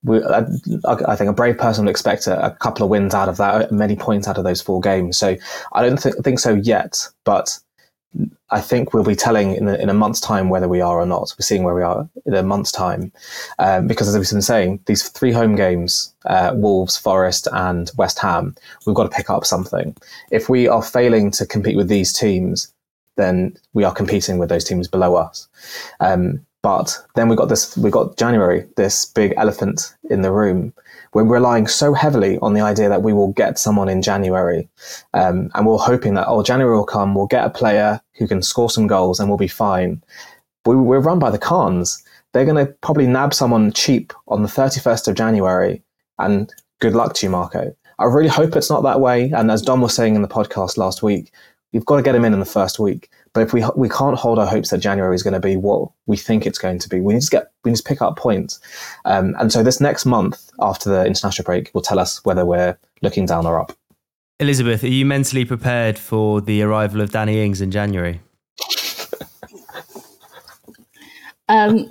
We, 0.03 0.23
I, 0.23 0.43
I, 0.85 1.15
think 1.15 1.29
a 1.29 1.33
brave 1.33 1.59
person 1.59 1.85
would 1.85 1.91
expect 1.91 2.25
a, 2.25 2.47
a, 2.47 2.51
couple 2.51 2.83
of 2.83 2.89
wins 2.89 3.13
out 3.13 3.29
of 3.29 3.37
that, 3.37 3.71
many 3.71 3.95
points 3.95 4.27
out 4.27 4.39
of 4.39 4.43
those 4.43 4.59
four 4.59 4.81
games. 4.81 5.17
So 5.17 5.37
I 5.71 5.87
don't 5.87 6.01
th- 6.01 6.15
think 6.23 6.39
so 6.39 6.55
yet. 6.55 7.07
But 7.23 7.57
I 8.53 8.61
think 8.61 8.93
we'll 8.93 9.03
be 9.03 9.15
telling 9.15 9.55
in 9.55 9.67
a, 9.67 9.73
in 9.73 9.89
a 9.89 9.95
month's 9.95 10.19
time 10.19 10.49
whether 10.49 10.69
we 10.69 10.79
are 10.79 11.01
or 11.01 11.07
not. 11.07 11.33
We're 11.33 11.43
seeing 11.43 11.63
where 11.63 11.73
we 11.73 11.81
are 11.81 12.07
in 12.27 12.35
a 12.35 12.43
month's 12.43 12.71
time. 12.71 13.11
Um, 13.57 13.87
because 13.87 14.07
as 14.07 14.15
we've 14.15 14.29
been 14.29 14.43
saying, 14.43 14.79
these 14.85 15.09
three 15.09 15.31
home 15.31 15.55
games, 15.55 16.13
uh, 16.25 16.51
Wolves, 16.53 16.95
Forest, 16.95 17.47
and 17.51 17.89
West 17.97 18.19
Ham, 18.19 18.55
we've 18.85 18.95
got 18.95 19.09
to 19.09 19.15
pick 19.17 19.31
up 19.31 19.43
something. 19.43 19.95
If 20.29 20.49
we 20.49 20.67
are 20.67 20.83
failing 20.83 21.31
to 21.31 21.47
compete 21.47 21.75
with 21.75 21.87
these 21.87 22.13
teams, 22.13 22.71
then 23.17 23.57
we 23.73 23.83
are 23.83 23.93
competing 23.93 24.37
with 24.37 24.49
those 24.49 24.63
teams 24.63 24.87
below 24.87 25.15
us. 25.15 25.47
Um, 25.99 26.45
but 26.63 26.97
then 27.15 27.27
we 27.27 27.35
got 27.35 27.49
this, 27.49 27.77
we 27.77 27.91
got 27.91 28.17
January, 28.17 28.65
this 28.77 29.05
big 29.05 29.33
elephant 29.35 29.95
in 30.09 30.21
the 30.21 30.31
room. 30.31 30.73
We're 31.13 31.25
relying 31.25 31.67
so 31.67 31.93
heavily 31.93 32.39
on 32.41 32.53
the 32.53 32.61
idea 32.61 32.87
that 32.87 33.03
we 33.03 33.11
will 33.11 33.33
get 33.33 33.59
someone 33.59 33.89
in 33.89 34.01
January. 34.01 34.69
Um, 35.13 35.51
and 35.53 35.67
we're 35.67 35.77
hoping 35.77 36.13
that, 36.13 36.27
oh, 36.27 36.41
January 36.41 36.75
will 36.75 36.85
come, 36.85 37.15
we'll 37.15 37.27
get 37.27 37.45
a 37.45 37.49
player 37.49 37.99
who 38.17 38.27
can 38.27 38.41
score 38.41 38.69
some 38.69 38.87
goals 38.87 39.19
and 39.19 39.27
we'll 39.27 39.37
be 39.37 39.47
fine. 39.47 40.01
We, 40.65 40.77
we're 40.77 41.01
run 41.01 41.19
by 41.19 41.31
the 41.31 41.37
Khans. 41.37 42.01
They're 42.31 42.45
going 42.45 42.65
to 42.65 42.71
probably 42.75 43.07
nab 43.07 43.33
someone 43.33 43.73
cheap 43.73 44.13
on 44.29 44.41
the 44.41 44.47
31st 44.47 45.09
of 45.09 45.15
January. 45.15 45.83
And 46.17 46.51
good 46.79 46.95
luck 46.95 47.13
to 47.15 47.25
you, 47.25 47.29
Marco. 47.29 47.75
I 47.99 48.05
really 48.05 48.29
hope 48.29 48.55
it's 48.55 48.69
not 48.69 48.83
that 48.83 49.01
way. 49.01 49.31
And 49.31 49.51
as 49.51 49.61
Dom 49.61 49.81
was 49.81 49.93
saying 49.93 50.15
in 50.15 50.21
the 50.21 50.29
podcast 50.29 50.77
last 50.77 51.03
week, 51.03 51.33
you've 51.73 51.85
got 51.85 51.97
to 51.97 52.01
get 52.01 52.15
him 52.15 52.23
in 52.23 52.33
in 52.33 52.39
the 52.39 52.45
first 52.45 52.79
week. 52.79 53.09
But 53.33 53.41
if 53.41 53.53
we 53.53 53.65
we 53.75 53.89
can't 53.89 54.17
hold 54.17 54.37
our 54.37 54.45
hopes 54.45 54.69
that 54.69 54.77
January 54.77 55.15
is 55.15 55.23
going 55.23 55.33
to 55.33 55.39
be 55.39 55.57
what 55.57 55.89
we 56.05 56.17
think 56.17 56.45
it's 56.45 56.59
going 56.59 56.77
to 56.79 56.89
be, 56.89 57.01
we 57.01 57.13
need 57.13 57.23
to 57.23 57.29
get 57.29 57.51
we 57.63 57.71
need 57.71 57.77
to 57.77 57.83
pick 57.83 58.01
up 58.01 58.15
points. 58.15 58.59
Um, 59.05 59.35
and 59.39 59.51
so 59.51 59.63
this 59.63 59.81
next 59.81 60.05
month 60.05 60.51
after 60.59 60.89
the 60.89 61.05
international 61.05 61.45
break 61.45 61.71
will 61.73 61.81
tell 61.81 61.99
us 61.99 62.23
whether 62.25 62.45
we're 62.45 62.77
looking 63.01 63.25
down 63.25 63.45
or 63.47 63.59
up. 63.59 63.73
Elizabeth, 64.39 64.83
are 64.83 64.87
you 64.87 65.05
mentally 65.05 65.45
prepared 65.45 65.97
for 65.97 66.41
the 66.41 66.61
arrival 66.61 67.01
of 67.01 67.11
Danny 67.11 67.43
Ings 67.43 67.61
in 67.61 67.71
January? 67.71 68.21
um, 71.49 71.87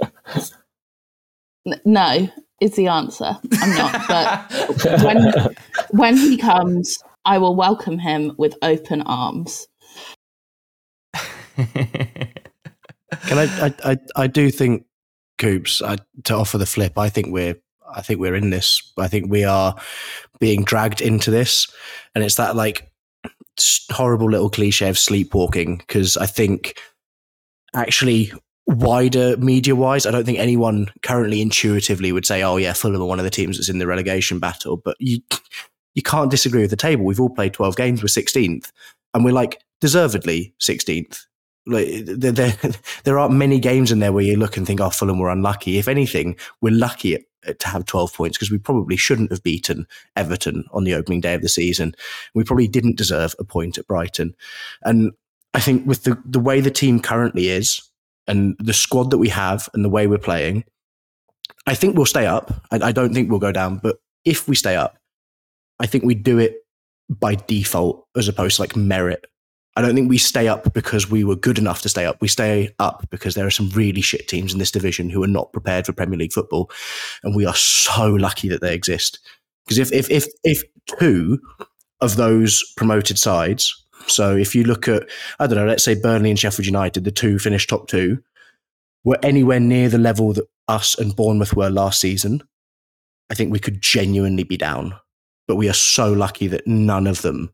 n- 1.66 1.80
no 1.84 2.28
is 2.60 2.76
the 2.76 2.86
answer. 2.86 3.36
I'm 3.52 3.76
not, 3.76 4.08
but 4.08 5.02
when 5.02 5.32
when 5.90 6.16
he 6.16 6.36
comes, 6.36 7.02
I 7.24 7.38
will 7.38 7.56
welcome 7.56 7.98
him 7.98 8.34
with 8.38 8.54
open 8.62 9.02
arms. 9.02 9.66
Can 11.56 13.38
I, 13.38 13.44
I, 13.44 13.74
I, 13.84 13.96
I 14.16 14.26
do 14.26 14.50
think, 14.50 14.86
Coops, 15.38 15.82
I, 15.82 15.96
to 16.24 16.34
offer 16.34 16.56
the 16.56 16.66
flip, 16.66 16.96
I 16.96 17.08
think 17.08 17.28
we're, 17.28 17.56
I 17.92 18.00
think 18.00 18.20
we're 18.20 18.36
in 18.36 18.50
this. 18.50 18.92
I 18.96 19.08
think 19.08 19.30
we 19.30 19.44
are 19.44 19.74
being 20.38 20.62
dragged 20.62 21.00
into 21.00 21.30
this, 21.30 21.66
and 22.14 22.22
it's 22.22 22.36
that 22.36 22.56
like 22.56 22.90
horrible 23.90 24.30
little 24.30 24.48
cliche 24.48 24.88
of 24.88 24.98
sleepwalking. 24.98 25.78
Because 25.78 26.16
I 26.16 26.26
think 26.26 26.78
actually 27.74 28.32
wider 28.66 29.36
media 29.36 29.74
wise, 29.74 30.06
I 30.06 30.10
don't 30.10 30.24
think 30.24 30.38
anyone 30.38 30.90
currently 31.02 31.42
intuitively 31.42 32.12
would 32.12 32.24
say, 32.24 32.42
"Oh 32.42 32.56
yeah, 32.56 32.72
Fulham 32.72 33.02
are 33.02 33.06
one 33.06 33.18
of 33.18 33.24
the 33.24 33.30
teams 33.30 33.58
that's 33.58 33.68
in 33.68 33.78
the 33.78 33.86
relegation 33.86 34.38
battle." 34.38 34.76
But 34.76 34.96
you 35.00 35.18
you 35.94 36.02
can't 36.02 36.30
disagree 36.30 36.62
with 36.62 36.70
the 36.70 36.76
table. 36.76 37.04
We've 37.04 37.20
all 37.20 37.30
played 37.30 37.52
twelve 37.52 37.76
games. 37.76 38.02
We're 38.02 38.08
sixteenth, 38.08 38.70
and 39.12 39.24
we're 39.24 39.32
like 39.32 39.60
deservedly 39.80 40.54
sixteenth 40.58 41.26
like 41.66 42.04
there, 42.04 42.32
there, 43.04 43.18
aren't 43.18 43.34
many 43.34 43.60
games 43.60 43.92
in 43.92 44.00
there 44.00 44.12
where 44.12 44.24
you 44.24 44.36
look 44.36 44.56
and 44.56 44.66
think, 44.66 44.80
"Oh, 44.80 44.90
Fulham 44.90 45.18
were 45.18 45.30
unlucky." 45.30 45.78
If 45.78 45.88
anything, 45.88 46.36
we're 46.60 46.74
lucky 46.74 47.24
to 47.46 47.68
have 47.68 47.86
twelve 47.86 48.12
points 48.12 48.36
because 48.36 48.50
we 48.50 48.58
probably 48.58 48.96
shouldn't 48.96 49.30
have 49.30 49.42
beaten 49.42 49.86
Everton 50.16 50.64
on 50.72 50.84
the 50.84 50.94
opening 50.94 51.20
day 51.20 51.34
of 51.34 51.42
the 51.42 51.48
season. 51.48 51.94
We 52.34 52.44
probably 52.44 52.68
didn't 52.68 52.96
deserve 52.96 53.34
a 53.38 53.44
point 53.44 53.78
at 53.78 53.86
Brighton, 53.86 54.34
and 54.82 55.12
I 55.54 55.60
think 55.60 55.86
with 55.86 56.04
the 56.04 56.20
the 56.24 56.40
way 56.40 56.60
the 56.60 56.70
team 56.70 57.00
currently 57.00 57.48
is 57.48 57.82
and 58.26 58.56
the 58.58 58.72
squad 58.72 59.10
that 59.10 59.18
we 59.18 59.28
have 59.28 59.68
and 59.74 59.84
the 59.84 59.90
way 59.90 60.06
we're 60.06 60.18
playing, 60.18 60.64
I 61.66 61.74
think 61.74 61.96
we'll 61.96 62.06
stay 62.06 62.26
up. 62.26 62.52
I, 62.70 62.88
I 62.88 62.92
don't 62.92 63.14
think 63.14 63.30
we'll 63.30 63.40
go 63.40 63.52
down, 63.52 63.78
but 63.78 63.98
if 64.24 64.48
we 64.48 64.54
stay 64.54 64.76
up, 64.76 64.96
I 65.80 65.86
think 65.86 66.04
we 66.04 66.14
do 66.14 66.38
it 66.38 66.56
by 67.08 67.34
default 67.34 68.06
as 68.16 68.28
opposed 68.28 68.56
to 68.56 68.62
like 68.62 68.76
merit 68.76 69.26
I 69.74 69.80
don't 69.80 69.94
think 69.94 70.10
we 70.10 70.18
stay 70.18 70.48
up 70.48 70.72
because 70.74 71.10
we 71.10 71.24
were 71.24 71.36
good 71.36 71.58
enough 71.58 71.80
to 71.82 71.88
stay 71.88 72.04
up. 72.04 72.20
We 72.20 72.28
stay 72.28 72.74
up 72.78 73.06
because 73.10 73.34
there 73.34 73.46
are 73.46 73.50
some 73.50 73.70
really 73.70 74.02
shit 74.02 74.28
teams 74.28 74.52
in 74.52 74.58
this 74.58 74.70
division 74.70 75.08
who 75.08 75.22
are 75.24 75.28
not 75.28 75.52
prepared 75.52 75.86
for 75.86 75.92
Premier 75.92 76.18
League 76.18 76.32
football, 76.32 76.70
and 77.22 77.34
we 77.34 77.46
are 77.46 77.54
so 77.54 78.12
lucky 78.12 78.48
that 78.48 78.60
they 78.60 78.74
exist. 78.74 79.18
Because 79.64 79.78
if 79.78 79.92
if 79.92 80.10
if 80.10 80.26
if 80.44 80.62
two 80.98 81.40
of 82.00 82.16
those 82.16 82.62
promoted 82.76 83.18
sides, 83.18 83.84
so 84.06 84.36
if 84.36 84.54
you 84.54 84.64
look 84.64 84.88
at 84.88 85.08
I 85.38 85.46
don't 85.46 85.56
know, 85.56 85.66
let's 85.66 85.84
say 85.84 85.94
Burnley 85.94 86.30
and 86.30 86.38
Sheffield 86.38 86.66
United, 86.66 87.04
the 87.04 87.10
two 87.10 87.38
finished 87.38 87.70
top 87.70 87.88
two, 87.88 88.22
were 89.04 89.18
anywhere 89.22 89.60
near 89.60 89.88
the 89.88 89.98
level 89.98 90.34
that 90.34 90.46
us 90.68 90.98
and 90.98 91.16
Bournemouth 91.16 91.56
were 91.56 91.70
last 91.70 91.98
season, 91.98 92.42
I 93.30 93.34
think 93.34 93.50
we 93.50 93.58
could 93.58 93.80
genuinely 93.80 94.44
be 94.44 94.58
down. 94.58 94.94
But 95.48 95.56
we 95.56 95.70
are 95.70 95.74
so 95.74 96.12
lucky 96.12 96.46
that 96.48 96.66
none 96.66 97.06
of 97.06 97.22
them 97.22 97.52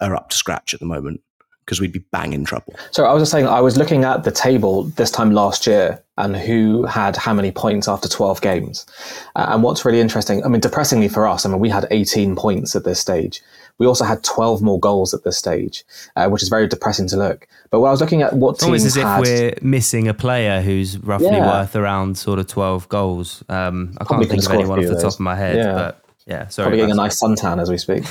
are 0.00 0.14
up 0.14 0.30
to 0.30 0.36
scratch 0.36 0.72
at 0.72 0.80
the 0.80 0.86
moment 0.86 1.20
because 1.66 1.80
we'd 1.80 1.92
be 1.92 1.98
bang 2.12 2.32
in 2.32 2.44
trouble. 2.44 2.74
So 2.92 3.04
I 3.04 3.12
was 3.12 3.22
just 3.22 3.32
saying, 3.32 3.46
I 3.48 3.60
was 3.60 3.76
looking 3.76 4.04
at 4.04 4.22
the 4.22 4.30
table 4.30 4.84
this 4.84 5.10
time 5.10 5.32
last 5.32 5.66
year 5.66 6.00
and 6.16 6.36
who 6.36 6.84
had 6.84 7.16
how 7.16 7.34
many 7.34 7.50
points 7.50 7.88
after 7.88 8.08
12 8.08 8.40
games. 8.40 8.86
Uh, 9.34 9.46
and 9.48 9.62
what's 9.64 9.84
really 9.84 10.00
interesting, 10.00 10.44
I 10.44 10.48
mean, 10.48 10.60
depressingly 10.60 11.08
for 11.08 11.26
us, 11.26 11.44
I 11.44 11.48
mean, 11.50 11.58
we 11.58 11.68
had 11.68 11.86
18 11.90 12.36
points 12.36 12.76
at 12.76 12.84
this 12.84 13.00
stage. 13.00 13.42
We 13.78 13.86
also 13.86 14.04
had 14.04 14.22
12 14.22 14.62
more 14.62 14.78
goals 14.78 15.12
at 15.12 15.24
this 15.24 15.36
stage, 15.36 15.84
uh, 16.14 16.28
which 16.28 16.42
is 16.42 16.48
very 16.48 16.68
depressing 16.68 17.08
to 17.08 17.16
look. 17.16 17.48
But 17.70 17.80
when 17.80 17.88
I 17.88 17.90
was 17.90 18.00
looking 18.00 18.22
at 18.22 18.32
what 18.32 18.52
it's 18.54 18.60
teams 18.64 18.82
almost 18.82 18.96
as 18.96 19.02
had, 19.02 19.20
if 19.22 19.28
we're 19.28 19.68
missing 19.68 20.06
a 20.08 20.14
player 20.14 20.62
who's 20.62 20.98
roughly 20.98 21.26
Yeah. 21.26 21.46
worth 21.46 21.74
around 21.74 22.16
sort 22.16 22.38
of 22.38 22.46
12 22.46 22.88
goals. 22.88 23.42
Um, 23.48 23.96
I 24.00 24.04
Probably 24.04 24.26
can't 24.26 24.30
think 24.40 24.42
can 24.44 24.52
of 24.52 24.60
anyone 24.60 24.78
off 24.78 24.86
the 24.96 25.02
top 25.02 25.12
of 25.14 25.20
my 25.20 25.34
head, 25.34 25.56
Yeah. 25.56 25.72
but 25.74 26.00
yeah, 26.26 26.48
sorry. 26.48 26.66
probably 26.66 26.78
getting 26.78 26.92
a 26.92 26.96
nice 26.96 27.20
suntan 27.20 27.62
as 27.62 27.70
we 27.70 27.78
speak. 27.78 28.04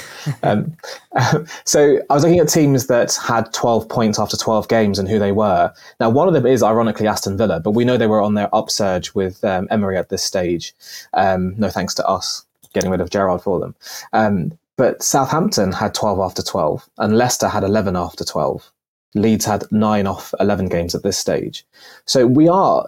um, 0.43 0.75
so 1.65 1.99
I 2.09 2.13
was 2.13 2.23
looking 2.23 2.39
at 2.39 2.47
teams 2.47 2.87
that 2.87 3.13
had 3.15 3.51
12 3.53 3.89
points 3.89 4.19
after 4.19 4.37
12 4.37 4.69
games 4.69 4.97
and 4.99 5.09
who 5.09 5.19
they 5.19 5.33
were. 5.33 5.73
Now, 5.99 6.09
one 6.09 6.29
of 6.29 6.33
them 6.33 6.45
is 6.45 6.63
ironically 6.63 7.07
Aston 7.07 7.37
Villa, 7.37 7.59
but 7.59 7.71
we 7.71 7.83
know 7.83 7.97
they 7.97 8.07
were 8.07 8.21
on 8.21 8.35
their 8.35 8.49
upsurge 8.55 9.13
with 9.13 9.43
um, 9.43 9.67
Emery 9.69 9.97
at 9.97 10.07
this 10.09 10.23
stage. 10.23 10.73
Um, 11.13 11.55
no 11.57 11.69
thanks 11.69 11.93
to 11.95 12.07
us 12.07 12.45
getting 12.73 12.89
rid 12.89 13.01
of 13.01 13.09
Gerrard 13.09 13.41
for 13.41 13.59
them. 13.59 13.75
Um, 14.13 14.57
but 14.77 15.03
Southampton 15.03 15.71
had 15.71 15.93
12 15.93 16.19
after 16.19 16.41
12, 16.41 16.89
and 16.97 17.17
Leicester 17.17 17.47
had 17.47 17.63
11 17.63 17.95
after 17.95 18.23
12. 18.23 18.71
Leeds 19.15 19.45
had 19.45 19.63
nine 19.71 20.07
off 20.07 20.33
11 20.39 20.67
games 20.67 20.93
at 20.93 21.03
this 21.03 21.17
stage. 21.17 21.65
So 22.05 22.27
we 22.27 22.49
are 22.49 22.85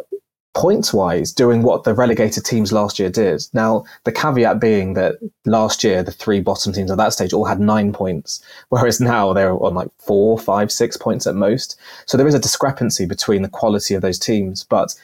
points 0.57 0.91
wise 0.91 1.31
doing 1.31 1.61
what 1.61 1.83
the 1.83 1.93
relegated 1.93 2.43
teams 2.43 2.73
last 2.73 2.97
year 2.97 3.11
did. 3.11 3.43
Now, 3.53 3.85
the 4.05 4.11
caveat 4.11 4.59
being 4.59 4.95
that 4.95 5.17
last 5.45 5.83
year, 5.83 6.01
the 6.01 6.11
three 6.11 6.39
bottom 6.41 6.73
teams 6.73 6.89
at 6.89 6.97
that 6.97 7.13
stage 7.13 7.31
all 7.31 7.45
had 7.45 7.59
nine 7.59 7.93
points, 7.93 8.43
whereas 8.69 8.99
now 8.99 9.33
they're 9.33 9.53
on 9.53 9.75
like 9.75 9.89
four, 9.99 10.39
five, 10.39 10.71
six 10.71 10.97
points 10.97 11.27
at 11.27 11.35
most. 11.35 11.79
So 12.07 12.17
there 12.17 12.27
is 12.27 12.33
a 12.33 12.39
discrepancy 12.39 13.05
between 13.05 13.43
the 13.43 13.49
quality 13.49 13.93
of 13.93 14.01
those 14.01 14.17
teams. 14.17 14.63
But 14.63 14.95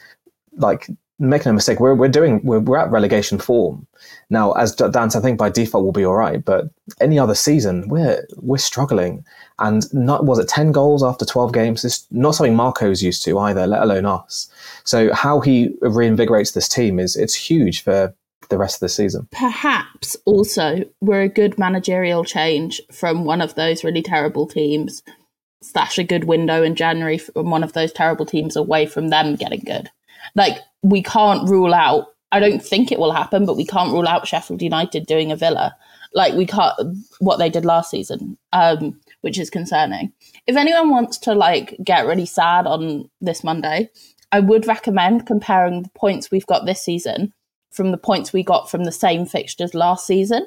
like, 0.56 0.88
make 1.18 1.46
no 1.46 1.52
mistake, 1.52 1.80
we're, 1.80 1.94
we're 1.94 2.08
doing, 2.08 2.40
we're, 2.44 2.60
we're 2.60 2.76
at 2.76 2.90
relegation 2.90 3.38
form. 3.38 3.86
Now, 4.30 4.52
as 4.52 4.74
Dan 4.74 5.10
said, 5.10 5.18
I 5.18 5.22
think 5.22 5.38
by 5.38 5.50
default 5.50 5.84
we'll 5.84 5.92
be 5.92 6.04
all 6.04 6.16
right. 6.16 6.44
But 6.44 6.70
any 7.00 7.18
other 7.18 7.34
season, 7.34 7.88
we're, 7.88 8.26
we're 8.36 8.58
struggling. 8.58 9.24
And 9.58 9.92
not, 9.94 10.24
was 10.24 10.38
it 10.38 10.48
10 10.48 10.72
goals 10.72 11.02
after 11.02 11.24
12 11.24 11.52
games? 11.52 11.84
It's 11.84 12.06
not 12.10 12.34
something 12.34 12.56
Marco's 12.56 13.02
used 13.02 13.22
to 13.24 13.38
either, 13.38 13.66
let 13.66 13.82
alone 13.82 14.06
us. 14.06 14.48
So 14.84 15.12
how 15.12 15.40
he 15.40 15.68
reinvigorates 15.82 16.54
this 16.54 16.68
team 16.68 16.98
is 16.98 17.16
it's 17.16 17.34
huge 17.34 17.82
for 17.82 18.14
the 18.48 18.58
rest 18.58 18.76
of 18.76 18.80
the 18.80 18.88
season. 18.88 19.28
Perhaps 19.30 20.16
also 20.26 20.84
we're 21.00 21.22
a 21.22 21.28
good 21.28 21.58
managerial 21.58 22.24
change 22.24 22.80
from 22.92 23.24
one 23.24 23.40
of 23.40 23.54
those 23.54 23.84
really 23.84 24.02
terrible 24.02 24.46
teams, 24.46 25.02
slash 25.62 25.98
a 25.98 26.04
good 26.04 26.24
window 26.24 26.62
in 26.62 26.74
January 26.74 27.18
from 27.18 27.50
one 27.50 27.64
of 27.64 27.72
those 27.72 27.92
terrible 27.92 28.26
teams 28.26 28.54
away 28.54 28.84
from 28.86 29.08
them 29.08 29.34
getting 29.34 29.60
good. 29.60 29.90
Like 30.34 30.58
we 30.84 31.02
can't 31.02 31.48
rule 31.48 31.74
out. 31.74 32.08
I 32.30 32.40
don't 32.40 32.62
think 32.64 32.92
it 32.92 32.98
will 32.98 33.12
happen, 33.12 33.46
but 33.46 33.56
we 33.56 33.66
can't 33.66 33.92
rule 33.92 34.06
out 34.06 34.28
Sheffield 34.28 34.62
United 34.62 35.06
doing 35.06 35.32
a 35.32 35.36
Villa. 35.36 35.74
Like 36.12 36.34
we 36.34 36.46
can't 36.46 36.74
what 37.18 37.38
they 37.38 37.50
did 37.50 37.64
last 37.64 37.90
season, 37.90 38.38
um, 38.52 39.00
which 39.22 39.38
is 39.38 39.50
concerning. 39.50 40.12
If 40.46 40.56
anyone 40.56 40.90
wants 40.90 41.18
to 41.18 41.34
like 41.34 41.76
get 41.82 42.06
really 42.06 42.26
sad 42.26 42.66
on 42.66 43.10
this 43.20 43.42
Monday, 43.42 43.90
I 44.30 44.40
would 44.40 44.66
recommend 44.66 45.26
comparing 45.26 45.82
the 45.82 45.90
points 45.90 46.30
we've 46.30 46.46
got 46.46 46.66
this 46.66 46.82
season 46.82 47.32
from 47.72 47.90
the 47.90 47.98
points 47.98 48.32
we 48.32 48.42
got 48.44 48.70
from 48.70 48.84
the 48.84 48.92
same 48.92 49.26
fixtures 49.26 49.74
last 49.74 50.06
season. 50.06 50.46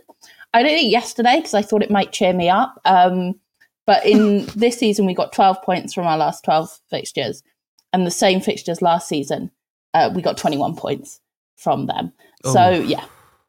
I 0.53 0.63
did 0.63 0.79
it 0.79 0.87
yesterday 0.87 1.37
because 1.37 1.53
I 1.53 1.61
thought 1.61 1.83
it 1.83 1.91
might 1.91 2.13
cheer 2.13 2.33
me 2.33 2.49
up. 2.49 2.79
Um, 2.85 3.39
but 3.85 4.05
in 4.05 4.45
this 4.55 4.77
season, 4.77 5.05
we 5.05 5.13
got 5.13 5.33
12 5.33 5.61
points 5.63 5.93
from 5.93 6.05
our 6.05 6.17
last 6.17 6.43
12 6.45 6.79
fixtures, 6.89 7.43
and 7.91 8.05
the 8.05 8.11
same 8.11 8.41
fixtures 8.41 8.81
last 8.81 9.07
season, 9.07 9.51
uh, 9.93 10.11
we 10.13 10.21
got 10.21 10.37
21 10.37 10.75
points 10.75 11.19
from 11.55 11.87
them. 11.87 12.13
So, 12.45 12.59
Oh. 12.59 12.79
yeah, 12.79 13.05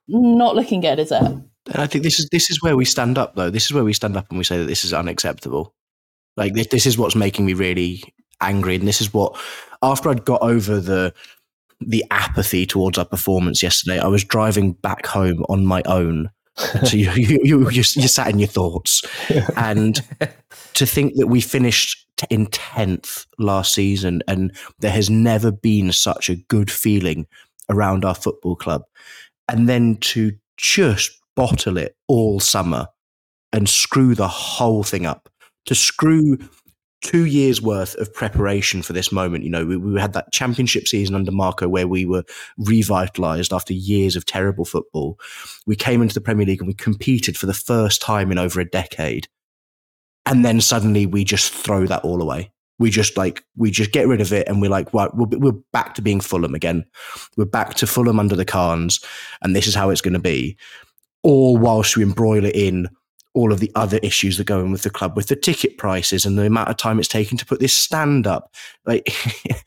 not 0.08 0.56
looking 0.56 0.80
good, 0.80 0.98
is 0.98 1.12
it? 1.12 1.20
And 1.22 1.44
I 1.76 1.86
think 1.86 2.02
this 2.04 2.18
is 2.18 2.28
this 2.30 2.50
is 2.50 2.62
where 2.62 2.76
we 2.76 2.84
stand 2.86 3.18
up, 3.18 3.34
though. 3.34 3.50
This 3.50 3.66
is 3.66 3.72
where 3.74 3.84
we 3.84 3.92
stand 3.92 4.16
up 4.16 4.26
and 4.30 4.38
we 4.38 4.44
say 4.44 4.56
that 4.58 4.64
this 4.66 4.84
is 4.84 4.94
unacceptable. 4.94 5.74
Like 6.36 6.54
this, 6.54 6.68
this 6.68 6.86
is 6.86 6.96
what's 6.96 7.14
making 7.14 7.44
me 7.44 7.52
really 7.52 8.02
angry, 8.40 8.76
and 8.76 8.88
this 8.88 9.00
is 9.02 9.12
what 9.12 9.38
after 9.82 10.08
I'd 10.08 10.24
got 10.24 10.40
over 10.40 10.80
the 10.80 11.12
the 11.80 12.04
apathy 12.10 12.64
towards 12.66 12.96
our 12.98 13.04
performance 13.04 13.62
yesterday, 13.62 14.00
I 14.00 14.06
was 14.08 14.24
driving 14.24 14.72
back 14.72 15.06
home 15.06 15.44
on 15.48 15.66
my 15.66 15.82
own. 15.84 16.30
so 16.56 16.96
you 16.96 17.10
you 17.12 17.38
you 17.42 17.70
you 17.70 17.82
sat 17.82 18.28
in 18.28 18.38
your 18.38 18.48
thoughts, 18.48 19.02
and 19.56 20.00
to 20.74 20.86
think 20.86 21.16
that 21.16 21.26
we 21.26 21.40
finished 21.42 22.07
in 22.30 22.46
tenth 22.46 23.26
last 23.38 23.74
season, 23.74 24.22
and 24.28 24.56
there 24.78 24.90
has 24.90 25.10
never 25.10 25.50
been 25.50 25.92
such 25.92 26.28
a 26.28 26.36
good 26.36 26.70
feeling 26.70 27.26
around 27.70 28.04
our 28.04 28.14
football 28.14 28.56
club, 28.56 28.82
and 29.48 29.68
then 29.68 29.96
to 29.96 30.32
just 30.56 31.20
bottle 31.36 31.76
it 31.76 31.96
all 32.08 32.40
summer 32.40 32.88
and 33.52 33.68
screw 33.68 34.14
the 34.14 34.28
whole 34.28 34.82
thing 34.82 35.06
up, 35.06 35.28
to 35.66 35.74
screw 35.74 36.38
two 37.00 37.26
years 37.26 37.62
worth 37.62 37.94
of 37.96 38.12
preparation 38.12 38.82
for 38.82 38.92
this 38.92 39.12
moment. 39.12 39.44
You 39.44 39.50
know, 39.50 39.64
we, 39.64 39.76
we 39.76 40.00
had 40.00 40.12
that 40.14 40.32
championship 40.32 40.88
season 40.88 41.14
under 41.14 41.30
Marco 41.30 41.68
where 41.68 41.86
we 41.86 42.04
were 42.04 42.24
revitalized 42.58 43.52
after 43.52 43.72
years 43.72 44.16
of 44.16 44.26
terrible 44.26 44.64
football. 44.64 45.18
We 45.66 45.76
came 45.76 46.02
into 46.02 46.14
the 46.14 46.20
Premier 46.20 46.46
League 46.46 46.60
and 46.60 46.66
we 46.66 46.74
competed 46.74 47.36
for 47.36 47.46
the 47.46 47.54
first 47.54 48.02
time 48.02 48.32
in 48.32 48.38
over 48.38 48.60
a 48.60 48.68
decade. 48.68 49.28
And 50.28 50.44
then 50.44 50.60
suddenly 50.60 51.06
we 51.06 51.24
just 51.24 51.52
throw 51.52 51.86
that 51.86 52.04
all 52.04 52.20
away. 52.20 52.52
We 52.78 52.90
just 52.90 53.16
like, 53.16 53.42
we 53.56 53.70
just 53.70 53.92
get 53.92 54.06
rid 54.06 54.20
of 54.20 54.32
it 54.32 54.46
and 54.46 54.60
we're 54.60 54.70
like, 54.70 54.92
right, 54.92 55.12
we're, 55.14 55.38
we're 55.38 55.60
back 55.72 55.94
to 55.94 56.02
being 56.02 56.20
Fulham 56.20 56.54
again. 56.54 56.84
We're 57.36 57.46
back 57.46 57.74
to 57.76 57.86
Fulham 57.86 58.20
under 58.20 58.36
the 58.36 58.44
Khans 58.44 59.00
and 59.42 59.56
this 59.56 59.66
is 59.66 59.74
how 59.74 59.88
it's 59.88 60.02
going 60.02 60.12
to 60.12 60.20
be. 60.20 60.56
All 61.22 61.56
whilst 61.56 61.96
we 61.96 62.02
embroil 62.02 62.44
it 62.44 62.54
in 62.54 62.88
all 63.34 63.52
of 63.52 63.60
the 63.60 63.72
other 63.74 63.98
issues 64.02 64.36
that 64.36 64.44
go 64.44 64.60
in 64.60 64.70
with 64.70 64.82
the 64.82 64.90
club, 64.90 65.16
with 65.16 65.28
the 65.28 65.36
ticket 65.36 65.78
prices 65.78 66.26
and 66.26 66.38
the 66.38 66.44
amount 66.44 66.68
of 66.68 66.76
time 66.76 66.98
it's 66.98 67.08
taken 67.08 67.38
to 67.38 67.46
put 67.46 67.58
this 67.58 67.72
stand 67.72 68.26
up. 68.26 68.54
Like, 68.84 69.08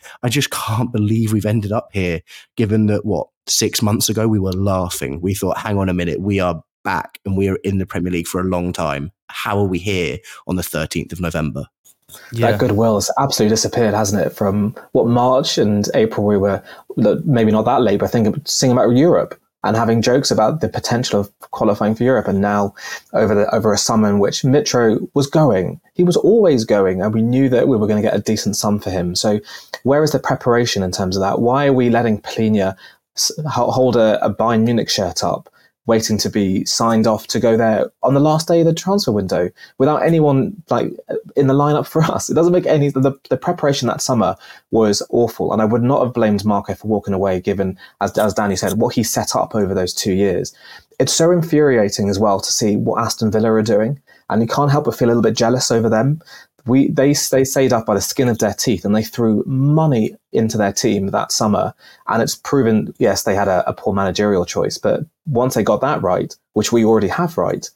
I 0.23 0.29
just 0.29 0.51
can't 0.51 0.91
believe 0.91 1.33
we've 1.33 1.45
ended 1.45 1.71
up 1.71 1.89
here, 1.91 2.21
given 2.55 2.85
that 2.87 3.03
what 3.03 3.27
six 3.47 3.81
months 3.81 4.09
ago 4.09 4.27
we 4.27 4.39
were 4.39 4.53
laughing. 4.53 5.21
We 5.21 5.33
thought, 5.33 5.57
hang 5.57 5.77
on 5.77 5.89
a 5.89 5.93
minute, 5.93 6.21
we 6.21 6.39
are 6.39 6.61
back 6.83 7.19
and 7.25 7.37
we 7.37 7.47
are 7.49 7.57
in 7.57 7.77
the 7.77 7.85
Premier 7.85 8.11
League 8.11 8.27
for 8.27 8.41
a 8.41 8.45
long 8.45 8.73
time. 8.73 9.11
How 9.27 9.57
are 9.57 9.67
we 9.67 9.79
here 9.79 10.19
on 10.47 10.55
the 10.55 10.61
13th 10.63 11.13
of 11.13 11.21
November? 11.21 11.65
Yeah. 12.31 12.51
That 12.51 12.59
goodwill 12.59 12.95
has 12.95 13.09
absolutely 13.19 13.53
disappeared, 13.53 13.93
hasn't 13.93 14.25
it? 14.25 14.31
From 14.31 14.75
what 14.91 15.07
March 15.07 15.57
and 15.57 15.87
April 15.93 16.25
we 16.25 16.37
were 16.37 16.61
maybe 17.25 17.51
not 17.51 17.65
that 17.65 17.81
late, 17.81 17.99
but 17.99 18.07
I 18.07 18.09
think 18.09 18.47
singing 18.47 18.75
about 18.75 18.89
Europe 18.89 19.39
and 19.63 19.77
having 19.77 20.01
jokes 20.01 20.31
about 20.31 20.59
the 20.59 20.69
potential 20.69 21.19
of 21.19 21.39
qualifying 21.51 21.95
for 21.95 22.03
Europe. 22.03 22.27
And 22.27 22.41
now 22.41 22.73
over 23.13 23.35
the 23.35 23.55
over 23.55 23.71
a 23.71 23.77
summer 23.77 24.09
in 24.09 24.19
which 24.19 24.41
Mitro 24.41 25.07
was 25.13 25.27
going, 25.27 25.79
he 25.93 26.03
was 26.03 26.17
always 26.17 26.65
going, 26.65 27.01
and 27.01 27.13
we 27.13 27.21
knew 27.21 27.47
that 27.49 27.67
we 27.67 27.77
were 27.77 27.87
going 27.87 28.01
to 28.01 28.07
get 28.07 28.17
a 28.17 28.21
decent 28.21 28.55
sum 28.55 28.79
for 28.79 28.89
him. 28.89 29.15
So 29.15 29.39
where 29.83 30.03
is 30.03 30.11
the 30.11 30.19
preparation 30.19 30.83
in 30.83 30.91
terms 30.91 31.15
of 31.15 31.21
that? 31.21 31.39
Why 31.39 31.67
are 31.67 31.73
we 31.73 31.89
letting 31.89 32.21
Palhinha 32.21 32.75
hold 33.45 33.95
a, 33.95 34.23
a 34.25 34.33
Bayern 34.33 34.63
Munich 34.63 34.89
shirt 34.89 35.23
up 35.23 35.50
waiting 35.87 36.17
to 36.17 36.29
be 36.29 36.63
signed 36.65 37.07
off 37.07 37.27
to 37.27 37.39
go 37.39 37.57
there 37.57 37.91
on 38.03 38.13
the 38.13 38.19
last 38.19 38.47
day 38.47 38.59
of 38.59 38.65
the 38.65 38.73
transfer 38.73 39.11
window 39.11 39.49
without 39.77 40.03
anyone 40.03 40.55
like 40.69 40.91
in 41.35 41.47
the 41.47 41.53
lineup 41.53 41.87
for 41.87 42.03
us. 42.03 42.29
It 42.29 42.35
doesn't 42.35 42.53
make 42.53 42.67
any 42.67 42.89
the, 42.89 43.13
the 43.29 43.37
preparation 43.37 43.87
that 43.87 44.01
summer 44.01 44.35
was 44.69 45.01
awful. 45.09 45.51
And 45.51 45.61
I 45.61 45.65
would 45.65 45.81
not 45.81 46.03
have 46.03 46.13
blamed 46.13 46.45
Marco 46.45 46.75
for 46.75 46.87
walking 46.87 47.13
away 47.13 47.41
given 47.41 47.77
as 47.99 48.17
as 48.17 48.33
Danny 48.33 48.55
said, 48.55 48.79
what 48.79 48.95
he 48.95 49.03
set 49.03 49.35
up 49.35 49.55
over 49.55 49.73
those 49.73 49.93
two 49.93 50.13
years. 50.13 50.53
It's 50.99 51.13
so 51.13 51.31
infuriating 51.31 52.09
as 52.09 52.19
well 52.19 52.39
to 52.39 52.51
see 52.51 52.77
what 52.77 53.01
Aston 53.01 53.31
Villa 53.31 53.51
are 53.51 53.63
doing. 53.63 53.99
And 54.29 54.41
you 54.41 54.47
can't 54.47 54.71
help 54.71 54.85
but 54.85 54.95
feel 54.95 55.07
a 55.07 55.09
little 55.09 55.23
bit 55.23 55.35
jealous 55.35 55.71
over 55.71 55.89
them 55.89 56.21
we 56.65 56.89
they 56.89 57.13
they 57.31 57.43
stayed 57.43 57.73
up 57.73 57.85
by 57.85 57.93
the 57.93 58.01
skin 58.01 58.27
of 58.27 58.39
their 58.39 58.53
teeth 58.53 58.85
and 58.85 58.95
they 58.95 59.03
threw 59.03 59.43
money 59.45 60.15
into 60.31 60.57
their 60.57 60.73
team 60.73 61.07
that 61.07 61.31
summer. 61.31 61.73
And 62.07 62.21
it's 62.21 62.35
proven 62.35 62.93
yes 62.99 63.23
they 63.23 63.35
had 63.35 63.47
a, 63.47 63.67
a, 63.67 63.73
poor 63.73 63.93
managerial 63.93 64.45
choice 64.45 64.77
but 64.77 65.01
once 65.25 65.55
they 65.55 65.63
got 65.63 65.81
that 65.81 66.01
right 66.01 66.35
which 66.53 66.71
we 66.71 66.85
already 66.85 67.07
have 67.07 67.37
right 67.37 67.69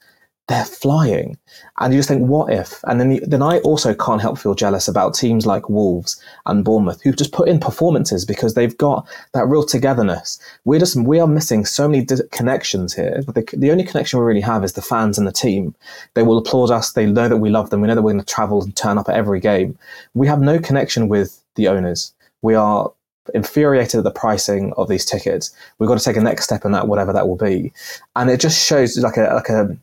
they're 0.47 0.65
flying. 0.65 1.37
And 1.79 1.91
you 1.91 1.99
just 1.99 2.07
think, 2.07 2.27
what 2.27 2.53
if? 2.53 2.83
And 2.83 2.99
then, 2.99 3.19
then 3.25 3.41
I 3.41 3.59
also 3.59 3.95
can't 3.95 4.21
help 4.21 4.37
feel 4.37 4.53
jealous 4.53 4.87
about 4.87 5.15
teams 5.15 5.45
like 5.45 5.69
Wolves 5.69 6.21
and 6.45 6.63
Bournemouth 6.63 7.01
who've 7.01 7.15
just 7.15 7.31
put 7.31 7.49
in 7.49 7.59
performances 7.59 8.25
because 8.25 8.53
they've 8.53 8.77
got 8.77 9.07
that 9.33 9.47
real 9.47 9.65
togetherness. 9.65 10.39
We're 10.63 10.79
just, 10.79 10.95
we 10.97 11.19
are 11.19 11.27
missing 11.27 11.65
so 11.65 11.87
many 11.87 12.05
connections 12.31 12.93
here. 12.93 13.23
The, 13.27 13.47
the 13.53 13.71
only 13.71 13.83
connection 13.83 14.19
we 14.19 14.25
really 14.25 14.41
have 14.41 14.63
is 14.63 14.73
the 14.73 14.83
fans 14.83 15.17
and 15.17 15.27
the 15.27 15.31
team. 15.31 15.73
They 16.13 16.21
will 16.21 16.37
applaud 16.37 16.69
us. 16.69 16.91
They 16.91 17.07
know 17.07 17.27
that 17.27 17.37
we 17.37 17.49
love 17.49 17.71
them. 17.71 17.81
We 17.81 17.87
know 17.87 17.95
that 17.95 18.03
we're 18.03 18.13
going 18.13 18.23
to 18.23 18.33
travel 18.33 18.63
and 18.63 18.75
turn 18.75 18.99
up 18.99 19.09
at 19.09 19.15
every 19.15 19.39
game. 19.39 19.77
We 20.13 20.27
have 20.27 20.41
no 20.41 20.59
connection 20.59 21.07
with 21.07 21.41
the 21.55 21.69
owners. 21.69 22.13
We 22.43 22.53
are 22.53 22.91
infuriated 23.33 23.97
at 23.97 24.03
the 24.03 24.11
pricing 24.11 24.73
of 24.77 24.89
these 24.89 25.05
tickets. 25.05 25.49
We've 25.79 25.87
got 25.87 25.97
to 25.97 26.03
take 26.03 26.17
a 26.17 26.21
next 26.21 26.43
step 26.43 26.65
in 26.65 26.71
that, 26.73 26.87
whatever 26.87 27.11
that 27.13 27.27
will 27.27 27.35
be. 27.35 27.73
And 28.15 28.29
it 28.29 28.39
just 28.39 28.63
shows 28.63 28.95
like 28.99 29.17
a, 29.17 29.33
like 29.33 29.49
a, 29.49 29.75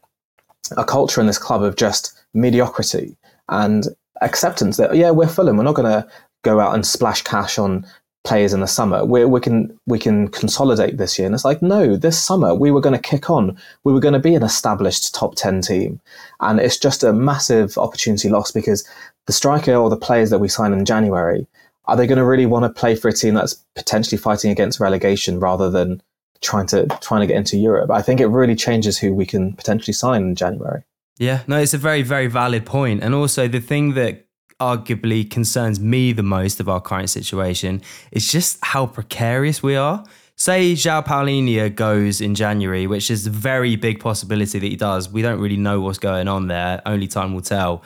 a 0.76 0.84
culture 0.84 1.20
in 1.20 1.26
this 1.26 1.38
club 1.38 1.62
of 1.62 1.76
just 1.76 2.12
mediocrity 2.34 3.16
and 3.48 3.88
acceptance 4.20 4.76
that 4.76 4.96
yeah 4.96 5.10
we're 5.10 5.28
Fulham. 5.28 5.56
We're 5.56 5.64
not 5.64 5.74
going 5.74 5.90
to 5.90 6.08
go 6.42 6.60
out 6.60 6.74
and 6.74 6.86
splash 6.86 7.22
cash 7.22 7.58
on 7.58 7.86
players 8.24 8.52
in 8.52 8.60
the 8.60 8.66
summer. 8.66 9.04
We 9.04 9.24
we 9.24 9.40
can 9.40 9.76
we 9.86 9.98
can 9.98 10.28
consolidate 10.28 10.96
this 10.96 11.18
year. 11.18 11.26
And 11.26 11.34
it's 11.34 11.44
like 11.44 11.60
no 11.62 11.96
this 11.96 12.22
summer 12.22 12.54
we 12.54 12.70
were 12.70 12.80
going 12.80 12.94
to 12.94 13.08
kick 13.10 13.30
on. 13.30 13.56
We 13.84 13.92
were 13.92 14.00
going 14.00 14.14
to 14.14 14.20
be 14.20 14.34
an 14.34 14.44
established 14.44 15.14
top 15.14 15.34
10 15.34 15.62
team. 15.62 16.00
And 16.40 16.60
it's 16.60 16.78
just 16.78 17.02
a 17.02 17.12
massive 17.12 17.76
opportunity 17.78 18.28
loss 18.28 18.52
because 18.52 18.86
the 19.26 19.32
striker 19.32 19.74
or 19.74 19.90
the 19.90 19.96
players 19.96 20.30
that 20.30 20.38
we 20.38 20.48
sign 20.48 20.72
in 20.72 20.84
January 20.84 21.46
are 21.86 21.96
they 21.96 22.06
going 22.06 22.18
to 22.18 22.24
really 22.24 22.46
want 22.46 22.64
to 22.64 22.80
play 22.80 22.94
for 22.94 23.08
a 23.08 23.12
team 23.12 23.34
that's 23.34 23.54
potentially 23.74 24.18
fighting 24.18 24.52
against 24.52 24.78
relegation 24.78 25.40
rather 25.40 25.68
than 25.68 26.00
trying 26.42 26.66
to 26.66 26.86
trying 27.00 27.22
to 27.22 27.26
get 27.26 27.36
into 27.36 27.56
Europe. 27.56 27.90
I 27.90 28.02
think 28.02 28.20
it 28.20 28.26
really 28.26 28.54
changes 28.54 28.98
who 28.98 29.14
we 29.14 29.26
can 29.26 29.54
potentially 29.54 29.94
sign 29.94 30.22
in 30.22 30.34
January. 30.34 30.82
Yeah, 31.18 31.42
no, 31.46 31.58
it's 31.58 31.74
a 31.74 31.78
very 31.78 32.02
very 32.02 32.26
valid 32.26 32.66
point, 32.66 33.02
and 33.02 33.14
also 33.14 33.48
the 33.48 33.60
thing 33.60 33.94
that 33.94 34.26
arguably 34.60 35.28
concerns 35.28 35.80
me 35.80 36.12
the 36.12 36.22
most 36.22 36.60
of 36.60 36.68
our 36.68 36.80
current 36.80 37.10
situation 37.10 37.82
is 38.12 38.30
just 38.30 38.58
how 38.62 38.86
precarious 38.86 39.62
we 39.62 39.74
are. 39.74 40.04
Say 40.36 40.72
João 40.72 41.04
Palhinha 41.04 41.74
goes 41.74 42.20
in 42.20 42.34
January, 42.34 42.86
which 42.86 43.10
is 43.10 43.26
a 43.26 43.30
very 43.30 43.76
big 43.76 44.00
possibility 44.00 44.58
that 44.58 44.66
he 44.66 44.76
does. 44.76 45.08
We 45.10 45.22
don't 45.22 45.40
really 45.40 45.56
know 45.56 45.80
what's 45.80 45.98
going 45.98 46.28
on 46.28 46.48
there. 46.48 46.80
Only 46.86 47.06
time 47.06 47.34
will 47.34 47.42
tell. 47.42 47.82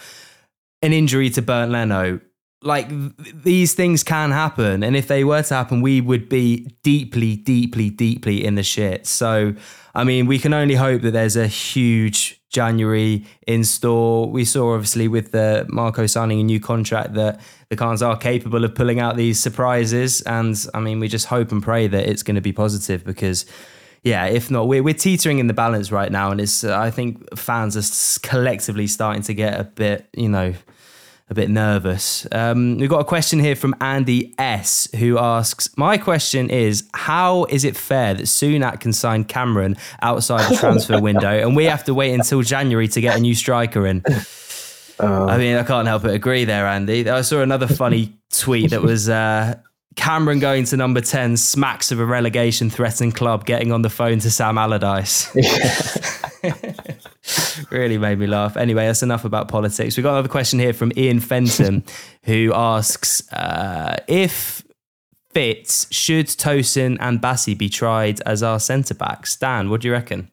An 0.83 0.93
injury 0.93 1.31
to 1.31 1.43
Bernd 1.43 1.73
Leno, 1.73 2.21
like 2.67 2.89
these 3.43 3.75
things 3.75 4.03
can 4.03 4.31
happen 4.31 4.83
and 4.83 4.97
if 4.97 5.09
they 5.09 5.25
were 5.25 5.43
to 5.43 5.55
happen 5.55 5.81
we 5.81 6.01
would 6.01 6.29
be 6.29 6.69
deeply 6.83 7.37
deeply 7.37 7.91
deeply 7.91 8.45
in 8.45 8.55
the 8.57 8.63
shit 8.63 9.07
so 9.07 9.55
i 9.95 10.05
mean 10.05 10.27
we 10.27 10.39
can 10.39 10.53
only 10.53 10.75
hope 10.75 11.03
that 11.03 11.13
there's 11.13 11.37
a 11.37 11.47
huge 11.47 12.41
january 12.51 13.25
in 13.47 13.65
store 13.65 14.29
we 14.29 14.45
saw 14.45 14.75
obviously 14.75 15.09
with 15.09 15.33
the 15.33 15.65
marco 15.69 16.07
signing 16.07 16.41
a 16.41 16.45
new 16.45 16.61
contract 16.61 17.15
that 17.15 17.41
the 17.69 17.77
Khans 17.77 18.03
are 18.03 18.17
capable 18.17 18.65
of 18.65 18.75
pulling 18.75 19.01
out 19.01 19.17
these 19.17 19.39
surprises 19.39 20.21
and 20.23 20.67
i 20.75 20.81
mean 20.81 21.01
we 21.01 21.09
just 21.09 21.27
hope 21.27 21.53
and 21.53 21.63
pray 21.63 21.87
that 21.87 22.09
it's 22.09 22.23
going 22.23 22.37
to 22.37 22.41
be 22.41 22.53
positive 22.53 23.05
because 23.05 23.47
yeah, 24.03 24.27
if 24.27 24.53
not, 24.53 24.69
we're, 24.69 24.85
we're 24.85 24.95
teetering 24.95 25.41
in 25.41 25.49
the 25.49 25.53
balance 25.53 25.91
right 25.91 26.13
now, 26.13 26.31
and 26.31 26.41
it's. 26.41 26.63
Uh, 26.63 26.79
I 26.79 26.93
think 26.93 27.37
fans 27.37 27.77
are 27.77 28.21
collectively 28.23 28.87
starting 28.87 29.23
to 29.23 29.35
get 29.35 29.59
a 29.59 29.65
bit, 29.65 30.07
you 30.17 30.29
know, 30.29 30.55
a 31.29 31.35
bit 31.35 31.51
nervous. 31.51 32.27
Um, 32.31 32.79
we've 32.79 32.89
got 32.89 33.01
a 33.01 33.05
question 33.05 33.41
here 33.41 33.57
from 33.57 33.75
Andy 33.81 34.35
S, 34.39 34.89
who 34.97 35.19
asks, 35.19 35.69
"My 35.77 35.99
question 35.99 36.51
is, 36.51 36.85
how 36.95 37.45
is 37.47 37.65
it 37.65 37.77
fair 37.77 38.15
that 38.15 38.25
Sunak 38.25 38.81
can 38.81 38.93
sign 38.93 39.25
Cameron 39.25 39.77
outside 40.03 40.51
the 40.51 40.57
transfer 40.57 41.01
window, 41.01 41.29
and 41.29 41.57
we 41.57 41.65
have 41.65 41.85
to 41.85 41.95
wait 41.95 42.13
until 42.15 42.43
January 42.43 42.89
to 42.89 43.01
get 43.01 43.17
a 43.17 43.21
new 43.21 43.35
striker 43.35 43.87
in?" 43.87 44.03
Uh, 44.99 45.27
I 45.27 45.37
mean, 45.37 45.57
I 45.57 45.63
can't 45.63 45.87
help 45.87 46.03
but 46.03 46.15
agree 46.15 46.45
there, 46.45 46.67
Andy. 46.67 47.09
I 47.09 47.21
saw 47.23 47.43
another 47.43 47.67
funny 47.67 48.17
tweet 48.31 48.71
that 48.71 48.83
was. 48.83 49.09
Uh, 49.09 49.57
Cameron 49.97 50.41
going 50.41 50.67
to 50.67 50.77
number 50.77 51.01
10 51.01 51.39
smacks 51.39 51.91
of 51.91 51.99
a 51.99 52.05
relegation 52.05 52.69
threatened 52.69 53.15
club 53.15 53.47
getting 53.47 53.73
on 53.73 53.81
the 53.81 53.89
phone 53.89 54.19
to 54.19 54.31
Sam 54.31 54.59
Allardyce. 54.59 55.35
really 57.71 57.99
made 57.99 58.19
me 58.19 58.27
laugh. 58.27 58.57
Anyway, 58.57 58.87
that's 58.87 59.03
enough 59.03 59.25
about 59.25 59.49
politics. 59.49 59.97
We've 59.97 60.05
got 60.05 60.13
another 60.13 60.29
question 60.29 60.59
here 60.59 60.73
from 60.73 60.93
Ian 60.97 61.21
Fenton 61.21 61.85
who 62.23 62.53
asks 62.55 63.31
uh, 63.33 63.97
if 64.09 64.63
fits, 65.33 65.87
should 65.93 66.27
Tosin 66.29 66.97
and 66.99 67.21
Bassey 67.21 67.57
be 67.57 67.69
tried 67.69 68.21
as 68.23 68.43
our 68.43 68.59
centre 68.59 68.95
backs? 68.95 69.37
Dan, 69.37 69.69
what 69.69 69.83
do 69.83 69.89
you 69.89 69.93
reckon? 69.93 70.31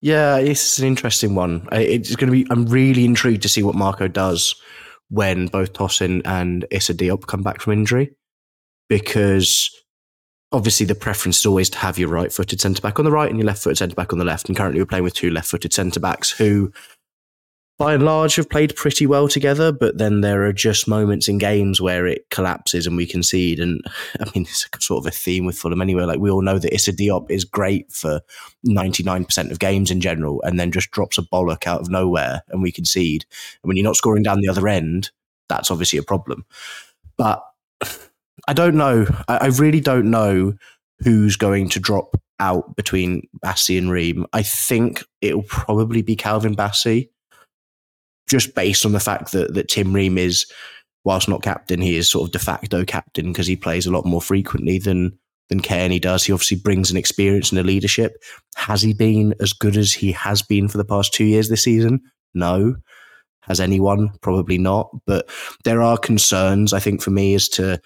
Yeah, 0.00 0.36
it's 0.36 0.78
an 0.78 0.86
interesting 0.86 1.34
one. 1.34 1.68
It's 1.72 2.14
going 2.14 2.30
to 2.30 2.44
be. 2.44 2.46
I'm 2.50 2.66
really 2.66 3.04
intrigued 3.04 3.42
to 3.42 3.48
see 3.48 3.62
what 3.62 3.74
Marco 3.74 4.06
does 4.06 4.54
when 5.08 5.46
both 5.48 5.72
Tosin 5.72 6.22
and 6.24 6.64
Issa 6.70 6.94
Diop 6.94 7.26
come 7.26 7.42
back 7.42 7.60
from 7.60 7.72
injury 7.72 8.14
because 8.88 9.70
obviously 10.52 10.86
the 10.86 10.94
preference 10.94 11.40
is 11.40 11.46
always 11.46 11.70
to 11.70 11.78
have 11.78 11.98
your 11.98 12.08
right 12.08 12.32
footed 12.32 12.60
centre 12.60 12.80
back 12.80 12.98
on 12.98 13.04
the 13.04 13.10
right 13.10 13.28
and 13.28 13.38
your 13.38 13.46
left 13.46 13.62
footed 13.62 13.78
centre 13.78 13.94
back 13.96 14.12
on 14.12 14.18
the 14.18 14.24
left. 14.24 14.48
And 14.48 14.56
currently 14.56 14.80
we're 14.80 14.86
playing 14.86 15.04
with 15.04 15.14
two 15.14 15.30
left 15.30 15.48
footed 15.48 15.72
centre 15.72 16.00
backs 16.00 16.30
who 16.30 16.72
by 17.78 17.92
and 17.92 18.04
large 18.04 18.36
have 18.36 18.48
played 18.48 18.74
pretty 18.74 19.06
well 19.06 19.28
together, 19.28 19.70
but 19.70 19.98
then 19.98 20.22
there 20.22 20.44
are 20.44 20.52
just 20.52 20.88
moments 20.88 21.28
in 21.28 21.36
games 21.36 21.78
where 21.78 22.06
it 22.06 22.24
collapses 22.30 22.86
and 22.86 22.96
we 22.96 23.06
concede. 23.06 23.60
And 23.60 23.82
I 24.20 24.24
mean, 24.34 24.44
it's 24.44 24.66
sort 24.80 25.04
of 25.04 25.06
a 25.06 25.14
theme 25.14 25.44
with 25.44 25.58
Fulham 25.58 25.82
anyway. 25.82 26.04
Like 26.04 26.20
we 26.20 26.30
all 26.30 26.42
know 26.42 26.58
that 26.58 26.74
Issa 26.74 26.92
Diop 26.92 27.30
is 27.30 27.44
great 27.44 27.92
for 27.92 28.20
99% 28.66 29.50
of 29.50 29.58
games 29.58 29.90
in 29.90 30.00
general 30.00 30.40
and 30.42 30.58
then 30.58 30.72
just 30.72 30.90
drops 30.90 31.18
a 31.18 31.22
bollock 31.22 31.66
out 31.66 31.80
of 31.80 31.90
nowhere 31.90 32.42
and 32.48 32.62
we 32.62 32.72
concede. 32.72 33.26
And 33.62 33.68
when 33.68 33.76
you're 33.76 33.84
not 33.84 33.96
scoring 33.96 34.22
down 34.22 34.40
the 34.40 34.48
other 34.48 34.68
end, 34.68 35.10
that's 35.48 35.70
obviously 35.70 35.98
a 35.98 36.02
problem. 36.02 36.46
But 37.18 37.44
I 38.46 38.52
don't 38.52 38.76
know. 38.76 39.06
I, 39.28 39.36
I 39.36 39.46
really 39.46 39.80
don't 39.80 40.10
know 40.10 40.54
who's 41.00 41.36
going 41.36 41.68
to 41.70 41.80
drop 41.80 42.16
out 42.38 42.76
between 42.76 43.22
Bassey 43.44 43.78
and 43.78 43.90
Ream. 43.90 44.26
I 44.32 44.42
think 44.42 45.02
it'll 45.20 45.42
probably 45.42 46.02
be 46.02 46.16
Calvin 46.16 46.54
Bassey, 46.54 47.08
just 48.28 48.54
based 48.54 48.84
on 48.84 48.92
the 48.92 49.00
fact 49.00 49.32
that 49.32 49.54
that 49.54 49.68
Tim 49.68 49.92
Ream 49.92 50.18
is, 50.18 50.46
whilst 51.04 51.28
not 51.28 51.42
captain, 51.42 51.80
he 51.80 51.96
is 51.96 52.10
sort 52.10 52.28
of 52.28 52.32
de 52.32 52.38
facto 52.38 52.84
captain 52.84 53.32
because 53.32 53.46
he 53.46 53.56
plays 53.56 53.86
a 53.86 53.92
lot 53.92 54.04
more 54.04 54.22
frequently 54.22 54.78
than 54.78 55.18
than 55.48 55.60
Cairney 55.60 56.00
does. 56.00 56.24
He 56.24 56.32
obviously 56.32 56.58
brings 56.58 56.90
an 56.90 56.96
experience 56.96 57.50
and 57.50 57.58
a 57.58 57.64
leadership. 57.64 58.16
Has 58.56 58.82
he 58.82 58.92
been 58.92 59.34
as 59.40 59.52
good 59.52 59.76
as 59.76 59.92
he 59.92 60.12
has 60.12 60.42
been 60.42 60.68
for 60.68 60.78
the 60.78 60.84
past 60.84 61.12
two 61.12 61.24
years 61.24 61.48
this 61.48 61.64
season? 61.64 62.00
No. 62.34 62.76
Has 63.42 63.60
anyone? 63.60 64.10
Probably 64.22 64.58
not. 64.58 64.90
But 65.06 65.30
there 65.64 65.80
are 65.82 65.96
concerns, 65.96 66.72
I 66.72 66.80
think, 66.80 67.00
for 67.00 67.10
me 67.10 67.34
as 67.34 67.48
to 67.50 67.80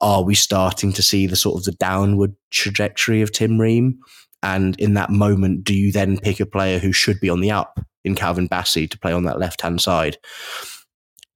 are 0.00 0.22
we 0.22 0.34
starting 0.34 0.92
to 0.94 1.02
see 1.02 1.26
the 1.26 1.36
sort 1.36 1.58
of 1.58 1.64
the 1.64 1.72
downward 1.72 2.34
trajectory 2.50 3.22
of 3.22 3.32
Tim 3.32 3.60
Ream? 3.60 3.98
And 4.42 4.78
in 4.80 4.94
that 4.94 5.10
moment, 5.10 5.64
do 5.64 5.74
you 5.74 5.92
then 5.92 6.18
pick 6.18 6.40
a 6.40 6.46
player 6.46 6.78
who 6.78 6.92
should 6.92 7.20
be 7.20 7.28
on 7.28 7.40
the 7.40 7.50
up 7.50 7.78
in 8.04 8.14
Calvin 8.14 8.48
Bassey 8.48 8.88
to 8.88 8.98
play 8.98 9.12
on 9.12 9.24
that 9.24 9.38
left 9.38 9.60
hand 9.60 9.80
side? 9.80 10.16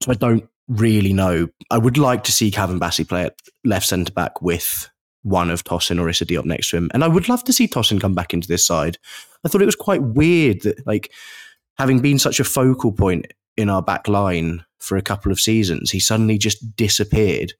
So 0.02 0.10
I 0.10 0.14
don't 0.14 0.48
really 0.68 1.12
know. 1.12 1.48
I 1.70 1.78
would 1.78 1.98
like 1.98 2.24
to 2.24 2.32
see 2.32 2.50
Calvin 2.50 2.80
Bassey 2.80 3.06
play 3.06 3.24
at 3.24 3.38
left 3.64 3.86
centre 3.86 4.12
back 4.12 4.40
with 4.40 4.88
one 5.22 5.50
of 5.50 5.64
Tosin 5.64 6.00
or 6.00 6.08
Issa 6.08 6.26
Diop 6.26 6.44
next 6.44 6.70
to 6.70 6.76
him. 6.76 6.90
And 6.94 7.04
I 7.04 7.08
would 7.08 7.28
love 7.28 7.44
to 7.44 7.52
see 7.52 7.68
Tosin 7.68 8.00
come 8.00 8.14
back 8.14 8.32
into 8.32 8.48
this 8.48 8.66
side. 8.66 8.98
I 9.44 9.48
thought 9.48 9.62
it 9.62 9.66
was 9.66 9.76
quite 9.76 10.02
weird 10.02 10.62
that, 10.62 10.86
like, 10.86 11.12
having 11.76 12.00
been 12.00 12.18
such 12.18 12.40
a 12.40 12.44
focal 12.44 12.92
point 12.92 13.26
in 13.56 13.68
our 13.68 13.82
back 13.82 14.08
line 14.08 14.64
for 14.78 14.96
a 14.96 15.02
couple 15.02 15.32
of 15.32 15.40
seasons, 15.40 15.90
he 15.90 16.00
suddenly 16.00 16.38
just 16.38 16.76
disappeared. 16.76 17.52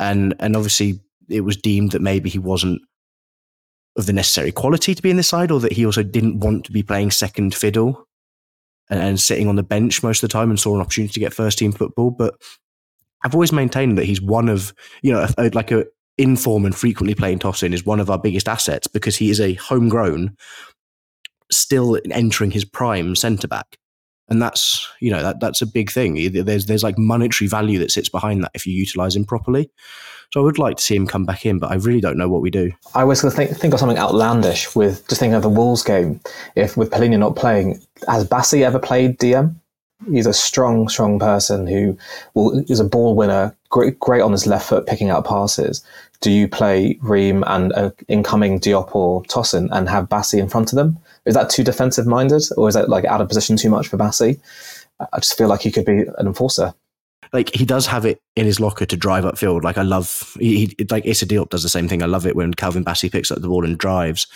And 0.00 0.34
and 0.40 0.56
obviously 0.56 0.98
it 1.28 1.42
was 1.42 1.56
deemed 1.56 1.92
that 1.92 2.02
maybe 2.02 2.28
he 2.28 2.40
wasn't 2.40 2.82
of 3.96 4.06
the 4.06 4.12
necessary 4.12 4.50
quality 4.50 4.94
to 4.94 5.02
be 5.02 5.10
in 5.10 5.16
the 5.16 5.22
side, 5.22 5.52
or 5.52 5.60
that 5.60 5.72
he 5.72 5.86
also 5.86 6.02
didn't 6.02 6.40
want 6.40 6.64
to 6.64 6.72
be 6.72 6.82
playing 6.82 7.12
second 7.12 7.54
fiddle 7.54 8.08
and, 8.88 9.00
and 9.00 9.20
sitting 9.20 9.46
on 9.46 9.56
the 9.56 9.62
bench 9.62 10.02
most 10.02 10.22
of 10.22 10.28
the 10.28 10.32
time 10.32 10.50
and 10.50 10.58
saw 10.58 10.74
an 10.74 10.80
opportunity 10.80 11.12
to 11.12 11.20
get 11.20 11.34
first 11.34 11.58
team 11.58 11.70
football. 11.70 12.10
But 12.10 12.34
I've 13.24 13.34
always 13.34 13.52
maintained 13.52 13.98
that 13.98 14.06
he's 14.06 14.22
one 14.22 14.48
of, 14.48 14.72
you 15.02 15.12
know, 15.12 15.28
like 15.52 15.70
a 15.70 15.84
inform 16.18 16.66
and 16.66 16.74
frequently 16.74 17.14
playing 17.14 17.38
Tosin 17.38 17.72
is 17.72 17.86
one 17.86 18.00
of 18.00 18.10
our 18.10 18.18
biggest 18.18 18.48
assets 18.48 18.86
because 18.86 19.16
he 19.16 19.30
is 19.30 19.40
a 19.40 19.54
homegrown, 19.54 20.36
still 21.50 21.98
entering 22.10 22.50
his 22.50 22.64
prime 22.64 23.14
centre 23.14 23.48
back. 23.48 23.76
And 24.30 24.40
that's, 24.40 24.88
you 25.00 25.10
know, 25.10 25.22
that 25.22 25.40
that's 25.40 25.60
a 25.60 25.66
big 25.66 25.90
thing. 25.90 26.32
There's 26.32 26.66
there's 26.66 26.84
like 26.84 26.96
monetary 26.96 27.48
value 27.48 27.78
that 27.80 27.90
sits 27.90 28.08
behind 28.08 28.44
that 28.44 28.52
if 28.54 28.66
you 28.66 28.72
utilise 28.72 29.16
him 29.16 29.24
properly. 29.24 29.70
So 30.32 30.40
I 30.40 30.44
would 30.44 30.58
like 30.58 30.76
to 30.76 30.82
see 30.82 30.94
him 30.94 31.08
come 31.08 31.26
back 31.26 31.44
in, 31.44 31.58
but 31.58 31.72
I 31.72 31.74
really 31.74 32.00
don't 32.00 32.16
know 32.16 32.28
what 32.28 32.40
we 32.40 32.50
do. 32.50 32.70
I 32.94 33.02
was 33.02 33.20
going 33.20 33.32
to 33.32 33.36
think, 33.36 33.50
think 33.58 33.74
of 33.74 33.80
something 33.80 33.98
outlandish 33.98 34.76
with 34.76 35.06
just 35.08 35.18
thinking 35.18 35.34
of 35.34 35.42
the 35.42 35.48
Wolves 35.48 35.82
game. 35.82 36.20
If 36.54 36.76
with 36.76 36.90
Palhinha 36.90 37.18
not 37.18 37.34
playing, 37.34 37.80
has 38.06 38.28
Bassey 38.28 38.62
ever 38.62 38.78
played 38.78 39.18
DM? 39.18 39.56
He's 40.08 40.26
a 40.26 40.32
strong, 40.32 40.88
strong 40.88 41.18
person 41.18 41.66
who 41.66 41.98
will, 42.34 42.64
is 42.70 42.78
a 42.78 42.84
ball 42.84 43.16
winner, 43.16 43.56
great, 43.70 43.98
great 43.98 44.22
on 44.22 44.30
his 44.30 44.46
left 44.46 44.68
foot, 44.68 44.86
picking 44.86 45.10
out 45.10 45.26
passes. 45.26 45.84
Do 46.20 46.30
you 46.30 46.48
play 46.48 46.98
Ream 47.00 47.44
and 47.46 47.72
uh, 47.72 47.90
incoming 48.08 48.60
Diop 48.60 48.94
or 48.94 49.22
Tosin 49.24 49.68
and 49.72 49.88
have 49.88 50.08
Bassey 50.08 50.38
in 50.38 50.48
front 50.48 50.72
of 50.72 50.76
them? 50.76 50.98
Is 51.24 51.34
that 51.34 51.50
too 51.50 51.64
defensive 51.64 52.06
minded, 52.06 52.42
or 52.56 52.68
is 52.68 52.74
that 52.74 52.88
like 52.88 53.04
out 53.06 53.20
of 53.20 53.28
position 53.28 53.56
too 53.56 53.70
much 53.70 53.88
for 53.88 53.96
Bassey? 53.96 54.38
I 55.00 55.18
just 55.18 55.38
feel 55.38 55.48
like 55.48 55.62
he 55.62 55.70
could 55.70 55.86
be 55.86 56.00
an 56.18 56.26
enforcer 56.26 56.74
like 57.32 57.54
he 57.54 57.64
does 57.64 57.86
have 57.86 58.04
it 58.04 58.20
in 58.36 58.46
his 58.46 58.60
locker 58.60 58.86
to 58.86 58.96
drive 58.96 59.24
upfield. 59.24 59.62
Like 59.62 59.78
I 59.78 59.82
love, 59.82 60.36
he, 60.38 60.74
he 60.78 60.86
like 60.90 61.06
Issa 61.06 61.26
Diop 61.26 61.50
does 61.50 61.62
the 61.62 61.68
same 61.68 61.88
thing. 61.88 62.02
I 62.02 62.06
love 62.06 62.26
it 62.26 62.36
when 62.36 62.54
Calvin 62.54 62.84
Bassey 62.84 63.10
picks 63.10 63.30
up 63.30 63.40
the 63.40 63.48
ball 63.48 63.64
and 63.64 63.78
drives. 63.78 64.26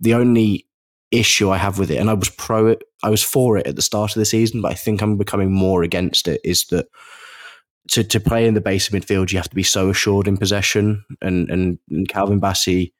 The 0.00 0.14
only 0.14 0.66
issue 1.10 1.50
I 1.50 1.58
have 1.58 1.78
with 1.78 1.90
it, 1.90 1.96
and 1.96 2.10
I 2.10 2.14
was 2.14 2.30
pro 2.30 2.66
it, 2.66 2.82
I 3.02 3.10
was 3.10 3.22
for 3.22 3.56
it 3.58 3.66
at 3.66 3.76
the 3.76 3.82
start 3.82 4.14
of 4.14 4.20
the 4.20 4.24
season, 4.24 4.60
but 4.62 4.72
I 4.72 4.74
think 4.74 5.02
I'm 5.02 5.16
becoming 5.16 5.52
more 5.52 5.82
against 5.82 6.28
it. 6.28 6.40
Is 6.44 6.64
that 6.66 6.88
to 7.88 8.04
to 8.04 8.20
play 8.20 8.46
in 8.46 8.54
the 8.54 8.60
base 8.60 8.88
of 8.88 8.94
midfield, 8.94 9.32
you 9.32 9.38
have 9.38 9.48
to 9.48 9.56
be 9.56 9.62
so 9.62 9.90
assured 9.90 10.28
in 10.28 10.36
possession, 10.36 11.04
and 11.20 11.50
and, 11.50 11.78
and 11.90 12.08
Calvin 12.08 12.40
Bassey 12.40 12.92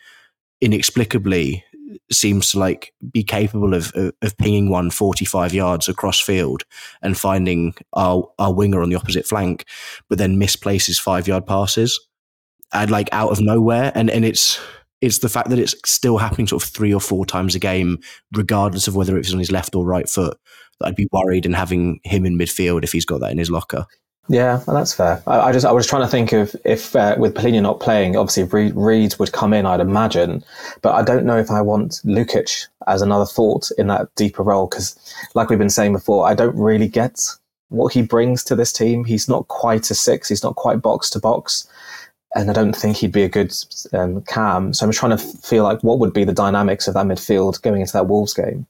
inexplicably 0.61 1.64
seems 2.11 2.51
to 2.53 2.59
like 2.59 2.93
be 3.11 3.22
capable 3.22 3.74
of, 3.74 3.93
of, 3.95 4.37
pinging 4.39 4.70
one 4.70 4.91
45 4.91 5.53
yards 5.53 5.89
across 5.89 6.20
field 6.20 6.64
and 7.03 7.18
finding 7.18 7.74
our, 7.93 8.30
our 8.39 8.53
winger 8.53 8.83
on 8.83 8.89
the 8.89 8.97
opposite 8.97 9.26
flank, 9.26 9.66
but 10.09 10.18
then 10.18 10.39
misplaces 10.39 10.99
five 10.99 11.26
yard 11.26 11.47
passes 11.47 11.99
and 12.72 12.91
like 12.91 13.09
out 13.12 13.30
of 13.30 13.41
nowhere. 13.41 13.93
And, 13.95 14.11
and 14.11 14.24
it's, 14.24 14.61
it's 15.01 15.18
the 15.18 15.28
fact 15.28 15.51
that 15.51 15.59
it's 15.59 15.74
still 15.85 16.18
happening 16.18 16.47
sort 16.47 16.62
of 16.62 16.70
three 16.70 16.95
or 16.95 17.01
four 17.01 17.26
times 17.26 17.55
a 17.55 17.59
game, 17.59 17.99
regardless 18.37 18.89
of 18.89 18.97
whether 18.97 19.18
it's 19.18 19.33
on 19.33 19.39
his 19.39 19.53
left 19.53 19.74
or 19.74 19.85
right 19.85 20.09
foot, 20.09 20.39
that 20.78 20.87
I'd 20.87 20.97
be 20.97 21.09
worried 21.12 21.47
in 21.47 21.53
having 21.53 22.01
him 22.05 22.24
in 22.24 22.39
midfield 22.39 22.85
if 22.85 22.93
he's 22.93 23.05
got 23.05 23.20
that 23.20 23.33
in 23.33 23.39
his 23.39 23.51
locker. 23.51 23.87
Yeah, 24.28 24.62
that's 24.66 24.94
fair. 24.94 25.22
I, 25.26 25.40
I, 25.40 25.52
just 25.52 25.66
I 25.66 25.72
was 25.72 25.86
trying 25.86 26.02
to 26.02 26.08
think 26.08 26.32
of 26.32 26.54
if 26.64 26.94
uh, 26.94 27.16
with 27.18 27.34
Palhinha 27.34 27.60
not 27.60 27.80
playing, 27.80 28.16
obviously 28.16 28.44
Reed, 28.44 28.72
Reed, 28.74 29.14
would 29.18 29.32
come 29.32 29.52
in, 29.52 29.66
I'd 29.66 29.80
imagine, 29.80 30.44
but 30.80 30.94
I 30.94 31.02
don't 31.02 31.26
know 31.26 31.36
if 31.38 31.50
I 31.50 31.60
want 31.60 32.00
Lukic 32.04 32.68
as 32.86 33.02
another 33.02 33.26
thought 33.26 33.70
in 33.78 33.88
that 33.88 34.14
deeper 34.14 34.42
role 34.42 34.68
because, 34.68 34.96
like 35.34 35.50
we've 35.50 35.58
been 35.58 35.68
saying 35.68 35.92
before, 35.92 36.26
I 36.26 36.34
don't 36.34 36.56
really 36.56 36.88
get 36.88 37.20
what 37.68 37.92
he 37.92 38.02
brings 38.02 38.44
to 38.44 38.54
this 38.54 38.72
team. 38.72 39.04
He's 39.04 39.28
not 39.28 39.48
quite 39.48 39.90
a 39.90 39.94
six. 39.94 40.28
He's 40.28 40.44
not 40.44 40.54
quite 40.54 40.80
box 40.80 41.10
to 41.10 41.18
box, 41.18 41.66
and 42.36 42.48
I 42.48 42.52
don't 42.52 42.76
think 42.76 42.98
he'd 42.98 43.12
be 43.12 43.24
a 43.24 43.28
good 43.28 43.52
um, 43.92 44.22
cam. 44.22 44.72
So 44.72 44.86
I'm 44.86 44.92
trying 44.92 45.16
to 45.16 45.18
feel 45.18 45.64
like 45.64 45.82
what 45.82 45.98
would 45.98 46.12
be 46.12 46.24
the 46.24 46.32
dynamics 46.32 46.86
of 46.86 46.94
that 46.94 47.06
midfield 47.06 47.60
going 47.62 47.80
into 47.80 47.92
that 47.94 48.06
Wolves 48.06 48.34
game. 48.34 48.66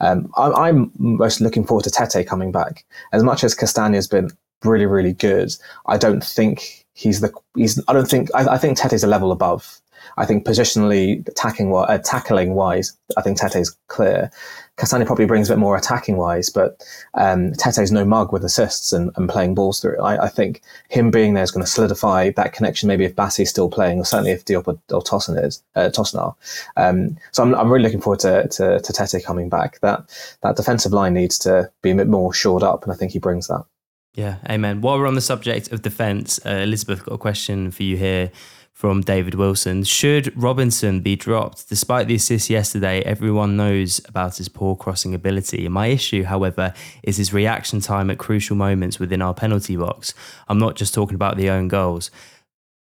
Um, 0.00 0.32
I, 0.36 0.50
I'm 0.50 0.90
most 0.98 1.40
looking 1.40 1.64
forward 1.64 1.84
to 1.84 1.90
Tete 1.90 2.26
coming 2.26 2.50
back. 2.50 2.84
As 3.12 3.22
much 3.22 3.44
as 3.44 3.54
Castagna's 3.54 4.08
been 4.08 4.30
really, 4.64 4.86
really 4.86 5.12
good. 5.12 5.50
I 5.86 5.98
don't 5.98 6.24
think 6.24 6.86
he's 6.94 7.20
the 7.20 7.32
he's. 7.56 7.82
I 7.88 7.92
don't 7.92 8.08
think 8.08 8.30
I, 8.34 8.54
I 8.54 8.58
think 8.58 8.78
Tete's 8.78 9.04
a 9.04 9.08
level 9.08 9.32
above. 9.32 9.80
I 10.18 10.24
think 10.24 10.46
positionally, 10.46 11.26
attacking 11.28 11.74
uh, 11.74 11.98
tackling 11.98 12.54
wise, 12.54 12.96
I 13.16 13.22
think 13.22 13.38
Tete's 13.38 13.76
clear. 13.88 14.30
Castagna 14.76 15.06
probably 15.06 15.24
brings 15.24 15.48
a 15.48 15.54
bit 15.54 15.58
more 15.58 15.76
attacking 15.76 16.16
wise, 16.16 16.50
but 16.50 16.84
um, 17.14 17.52
Tete's 17.52 17.90
no 17.90 18.04
mug 18.04 18.32
with 18.32 18.44
assists 18.44 18.92
and, 18.92 19.10
and 19.16 19.28
playing 19.28 19.54
balls 19.54 19.80
through. 19.80 19.98
I, 20.00 20.24
I, 20.24 20.28
think 20.28 20.60
him 20.90 21.10
being 21.10 21.32
there 21.32 21.42
is 21.42 21.50
going 21.50 21.64
to 21.64 21.70
solidify 21.70 22.30
that 22.30 22.52
connection. 22.52 22.86
Maybe 22.86 23.04
if 23.04 23.16
Bassey's 23.16 23.48
still 23.48 23.70
playing, 23.70 23.98
or 23.98 24.04
certainly 24.04 24.32
if 24.32 24.44
Diop 24.44 24.68
or, 24.68 24.78
or 24.94 25.02
Tosin 25.02 25.42
is 25.42 25.62
uh, 25.74 25.90
Tosin 25.92 26.20
are. 26.20 26.36
Um, 26.76 27.16
so 27.32 27.42
I'm, 27.42 27.54
I'm 27.54 27.70
really 27.70 27.84
looking 27.84 28.02
forward 28.02 28.20
to, 28.20 28.48
to, 28.48 28.80
to 28.80 28.92
Tete 28.92 29.24
coming 29.24 29.48
back. 29.48 29.80
That 29.80 30.04
that 30.42 30.56
defensive 30.56 30.92
line 30.92 31.14
needs 31.14 31.38
to 31.40 31.70
be 31.82 31.90
a 31.90 31.94
bit 31.94 32.08
more 32.08 32.34
shored 32.34 32.62
up, 32.62 32.82
and 32.82 32.92
I 32.92 32.96
think 32.96 33.12
he 33.12 33.18
brings 33.18 33.48
that. 33.48 33.64
Yeah, 34.16 34.36
amen. 34.48 34.80
While 34.80 34.98
we're 34.98 35.06
on 35.06 35.14
the 35.14 35.20
subject 35.20 35.70
of 35.72 35.82
defence, 35.82 36.40
uh, 36.46 36.48
Elizabeth 36.48 37.04
got 37.04 37.16
a 37.16 37.18
question 37.18 37.70
for 37.70 37.82
you 37.82 37.98
here 37.98 38.30
from 38.72 39.02
David 39.02 39.34
Wilson. 39.34 39.84
Should 39.84 40.34
Robinson 40.34 41.00
be 41.00 41.16
dropped? 41.16 41.68
Despite 41.68 42.08
the 42.08 42.14
assist 42.14 42.48
yesterday, 42.48 43.02
everyone 43.02 43.58
knows 43.58 44.00
about 44.08 44.38
his 44.38 44.48
poor 44.48 44.74
crossing 44.74 45.14
ability. 45.14 45.68
My 45.68 45.88
issue, 45.88 46.24
however, 46.24 46.72
is 47.02 47.18
his 47.18 47.34
reaction 47.34 47.80
time 47.80 48.10
at 48.10 48.16
crucial 48.16 48.56
moments 48.56 48.98
within 48.98 49.20
our 49.20 49.34
penalty 49.34 49.76
box. 49.76 50.14
I'm 50.48 50.58
not 50.58 50.76
just 50.76 50.94
talking 50.94 51.14
about 51.14 51.36
the 51.36 51.50
own 51.50 51.68
goals. 51.68 52.10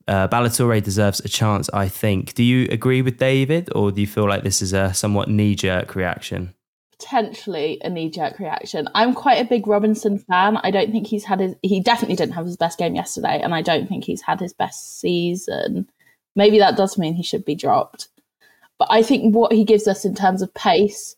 Uh, 0.08 0.28
Ballo-Touré 0.28 0.82
deserves 0.82 1.20
a 1.20 1.28
chance, 1.28 1.70
I 1.74 1.90
think. 1.90 2.36
Do 2.36 2.44
you 2.44 2.70
agree 2.72 3.02
with 3.02 3.18
David, 3.18 3.70
or 3.76 3.92
do 3.92 4.00
you 4.00 4.08
feel 4.08 4.30
like 4.30 4.44
this 4.44 4.62
is 4.62 4.72
a 4.72 4.94
somewhat 4.94 5.28
knee 5.28 5.56
jerk 5.56 5.94
reaction? 5.94 6.54
Potentially 7.00 7.80
a 7.84 7.90
knee 7.90 8.10
jerk 8.10 8.40
reaction. 8.40 8.88
I'm 8.96 9.14
quite 9.14 9.40
a 9.40 9.48
big 9.48 9.68
Robinson 9.68 10.18
fan. 10.18 10.58
I 10.58 10.72
don't 10.72 10.92
think 10.92 11.08
he's 11.08 11.26
had 11.26 11.40
his, 11.40 11.56
he 11.62 11.80
definitely 11.80 12.16
didn't 12.16 12.34
have 12.34 12.46
his 12.46 12.58
best 12.58 12.80
game 12.80 12.96
yesterday, 12.96 13.40
and 13.42 13.54
I 13.54 13.62
don't 13.62 13.88
think 13.88 14.04
he's 14.04 14.22
had 14.22 14.40
his 14.40 14.54
best 14.54 15.00
season. 15.00 15.88
Maybe 16.36 16.58
that 16.60 16.78
does 16.78 16.98
mean 16.98 17.14
he 17.14 17.24
should 17.24 17.46
be 17.46 17.56
dropped. 17.56 18.10
But 18.80 18.88
I 18.92 19.04
think 19.04 19.36
what 19.36 19.52
he 19.52 19.64
gives 19.64 19.88
us 19.88 20.06
in 20.06 20.16
terms 20.16 20.42
of 20.42 20.54
pace 20.54 21.16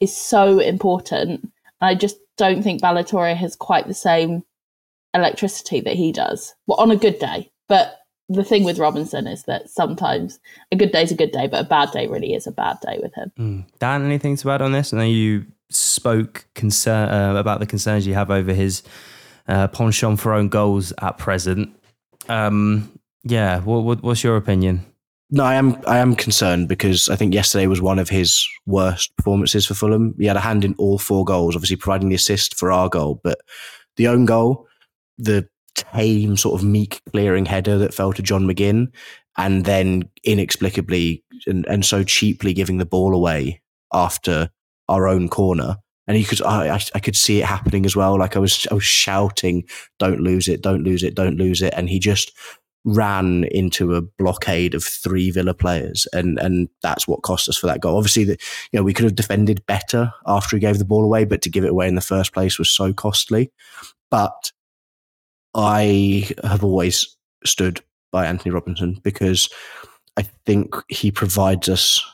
is 0.00 0.14
so 0.16 0.58
important. 0.58 1.40
And 1.42 1.52
I 1.80 1.94
just 1.94 2.16
don't 2.36 2.62
think 2.62 2.80
Ballo-Touré 2.80 3.36
has 3.36 3.56
quite 3.56 3.86
the 3.86 3.94
same 3.94 4.42
electricity 5.12 5.80
that 5.80 5.96
he 5.96 6.12
does. 6.12 6.54
Well, 6.66 6.80
on 6.80 6.90
a 6.90 6.96
good 6.96 7.18
day. 7.18 7.50
But 7.68 7.98
the 8.34 8.44
thing 8.44 8.64
with 8.64 8.78
Robinson 8.78 9.26
is 9.26 9.44
that 9.44 9.70
sometimes 9.70 10.38
a 10.72 10.76
good 10.76 10.92
day 10.92 11.02
is 11.02 11.12
a 11.12 11.16
good 11.16 11.32
day, 11.32 11.46
but 11.46 11.64
a 11.64 11.68
bad 11.68 11.90
day 11.92 12.06
really 12.06 12.34
is 12.34 12.46
a 12.46 12.52
bad 12.52 12.78
day 12.80 12.98
with 13.02 13.14
him. 13.14 13.32
Mm. 13.38 13.64
Dan, 13.78 14.04
anything 14.04 14.36
to 14.36 14.50
add 14.50 14.62
on 14.62 14.72
this? 14.72 14.92
I 14.92 14.98
know 14.98 15.04
you 15.04 15.46
spoke 15.70 16.46
concern 16.54 17.08
uh, 17.08 17.38
about 17.38 17.60
the 17.60 17.66
concerns 17.66 18.06
you 18.06 18.14
have 18.14 18.30
over 18.30 18.52
his 18.52 18.82
uh, 19.48 19.68
penchant 19.68 20.20
for 20.20 20.32
own 20.32 20.48
goals 20.48 20.92
at 21.00 21.18
present. 21.18 21.74
Um, 22.28 22.92
yeah, 23.22 23.60
what, 23.60 23.84
what, 23.84 24.02
what's 24.02 24.22
your 24.22 24.36
opinion? 24.36 24.84
No, 25.30 25.44
I 25.44 25.54
am. 25.54 25.80
I 25.86 25.98
am 25.98 26.14
concerned 26.14 26.68
because 26.68 27.08
I 27.08 27.16
think 27.16 27.34
yesterday 27.34 27.66
was 27.66 27.80
one 27.80 27.98
of 27.98 28.08
his 28.08 28.46
worst 28.66 29.16
performances 29.16 29.66
for 29.66 29.74
Fulham. 29.74 30.14
He 30.18 30.26
had 30.26 30.36
a 30.36 30.40
hand 30.40 30.64
in 30.64 30.74
all 30.78 30.98
four 30.98 31.24
goals, 31.24 31.56
obviously 31.56 31.76
providing 31.76 32.10
the 32.10 32.14
assist 32.14 32.56
for 32.56 32.70
our 32.70 32.88
goal, 32.88 33.20
but 33.24 33.38
the 33.96 34.06
own 34.06 34.26
goal, 34.26 34.68
the 35.18 35.48
tame 35.74 36.36
sort 36.36 36.60
of 36.60 36.66
meek 36.66 37.02
clearing 37.10 37.46
header 37.46 37.78
that 37.78 37.94
fell 37.94 38.12
to 38.12 38.22
John 38.22 38.44
McGinn, 38.44 38.88
and 39.36 39.64
then 39.64 40.08
inexplicably 40.22 41.24
and, 41.46 41.66
and 41.66 41.84
so 41.84 42.04
cheaply 42.04 42.52
giving 42.52 42.78
the 42.78 42.86
ball 42.86 43.14
away 43.14 43.60
after 43.92 44.50
our 44.88 45.08
own 45.08 45.28
corner. 45.28 45.76
And 46.06 46.18
you 46.18 46.24
could, 46.24 46.42
I, 46.42 46.78
I 46.94 47.00
could 47.00 47.16
see 47.16 47.40
it 47.40 47.46
happening 47.46 47.86
as 47.86 47.96
well. 47.96 48.18
Like 48.18 48.36
I 48.36 48.38
was, 48.38 48.66
I 48.70 48.74
was 48.74 48.84
shouting, 48.84 49.64
"Don't 49.98 50.20
lose 50.20 50.48
it! 50.48 50.60
Don't 50.60 50.84
lose 50.84 51.02
it! 51.02 51.14
Don't 51.14 51.38
lose 51.38 51.62
it!" 51.62 51.72
And 51.74 51.88
he 51.88 51.98
just 51.98 52.32
ran 52.84 53.44
into 53.44 53.94
a 53.94 54.02
blockade 54.02 54.74
of 54.74 54.84
three 54.84 55.30
Villa 55.30 55.54
players, 55.54 56.06
and 56.12 56.38
and 56.38 56.68
that's 56.82 57.08
what 57.08 57.22
cost 57.22 57.48
us 57.48 57.56
for 57.56 57.66
that 57.68 57.80
goal. 57.80 57.96
Obviously, 57.96 58.24
that 58.24 58.42
you 58.70 58.78
know 58.78 58.84
we 58.84 58.92
could 58.92 59.04
have 59.04 59.14
defended 59.14 59.64
better 59.66 60.12
after 60.26 60.56
he 60.56 60.60
gave 60.60 60.78
the 60.78 60.84
ball 60.84 61.04
away, 61.04 61.24
but 61.24 61.40
to 61.42 61.50
give 61.50 61.64
it 61.64 61.70
away 61.70 61.88
in 61.88 61.94
the 61.94 62.02
first 62.02 62.34
place 62.34 62.58
was 62.58 62.68
so 62.68 62.92
costly. 62.92 63.50
But 64.10 64.52
I 65.54 66.30
have 66.42 66.64
always 66.64 67.16
stood 67.44 67.80
by 68.12 68.26
Anthony 68.26 68.52
Robinson 68.52 69.00
because 69.02 69.48
I 70.16 70.22
think 70.46 70.74
he 70.88 71.10
provides 71.10 71.68
us 71.68 72.04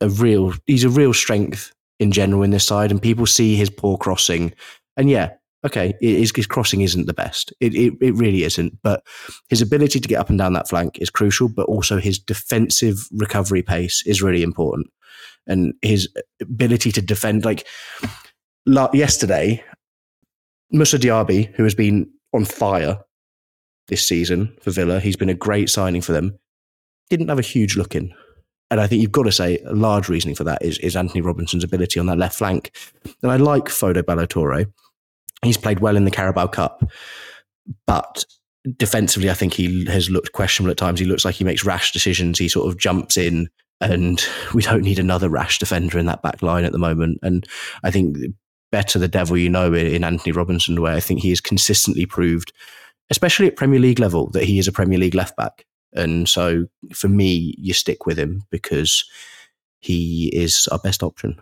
a 0.00 0.08
real. 0.08 0.54
He's 0.66 0.84
a 0.84 0.90
real 0.90 1.14
strength 1.14 1.72
in 1.98 2.12
general 2.12 2.42
in 2.42 2.50
this 2.50 2.64
side, 2.64 2.90
and 2.90 3.02
people 3.02 3.26
see 3.26 3.56
his 3.56 3.70
poor 3.70 3.96
crossing, 3.96 4.52
and 4.96 5.10
yeah, 5.10 5.30
okay, 5.64 5.94
his, 6.00 6.32
his 6.34 6.46
crossing 6.46 6.80
isn't 6.80 7.06
the 7.06 7.14
best. 7.14 7.52
It, 7.60 7.74
it, 7.74 7.94
it 8.00 8.14
really 8.14 8.44
isn't. 8.44 8.78
But 8.82 9.02
his 9.48 9.62
ability 9.62 10.00
to 10.00 10.08
get 10.08 10.18
up 10.18 10.30
and 10.30 10.38
down 10.38 10.52
that 10.52 10.68
flank 10.68 10.98
is 10.98 11.10
crucial, 11.10 11.48
but 11.48 11.66
also 11.66 11.98
his 11.98 12.18
defensive 12.18 13.08
recovery 13.12 13.62
pace 13.62 14.02
is 14.06 14.22
really 14.22 14.42
important. 14.42 14.88
And 15.46 15.74
his 15.82 16.08
ability 16.40 16.92
to 16.92 17.02
defend, 17.02 17.44
like 17.44 17.66
yesterday, 18.66 19.64
Musa 20.70 20.98
Diaby, 20.98 21.54
who 21.54 21.64
has 21.64 21.74
been 21.74 22.10
on 22.32 22.44
fire 22.44 22.98
this 23.88 24.06
season 24.06 24.56
for 24.60 24.70
Villa, 24.70 25.00
he's 25.00 25.16
been 25.16 25.28
a 25.28 25.34
great 25.34 25.70
signing 25.70 26.02
for 26.02 26.12
them, 26.12 26.38
didn't 27.10 27.28
have 27.28 27.38
a 27.38 27.42
huge 27.42 27.76
look 27.76 27.94
in. 27.94 28.12
And 28.70 28.80
I 28.80 28.86
think 28.86 29.00
you've 29.00 29.12
got 29.12 29.22
to 29.22 29.32
say 29.32 29.58
a 29.60 29.72
large 29.72 30.10
reasoning 30.10 30.34
for 30.34 30.44
that 30.44 30.62
is, 30.62 30.76
is 30.78 30.94
Anthony 30.94 31.22
Robinson's 31.22 31.64
ability 31.64 31.98
on 31.98 32.06
that 32.06 32.18
left 32.18 32.36
flank. 32.36 32.70
And 33.22 33.32
I 33.32 33.36
like 33.36 33.64
Fodé 33.64 34.04
Ballo-Touré 34.04 34.70
He's 35.42 35.56
played 35.56 35.80
well 35.80 35.96
in 35.96 36.04
the 36.04 36.10
Carabao 36.10 36.48
Cup, 36.48 36.82
but 37.86 38.24
defensively, 38.76 39.30
I 39.30 39.34
think 39.34 39.52
he 39.52 39.84
has 39.84 40.10
looked 40.10 40.32
questionable 40.32 40.72
at 40.72 40.76
times. 40.76 40.98
He 40.98 41.06
looks 41.06 41.24
like 41.24 41.36
he 41.36 41.44
makes 41.44 41.64
rash 41.64 41.92
decisions. 41.92 42.38
He 42.38 42.48
sort 42.48 42.68
of 42.68 42.78
jumps 42.78 43.16
in, 43.16 43.48
and 43.80 44.24
we 44.52 44.62
don't 44.62 44.82
need 44.82 44.98
another 44.98 45.28
rash 45.28 45.58
defender 45.58 45.96
in 45.98 46.06
that 46.06 46.22
back 46.22 46.42
line 46.42 46.64
at 46.64 46.72
the 46.72 46.78
moment. 46.78 47.18
And 47.22 47.46
I 47.84 47.90
think 47.92 48.16
better 48.70 48.98
the 48.98 49.08
devil 49.08 49.36
you 49.36 49.48
know 49.48 49.72
in 49.74 50.04
Anthony 50.04 50.32
Robinson, 50.32 50.80
where 50.80 50.94
I 50.94 51.00
think 51.00 51.20
he 51.20 51.30
has 51.30 51.40
consistently 51.40 52.06
proved, 52.06 52.52
especially 53.10 53.46
at 53.46 53.56
Premier 53.56 53.80
League 53.80 53.98
level, 53.98 54.30
that 54.30 54.44
he 54.44 54.58
is 54.58 54.68
a 54.68 54.72
Premier 54.72 54.98
League 54.98 55.14
left 55.14 55.36
back. 55.36 55.64
And 55.92 56.28
so 56.28 56.66
for 56.92 57.08
me, 57.08 57.54
you 57.58 57.72
stick 57.72 58.06
with 58.06 58.18
him 58.18 58.42
because 58.50 59.04
he 59.80 60.28
is 60.34 60.68
our 60.70 60.78
best 60.78 61.02
option. 61.02 61.40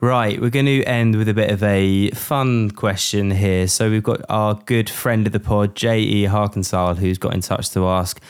Right, 0.00 0.40
we're 0.40 0.50
going 0.50 0.66
to 0.66 0.84
end 0.84 1.16
with 1.16 1.28
a 1.28 1.34
bit 1.34 1.50
of 1.50 1.60
a 1.64 2.10
fun 2.10 2.70
question 2.70 3.32
here. 3.32 3.66
So 3.66 3.90
we've 3.90 4.02
got 4.02 4.20
our 4.28 4.54
good 4.54 4.88
friend 4.88 5.26
of 5.26 5.32
the 5.32 5.40
pod, 5.40 5.74
J.E. 5.74 6.26
Harkensal, 6.26 6.96
who's 6.96 7.18
got 7.18 7.34
in 7.34 7.40
touch 7.40 7.70
to 7.70 7.88
ask, 7.88 8.20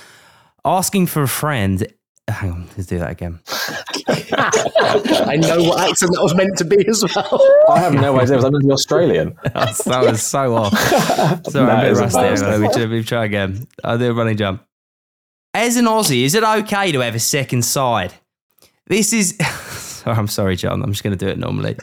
asking 0.65 1.09
for 1.09 1.23
a 1.23 1.29
friend. 1.29 1.87
Hang 2.27 2.53
on, 2.53 2.69
let's 2.69 2.87
do 2.87 2.99
that 2.99 3.11
again. 3.11 3.41
I 4.33 5.37
know 5.37 5.63
what 5.63 5.89
accent 5.89 6.13
that 6.13 6.23
was 6.23 6.35
meant 6.35 6.57
to 6.59 6.65
be 6.65 6.87
as 6.89 7.03
well. 7.03 7.41
I 7.69 7.81
have 7.81 7.95
no 7.95 8.19
idea. 8.21 8.37
Was 8.37 8.45
I 8.45 8.51
meant 8.51 8.63
to 8.63 8.69
be 8.69 8.73
Australian? 8.73 9.39
Oh, 9.55 9.73
that 9.87 10.03
was 10.03 10.23
so 10.23 10.55
off. 10.55 10.79
Sorry, 11.51 11.67
no, 11.67 11.71
I'm 11.71 11.87
a 11.87 11.89
bit 11.89 11.97
rusty. 11.99 12.19
Let 12.19 12.61
me, 12.61 12.87
me 12.87 13.03
try 13.03 13.25
again. 13.25 13.67
I'll 13.83 13.99
do 13.99 14.11
a 14.11 14.15
running 14.15 14.37
jump. 14.37 14.65
As 15.55 15.77
an 15.77 15.87
Aussie, 15.87 16.23
is 16.23 16.35
it 16.35 16.45
okay 16.45 16.93
to 16.93 17.01
have 17.01 17.15
a 17.15 17.21
second 17.21 17.65
side? 17.65 18.15
This 18.87 19.13
is. 19.13 19.37
Oh, 20.07 20.13
I'm 20.13 20.29
sorry, 20.29 20.57
John. 20.57 20.83
I'm 20.83 20.93
just 20.93 21.03
going 21.03 21.17
to 21.17 21.23
do 21.23 21.31
it 21.31 21.39
normally. 21.39 21.77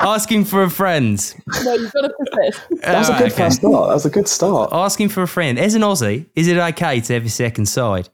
Asking 0.00 0.44
for 0.44 0.62
a 0.62 0.70
friend. 0.70 1.34
No, 1.64 1.74
you've 1.74 1.92
got 1.92 2.02
to 2.02 2.10
persist. 2.18 2.66
That's 2.82 3.08
a 3.08 3.12
ah, 3.12 3.18
good 3.18 3.32
okay. 3.32 3.44
first 3.44 3.56
start. 3.58 3.90
That's 3.90 4.04
a 4.04 4.10
good 4.10 4.28
start. 4.28 4.70
Asking 4.72 5.08
for 5.10 5.22
a 5.22 5.28
friend. 5.28 5.58
As 5.58 5.74
an 5.74 5.82
Aussie, 5.82 6.26
is 6.34 6.48
it 6.48 6.56
okay 6.56 7.00
to 7.00 7.14
have 7.14 7.24
a 7.24 7.30
second 7.30 7.66
side? 7.66 8.08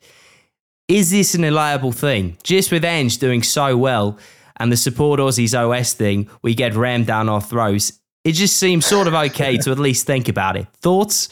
Is 0.88 1.10
this 1.10 1.34
an 1.34 1.42
reliable 1.42 1.92
thing? 1.92 2.38
Just 2.42 2.70
with 2.70 2.84
Ange 2.84 3.18
doing 3.18 3.42
so 3.42 3.76
well 3.76 4.18
and 4.58 4.70
the 4.70 4.76
support 4.76 5.18
Aussies 5.18 5.54
OS 5.54 5.94
thing, 5.94 6.28
we 6.42 6.54
get 6.54 6.74
rammed 6.74 7.06
down 7.06 7.28
our 7.28 7.40
throats. 7.40 7.92
It 8.24 8.32
just 8.32 8.56
seems 8.56 8.86
sort 8.86 9.06
of 9.08 9.14
okay 9.14 9.56
to 9.58 9.70
at 9.72 9.78
least 9.78 10.06
think 10.06 10.28
about 10.28 10.56
it. 10.56 10.68
Thoughts? 10.74 11.28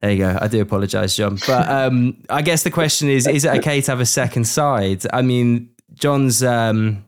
There 0.00 0.12
you 0.12 0.18
go. 0.18 0.38
I 0.40 0.48
do 0.48 0.60
apologise, 0.60 1.16
John. 1.16 1.38
But 1.46 1.68
um, 1.68 2.22
I 2.28 2.42
guess 2.42 2.62
the 2.62 2.70
question 2.70 3.08
is: 3.08 3.26
Is 3.26 3.44
it 3.44 3.58
okay 3.58 3.80
to 3.80 3.90
have 3.90 4.00
a 4.00 4.06
second 4.06 4.44
side? 4.44 5.02
I 5.12 5.22
mean, 5.22 5.70
John's 5.94 6.42
um, 6.42 7.04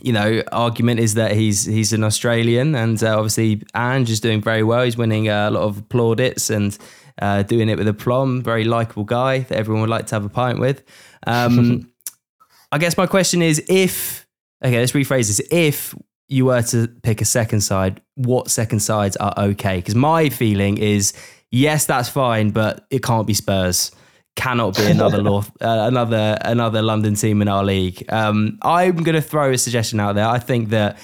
you 0.00 0.12
know, 0.12 0.42
argument 0.52 1.00
is 1.00 1.14
that 1.14 1.32
he's 1.32 1.64
he's 1.64 1.92
an 1.92 2.04
Australian, 2.04 2.74
and 2.74 3.02
uh, 3.02 3.16
obviously 3.16 3.62
Ange 3.74 4.10
is 4.10 4.20
doing 4.20 4.40
very 4.40 4.62
well. 4.62 4.84
He's 4.84 4.96
winning 4.96 5.28
a 5.28 5.50
lot 5.50 5.62
of 5.62 5.88
plaudits 5.88 6.50
and 6.50 6.76
uh, 7.20 7.42
doing 7.42 7.68
it 7.68 7.78
with 7.78 7.86
a 7.86 7.90
aplomb. 7.90 8.42
Very 8.42 8.64
likable 8.64 9.04
guy 9.04 9.40
that 9.40 9.56
everyone 9.56 9.80
would 9.82 9.90
like 9.90 10.06
to 10.06 10.14
have 10.14 10.24
a 10.24 10.28
pint 10.28 10.58
with. 10.58 10.82
Um, 11.26 11.92
I 12.72 12.78
guess 12.78 12.96
my 12.96 13.06
question 13.06 13.42
is, 13.42 13.64
if 13.68 14.26
okay, 14.64 14.78
let's 14.78 14.92
rephrase 14.92 15.28
this: 15.28 15.40
if 15.50 15.94
you 16.28 16.46
were 16.46 16.62
to 16.62 16.88
pick 17.02 17.20
a 17.20 17.24
second 17.24 17.60
side, 17.60 18.00
what 18.14 18.50
second 18.50 18.80
sides 18.80 19.16
are 19.16 19.34
okay? 19.36 19.76
Because 19.76 19.94
my 19.94 20.28
feeling 20.28 20.78
is, 20.78 21.12
yes, 21.50 21.86
that's 21.86 22.08
fine, 22.08 22.50
but 22.50 22.84
it 22.90 23.02
can't 23.02 23.26
be 23.26 23.34
Spurs 23.34 23.92
cannot 24.36 24.76
be 24.76 24.84
another 24.84 25.22
law, 25.22 25.40
uh, 25.60 25.86
another 25.88 26.38
another 26.42 26.82
London 26.82 27.14
team 27.14 27.42
in 27.42 27.48
our 27.48 27.64
league. 27.64 28.04
Um, 28.12 28.58
I'm 28.62 28.96
going 29.02 29.16
to 29.16 29.22
throw 29.22 29.50
a 29.50 29.58
suggestion 29.58 29.98
out 29.98 30.14
there. 30.14 30.28
I 30.28 30.38
think 30.38 30.68
that 30.68 30.98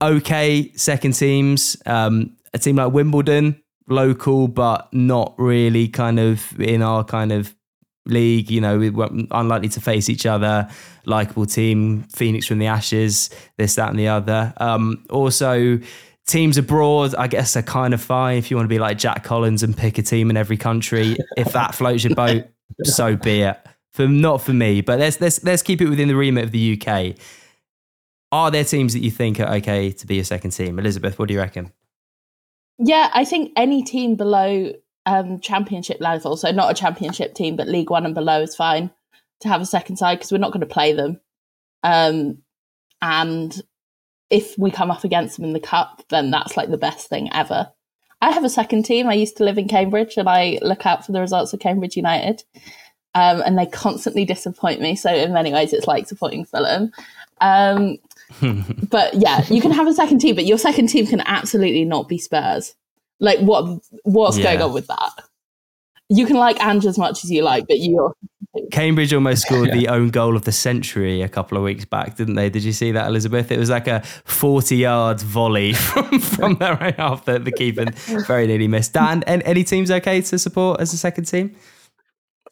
okay 0.00 0.70
second 0.76 1.12
teams, 1.12 1.76
um, 1.86 2.36
a 2.54 2.58
team 2.58 2.76
like 2.76 2.92
Wimbledon, 2.92 3.60
local 3.88 4.48
but 4.48 4.92
not 4.92 5.34
really 5.38 5.88
kind 5.88 6.18
of 6.18 6.58
in 6.60 6.82
our 6.82 7.04
kind 7.04 7.32
of 7.32 7.54
league. 8.06 8.50
You 8.50 8.60
know, 8.60 8.78
we're 8.78 9.08
unlikely 9.30 9.68
to 9.70 9.80
face 9.80 10.08
each 10.08 10.26
other. 10.26 10.68
Likable 11.04 11.46
team, 11.46 12.04
Phoenix 12.04 12.46
from 12.46 12.58
the 12.58 12.66
Ashes, 12.66 13.30
this, 13.56 13.74
that, 13.76 13.90
and 13.90 13.98
the 13.98 14.08
other. 14.08 14.52
Um, 14.58 15.04
also 15.10 15.78
teams 16.26 16.56
abroad, 16.56 17.14
I 17.16 17.26
guess, 17.26 17.56
are 17.56 17.62
kind 17.62 17.94
of 17.94 18.00
fine 18.00 18.38
if 18.38 18.50
you 18.50 18.56
want 18.56 18.64
to 18.64 18.68
be 18.68 18.78
like 18.78 18.98
Jack 18.98 19.24
Collins 19.24 19.62
and 19.62 19.76
pick 19.76 19.98
a 19.98 20.02
team 20.02 20.30
in 20.30 20.36
every 20.36 20.56
country. 20.56 21.16
if 21.36 21.52
that 21.52 21.74
floats 21.74 22.04
your 22.04 22.14
boat, 22.14 22.46
so 22.84 23.16
be 23.16 23.42
it. 23.42 23.58
For 23.92 24.08
not 24.08 24.40
for 24.40 24.54
me, 24.54 24.80
but 24.80 24.98
let's 24.98 25.20
let's 25.20 25.44
let's 25.44 25.62
keep 25.62 25.82
it 25.82 25.88
within 25.88 26.08
the 26.08 26.16
remit 26.16 26.44
of 26.44 26.50
the 26.50 26.80
UK. 26.80 27.14
Are 28.30 28.50
there 28.50 28.64
teams 28.64 28.94
that 28.94 29.00
you 29.00 29.10
think 29.10 29.38
are 29.38 29.56
okay 29.56 29.92
to 29.92 30.06
be 30.06 30.18
a 30.18 30.24
second 30.24 30.52
team? 30.52 30.78
Elizabeth, 30.78 31.18
what 31.18 31.28
do 31.28 31.34
you 31.34 31.40
reckon? 31.40 31.70
Yeah, 32.78 33.10
I 33.12 33.24
think 33.24 33.52
any 33.56 33.82
team 33.82 34.16
below 34.16 34.72
um, 35.06 35.40
championship 35.40 36.00
level, 36.00 36.36
so 36.36 36.50
not 36.50 36.70
a 36.70 36.74
championship 36.74 37.34
team, 37.34 37.56
but 37.56 37.68
League 37.68 37.90
One 37.90 38.06
and 38.06 38.14
below 38.14 38.42
is 38.42 38.56
fine 38.56 38.90
to 39.40 39.48
have 39.48 39.60
a 39.60 39.66
second 39.66 39.96
side 39.96 40.18
because 40.18 40.32
we're 40.32 40.38
not 40.38 40.52
going 40.52 40.60
to 40.60 40.66
play 40.66 40.92
them. 40.92 41.20
Um, 41.82 42.38
and 43.00 43.60
if 44.30 44.56
we 44.56 44.70
come 44.70 44.90
up 44.90 45.04
against 45.04 45.36
them 45.36 45.44
in 45.44 45.52
the 45.52 45.60
cup, 45.60 46.02
then 46.08 46.30
that's 46.30 46.56
like 46.56 46.70
the 46.70 46.78
best 46.78 47.08
thing 47.08 47.28
ever. 47.32 47.70
I 48.20 48.30
have 48.30 48.44
a 48.44 48.48
second 48.48 48.84
team. 48.84 49.08
I 49.08 49.14
used 49.14 49.36
to 49.38 49.44
live 49.44 49.58
in 49.58 49.68
Cambridge 49.68 50.16
and 50.16 50.28
I 50.28 50.58
look 50.62 50.86
out 50.86 51.04
for 51.04 51.12
the 51.12 51.20
results 51.20 51.52
of 51.52 51.60
Cambridge 51.60 51.96
United. 51.96 52.44
Um, 53.14 53.42
and 53.44 53.58
they 53.58 53.66
constantly 53.66 54.24
disappoint 54.24 54.80
me. 54.80 54.96
So 54.96 55.12
in 55.12 55.34
many 55.34 55.52
ways, 55.52 55.72
it's 55.72 55.88
like 55.88 56.08
supporting 56.08 56.46
Fulham. 56.46 56.92
Um, 57.42 57.98
but 58.88 59.14
yeah, 59.14 59.44
you 59.48 59.60
can 59.60 59.72
have 59.72 59.86
a 59.86 59.92
second 59.92 60.18
team, 60.18 60.34
but 60.34 60.44
your 60.44 60.58
second 60.58 60.88
team 60.88 61.06
can 61.06 61.20
absolutely 61.26 61.84
not 61.84 62.08
be 62.08 62.18
Spurs. 62.18 62.74
Like 63.20 63.38
what? 63.40 63.80
What's 64.04 64.38
yeah. 64.38 64.44
going 64.44 64.62
on 64.62 64.72
with 64.72 64.86
that? 64.88 65.10
You 66.08 66.26
can 66.26 66.36
like 66.36 66.62
Ange 66.62 66.86
as 66.86 66.98
much 66.98 67.24
as 67.24 67.30
you 67.30 67.42
like, 67.42 67.66
but 67.68 67.78
you're 67.78 68.14
Cambridge 68.70 69.14
almost 69.14 69.42
scored 69.46 69.68
yeah. 69.68 69.74
the 69.74 69.88
own 69.88 70.10
goal 70.10 70.36
of 70.36 70.44
the 70.44 70.52
century 70.52 71.22
a 71.22 71.28
couple 71.28 71.56
of 71.56 71.64
weeks 71.64 71.84
back, 71.84 72.16
didn't 72.16 72.34
they? 72.34 72.50
Did 72.50 72.64
you 72.64 72.72
see 72.72 72.92
that, 72.92 73.06
Elizabeth? 73.08 73.50
It 73.50 73.58
was 73.58 73.70
like 73.70 73.86
a 73.86 74.02
40 74.24 74.76
yard 74.76 75.20
volley 75.20 75.72
from, 75.74 76.20
from 76.20 76.54
their 76.56 76.82
own 76.82 76.92
half 76.94 77.24
that 77.26 77.44
the 77.44 77.52
keeper 77.52 77.86
very 78.26 78.46
nearly 78.46 78.68
missed. 78.68 78.92
Dan, 78.92 79.22
any 79.24 79.64
teams 79.64 79.90
okay 79.90 80.20
to 80.20 80.38
support 80.38 80.80
as 80.80 80.92
a 80.92 80.98
second 80.98 81.24
team? 81.24 81.56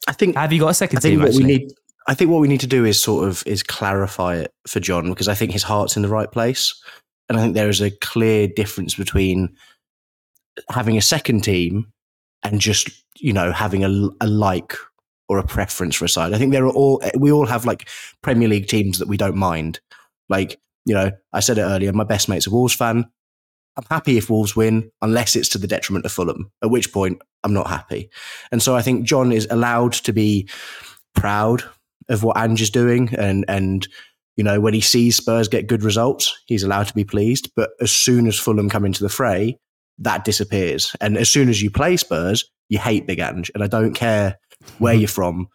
I 0.08 0.12
think. 0.12 0.36
Have 0.36 0.52
you 0.52 0.60
got 0.60 0.68
a 0.68 0.74
second 0.74 0.98
I 0.98 1.00
think 1.00 1.12
team? 1.12 1.20
What 1.20 1.28
actually? 1.28 1.44
we 1.44 1.58
need, 1.58 1.72
I 2.10 2.14
think 2.14 2.28
what 2.28 2.40
we 2.40 2.48
need 2.48 2.60
to 2.60 2.66
do 2.66 2.84
is 2.84 3.00
sort 3.00 3.28
of 3.28 3.44
is 3.46 3.62
clarify 3.62 4.34
it 4.38 4.52
for 4.66 4.80
John 4.80 5.10
because 5.10 5.28
I 5.28 5.34
think 5.34 5.52
his 5.52 5.62
heart's 5.62 5.94
in 5.94 6.02
the 6.02 6.08
right 6.08 6.30
place. 6.30 6.74
And 7.28 7.38
I 7.38 7.40
think 7.40 7.54
there 7.54 7.68
is 7.68 7.80
a 7.80 7.92
clear 7.92 8.48
difference 8.48 8.96
between 8.96 9.54
having 10.68 10.98
a 10.98 11.02
second 11.02 11.44
team 11.44 11.86
and 12.42 12.60
just, 12.60 12.90
you 13.20 13.32
know, 13.32 13.52
having 13.52 13.84
a, 13.84 14.08
a 14.20 14.26
like 14.26 14.74
or 15.28 15.38
a 15.38 15.46
preference 15.46 15.94
for 15.94 16.04
a 16.04 16.08
side. 16.08 16.34
I 16.34 16.38
think 16.38 16.50
there 16.50 16.64
are 16.64 16.72
all, 16.72 17.00
we 17.16 17.30
all 17.30 17.46
have 17.46 17.64
like 17.64 17.88
Premier 18.22 18.48
League 18.48 18.66
teams 18.66 18.98
that 18.98 19.06
we 19.06 19.16
don't 19.16 19.36
mind. 19.36 19.78
Like, 20.28 20.58
you 20.86 20.94
know, 20.94 21.12
I 21.32 21.38
said 21.38 21.58
it 21.58 21.62
earlier, 21.62 21.92
my 21.92 22.02
best 22.02 22.28
mate's 22.28 22.48
a 22.48 22.50
Wolves 22.50 22.74
fan. 22.74 23.08
I'm 23.76 23.86
happy 23.88 24.18
if 24.18 24.28
Wolves 24.28 24.56
win, 24.56 24.90
unless 25.00 25.36
it's 25.36 25.48
to 25.50 25.58
the 25.58 25.68
detriment 25.68 26.06
of 26.06 26.10
Fulham, 26.10 26.50
at 26.60 26.70
which 26.70 26.92
point 26.92 27.22
I'm 27.44 27.52
not 27.54 27.68
happy. 27.68 28.10
And 28.50 28.60
so 28.60 28.74
I 28.74 28.82
think 28.82 29.06
John 29.06 29.30
is 29.30 29.46
allowed 29.48 29.92
to 29.92 30.12
be 30.12 30.48
proud 31.14 31.62
of 32.10 32.22
what 32.22 32.36
Ange 32.36 32.60
is 32.60 32.70
doing 32.70 33.14
and 33.16 33.44
and 33.48 33.88
you 34.36 34.44
know 34.44 34.60
when 34.60 34.74
he 34.74 34.80
sees 34.80 35.16
Spurs 35.16 35.48
get 35.48 35.66
good 35.66 35.82
results, 35.82 36.36
he's 36.46 36.62
allowed 36.62 36.88
to 36.88 36.94
be 36.94 37.04
pleased. 37.04 37.50
But 37.56 37.70
as 37.80 37.90
soon 37.90 38.26
as 38.26 38.38
Fulham 38.38 38.68
come 38.68 38.84
into 38.84 39.02
the 39.02 39.08
fray, 39.08 39.58
that 39.98 40.24
disappears. 40.24 40.94
And 41.00 41.16
as 41.16 41.28
soon 41.28 41.48
as 41.48 41.62
you 41.62 41.70
play 41.70 41.96
Spurs, 41.96 42.44
you 42.68 42.78
hate 42.78 43.06
Big 43.06 43.20
Ange, 43.20 43.50
and 43.54 43.64
I 43.64 43.66
don't 43.66 43.94
care 43.94 44.38
where 44.78 44.94
you're 44.94 45.08
from, 45.08 45.48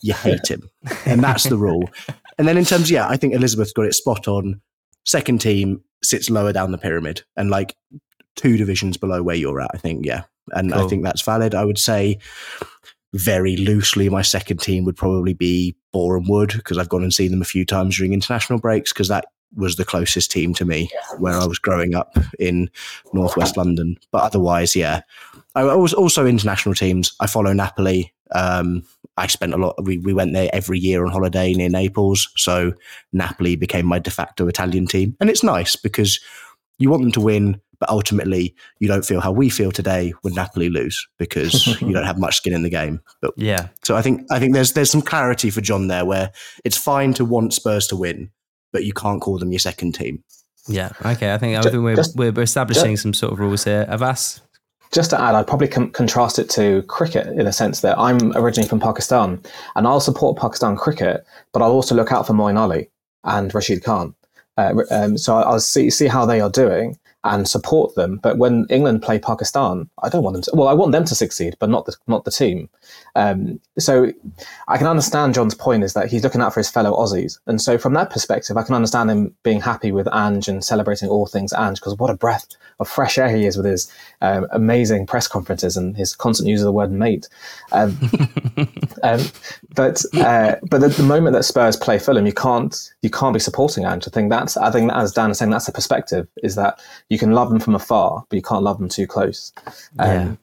you 0.00 0.14
hate 0.14 0.48
him, 0.48 0.68
and 1.06 1.22
that's 1.22 1.44
the 1.44 1.58
rule. 1.58 1.88
And 2.38 2.48
then 2.48 2.56
in 2.56 2.64
terms, 2.64 2.90
yeah, 2.90 3.06
I 3.06 3.18
think 3.18 3.34
Elizabeth 3.34 3.74
got 3.74 3.84
it 3.84 3.94
spot 3.94 4.26
on. 4.26 4.62
Second 5.04 5.42
team 5.42 5.84
sits 6.02 6.30
lower 6.30 6.52
down 6.52 6.72
the 6.72 6.78
pyramid 6.78 7.22
and 7.36 7.50
like 7.50 7.76
two 8.36 8.56
divisions 8.56 8.96
below 8.96 9.22
where 9.22 9.36
you're 9.36 9.60
at. 9.60 9.70
I 9.74 9.76
think, 9.76 10.06
yeah, 10.06 10.22
and 10.52 10.72
cool. 10.72 10.82
I 10.82 10.88
think 10.88 11.04
that's 11.04 11.20
valid. 11.22 11.54
I 11.54 11.64
would 11.64 11.78
say 11.78 12.18
very 13.12 13.56
loosely, 13.56 14.08
my 14.08 14.22
second 14.22 14.58
team 14.58 14.84
would 14.84 14.96
probably 14.96 15.34
be 15.34 15.76
Boreham 15.92 16.28
Wood 16.28 16.52
because 16.54 16.78
I've 16.78 16.88
gone 16.88 17.02
and 17.02 17.12
seen 17.12 17.30
them 17.30 17.42
a 17.42 17.46
few 17.46 17.64
times 17.64 17.96
during 17.96 18.12
international 18.12 18.58
breaks 18.58 18.92
because 18.92 19.08
that 19.08 19.26
was 19.54 19.76
the 19.76 19.84
closest 19.84 20.30
team 20.30 20.54
to 20.54 20.64
me 20.64 20.88
where 21.18 21.34
I 21.34 21.44
was 21.44 21.58
growing 21.58 21.94
up 21.94 22.16
in 22.38 22.70
northwest 23.12 23.56
London. 23.56 23.98
But 24.10 24.22
otherwise, 24.22 24.74
yeah, 24.74 25.02
I 25.54 25.64
was 25.74 25.92
also 25.92 26.26
international 26.26 26.74
teams. 26.74 27.14
I 27.20 27.26
follow 27.26 27.52
Napoli. 27.52 28.12
Um, 28.34 28.84
I 29.18 29.26
spent 29.26 29.52
a 29.52 29.58
lot. 29.58 29.84
We, 29.84 29.98
we 29.98 30.14
went 30.14 30.32
there 30.32 30.48
every 30.54 30.78
year 30.78 31.04
on 31.04 31.12
holiday 31.12 31.52
near 31.52 31.68
Naples, 31.68 32.30
so 32.36 32.72
Napoli 33.12 33.56
became 33.56 33.84
my 33.84 33.98
de 33.98 34.10
facto 34.10 34.48
Italian 34.48 34.86
team, 34.86 35.16
and 35.20 35.28
it's 35.28 35.42
nice 35.42 35.76
because 35.76 36.18
you 36.82 36.90
want 36.90 37.02
them 37.02 37.12
to 37.12 37.20
win, 37.20 37.60
but 37.78 37.88
ultimately 37.88 38.54
you 38.78 38.88
don't 38.88 39.04
feel 39.04 39.20
how 39.20 39.32
we 39.32 39.48
feel 39.48 39.72
today 39.72 40.12
when 40.22 40.34
Napoli 40.34 40.68
lose 40.68 41.06
because 41.18 41.66
you 41.80 41.92
don't 41.92 42.06
have 42.06 42.18
much 42.18 42.36
skin 42.36 42.52
in 42.52 42.62
the 42.62 42.70
game. 42.70 43.00
But 43.20 43.34
yeah, 43.36 43.68
so 43.82 43.96
I 43.96 44.02
think 44.02 44.26
I 44.30 44.38
think 44.38 44.54
there's 44.54 44.72
there's 44.72 44.90
some 44.90 45.02
clarity 45.02 45.50
for 45.50 45.60
John 45.60 45.88
there 45.88 46.04
where 46.04 46.32
it's 46.64 46.76
fine 46.76 47.14
to 47.14 47.24
want 47.24 47.54
Spurs 47.54 47.86
to 47.88 47.96
win, 47.96 48.30
but 48.72 48.84
you 48.84 48.92
can't 48.92 49.20
call 49.20 49.38
them 49.38 49.52
your 49.52 49.58
second 49.58 49.94
team. 49.94 50.22
Yeah. 50.68 50.90
Okay. 51.04 51.32
I 51.34 51.38
think, 51.38 51.56
I 51.56 51.62
think 51.62 51.82
we're, 51.82 51.96
just, 51.96 52.16
we're 52.16 52.38
establishing 52.40 52.92
just, 52.92 53.02
some 53.02 53.14
sort 53.14 53.32
of 53.32 53.40
rules 53.40 53.64
here. 53.64 53.86
Avais. 53.88 54.40
Just 54.92 55.10
to 55.10 55.20
add, 55.20 55.34
I'd 55.34 55.46
probably 55.46 55.68
com- 55.68 55.90
contrast 55.90 56.38
it 56.38 56.50
to 56.50 56.82
cricket 56.82 57.26
in 57.26 57.46
a 57.46 57.52
sense 57.52 57.80
that 57.80 57.98
I'm 57.98 58.36
originally 58.36 58.68
from 58.68 58.78
Pakistan 58.78 59.42
and 59.74 59.86
I'll 59.86 60.00
support 60.00 60.38
Pakistan 60.38 60.76
cricket, 60.76 61.24
but 61.52 61.62
I'll 61.62 61.72
also 61.72 61.94
look 61.94 62.12
out 62.12 62.26
for 62.26 62.34
Moeen 62.34 62.58
Ali 62.58 62.90
and 63.24 63.52
Rashid 63.54 63.82
Khan. 63.82 64.14
Uh, 64.56 64.74
um, 64.90 65.16
so 65.18 65.36
I'll 65.36 65.60
see 65.60 65.90
see 65.90 66.06
how 66.08 66.26
they 66.26 66.40
are 66.40 66.50
doing, 66.50 66.98
and 67.24 67.46
support 67.48 67.94
them. 67.94 68.18
But 68.22 68.38
when 68.38 68.66
England 68.68 69.02
play 69.02 69.18
Pakistan, 69.18 69.88
I 70.02 70.08
don't 70.08 70.22
want 70.22 70.34
them 70.34 70.42
to. 70.42 70.50
Well, 70.54 70.68
I 70.68 70.72
want 70.72 70.92
them 70.92 71.04
to 71.04 71.14
succeed, 71.14 71.56
but 71.60 71.70
not 71.70 71.86
the 71.86 71.94
not 72.06 72.24
the 72.24 72.30
team. 72.30 72.68
Um, 73.14 73.60
so 73.78 74.12
I 74.68 74.78
can 74.78 74.86
understand 74.86 75.34
John's 75.34 75.54
point 75.54 75.84
is 75.84 75.94
that 75.94 76.08
he's 76.08 76.24
looking 76.24 76.40
out 76.40 76.52
for 76.52 76.60
his 76.60 76.70
fellow 76.70 76.92
Aussies, 76.92 77.38
and 77.46 77.60
so 77.60 77.78
from 77.78 77.94
that 77.94 78.10
perspective, 78.10 78.56
I 78.56 78.62
can 78.62 78.74
understand 78.74 79.10
him 79.10 79.34
being 79.42 79.60
happy 79.60 79.92
with 79.92 80.08
Ange 80.12 80.48
and 80.48 80.64
celebrating 80.64 81.08
all 81.08 81.26
things 81.26 81.52
Ange 81.52 81.78
because 81.78 81.96
what 81.96 82.10
a 82.10 82.14
breath 82.14 82.46
of 82.80 82.88
fresh 82.88 83.18
air 83.18 83.34
he 83.34 83.46
is 83.46 83.56
with 83.56 83.66
his 83.66 83.90
um, 84.20 84.46
amazing 84.50 85.06
press 85.06 85.28
conferences 85.28 85.76
and 85.76 85.96
his 85.96 86.16
constant 86.16 86.48
use 86.48 86.60
of 86.60 86.66
the 86.66 86.72
word 86.72 86.90
mate. 86.90 87.28
Um, 87.70 87.96
um, 89.02 89.20
but 89.74 90.02
uh, 90.14 90.56
but 90.68 90.80
the, 90.80 90.88
the, 90.88 91.02
moment 91.02 91.34
that 91.34 91.44
Spurs 91.44 91.76
play 91.76 91.98
Fulham, 91.98 92.26
you 92.26 92.32
can't 92.32 92.92
you 93.02 93.10
can't 93.10 93.34
be 93.34 93.40
supporting 93.40 93.84
Ange. 93.84 94.08
I 94.08 94.10
think 94.10 94.30
that's 94.30 94.56
I 94.56 94.70
think 94.70 94.90
as 94.92 95.12
Dan 95.12 95.30
is 95.30 95.38
saying, 95.38 95.50
that's 95.50 95.66
the 95.66 95.72
perspective 95.72 96.26
is 96.42 96.56
that 96.56 96.80
you 97.12 97.18
can 97.18 97.32
love 97.32 97.50
them 97.50 97.60
from 97.60 97.74
afar, 97.74 98.24
but 98.30 98.36
you 98.36 98.40
can't 98.40 98.62
love 98.62 98.78
them 98.78 98.88
too 98.88 99.06
close. 99.06 99.52
Um, 99.98 100.38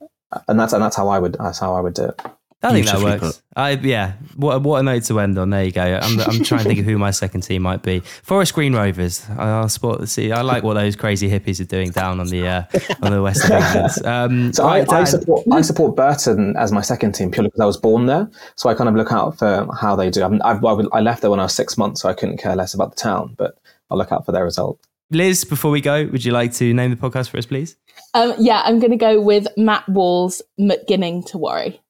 yeah. 0.00 0.38
And 0.46 0.60
that's 0.60 0.72
and 0.72 0.80
that's 0.80 0.94
how 0.94 1.08
I 1.08 1.18
would 1.18 1.32
that's 1.32 1.58
how 1.58 1.74
I 1.74 1.80
would 1.80 1.94
do 1.94 2.04
it. 2.04 2.20
I 2.62 2.70
think 2.70 2.86
that 2.86 3.02
works. 3.02 3.42
I 3.56 3.70
yeah. 3.72 4.12
What 4.36 4.62
what 4.62 4.78
a 4.78 4.84
note 4.84 5.02
to 5.04 5.18
end 5.18 5.36
on. 5.36 5.50
There 5.50 5.64
you 5.64 5.72
go. 5.72 5.82
I'm 5.82 6.20
I'm 6.20 6.44
trying 6.44 6.62
to 6.62 6.64
think 6.68 6.78
of 6.78 6.84
who 6.84 6.96
my 6.96 7.10
second 7.10 7.40
team 7.40 7.62
might 7.62 7.82
be. 7.82 8.00
Forest 8.22 8.54
Green 8.54 8.72
Rovers. 8.72 9.26
I'll 9.36 9.68
sport. 9.68 10.08
See, 10.08 10.30
I 10.30 10.42
like 10.42 10.62
what 10.62 10.74
those 10.74 10.94
crazy 10.94 11.28
hippies 11.28 11.60
are 11.60 11.64
doing 11.64 11.90
down 11.90 12.20
on 12.20 12.28
the 12.28 12.46
uh, 12.46 12.62
on 13.02 13.10
the 13.10 13.20
west 13.20 13.44
of 13.50 13.50
England. 13.50 14.06
Um, 14.06 14.52
so 14.52 14.64
right, 14.64 14.88
I, 14.92 15.00
I, 15.00 15.04
support 15.04 15.44
I 15.50 15.60
support 15.62 15.96
Burton 15.96 16.54
as 16.56 16.70
my 16.70 16.82
second 16.82 17.16
team 17.16 17.32
purely 17.32 17.48
because 17.48 17.62
I 17.62 17.66
was 17.66 17.78
born 17.78 18.06
there. 18.06 18.30
So 18.54 18.68
I 18.68 18.74
kind 18.74 18.88
of 18.88 18.94
look 18.94 19.10
out 19.10 19.38
for 19.38 19.66
how 19.74 19.96
they 19.96 20.08
do. 20.08 20.22
I, 20.22 20.50
I've, 20.50 20.64
I 20.64 21.00
left 21.00 21.22
there 21.22 21.30
when 21.30 21.40
I 21.40 21.44
was 21.44 21.54
six 21.54 21.76
months, 21.76 22.02
so 22.02 22.08
I 22.08 22.14
couldn't 22.14 22.36
care 22.36 22.54
less 22.54 22.74
about 22.74 22.90
the 22.90 22.96
town, 22.96 23.34
but 23.36 23.58
I'll 23.90 23.98
look 23.98 24.12
out 24.12 24.24
for 24.24 24.30
their 24.30 24.44
result. 24.44 24.78
Liz, 25.10 25.44
before 25.44 25.70
we 25.70 25.80
go, 25.80 26.06
would 26.06 26.24
you 26.24 26.32
like 26.32 26.52
to 26.54 26.72
name 26.72 26.90
the 26.90 26.96
podcast 26.96 27.30
for 27.30 27.38
us, 27.38 27.46
please? 27.46 27.76
Um, 28.14 28.34
yeah, 28.38 28.62
I'm 28.64 28.78
going 28.78 28.92
to 28.92 28.96
go 28.96 29.20
with 29.20 29.46
Matt 29.56 29.88
Wall's 29.88 30.40
beginning 30.56 31.24
to 31.24 31.38
worry. 31.38 31.80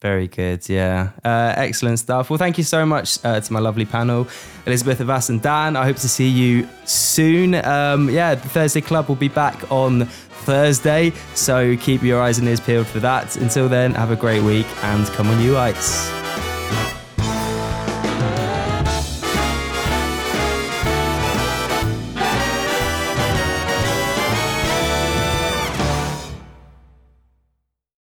Very 0.00 0.28
good. 0.28 0.68
Yeah. 0.68 1.10
Uh, 1.24 1.54
excellent 1.56 1.98
stuff. 1.98 2.30
Well, 2.30 2.38
thank 2.38 2.56
you 2.56 2.64
so 2.64 2.86
much 2.86 3.18
uh, 3.24 3.40
to 3.40 3.52
my 3.52 3.58
lovely 3.58 3.84
panel, 3.84 4.28
Elizabeth, 4.64 5.00
Avais, 5.00 5.28
and 5.28 5.42
Dan. 5.42 5.76
I 5.76 5.84
hope 5.84 5.96
to 5.96 6.08
see 6.08 6.28
you 6.28 6.68
soon. 6.84 7.56
Um, 7.56 8.08
yeah, 8.08 8.36
the 8.36 8.48
Thursday 8.48 8.80
Club 8.80 9.08
will 9.08 9.16
be 9.16 9.28
back 9.28 9.70
on 9.72 10.06
Thursday. 10.44 11.12
So 11.34 11.76
keep 11.78 12.02
your 12.02 12.22
eyes 12.22 12.38
and 12.38 12.46
ears 12.46 12.60
peeled 12.60 12.86
for 12.86 13.00
that. 13.00 13.36
Until 13.36 13.68
then, 13.68 13.92
have 13.94 14.12
a 14.12 14.16
great 14.16 14.42
week 14.42 14.66
and 14.84 15.04
come 15.08 15.26
on, 15.28 15.42
you 15.42 15.58
ites. 15.58 16.08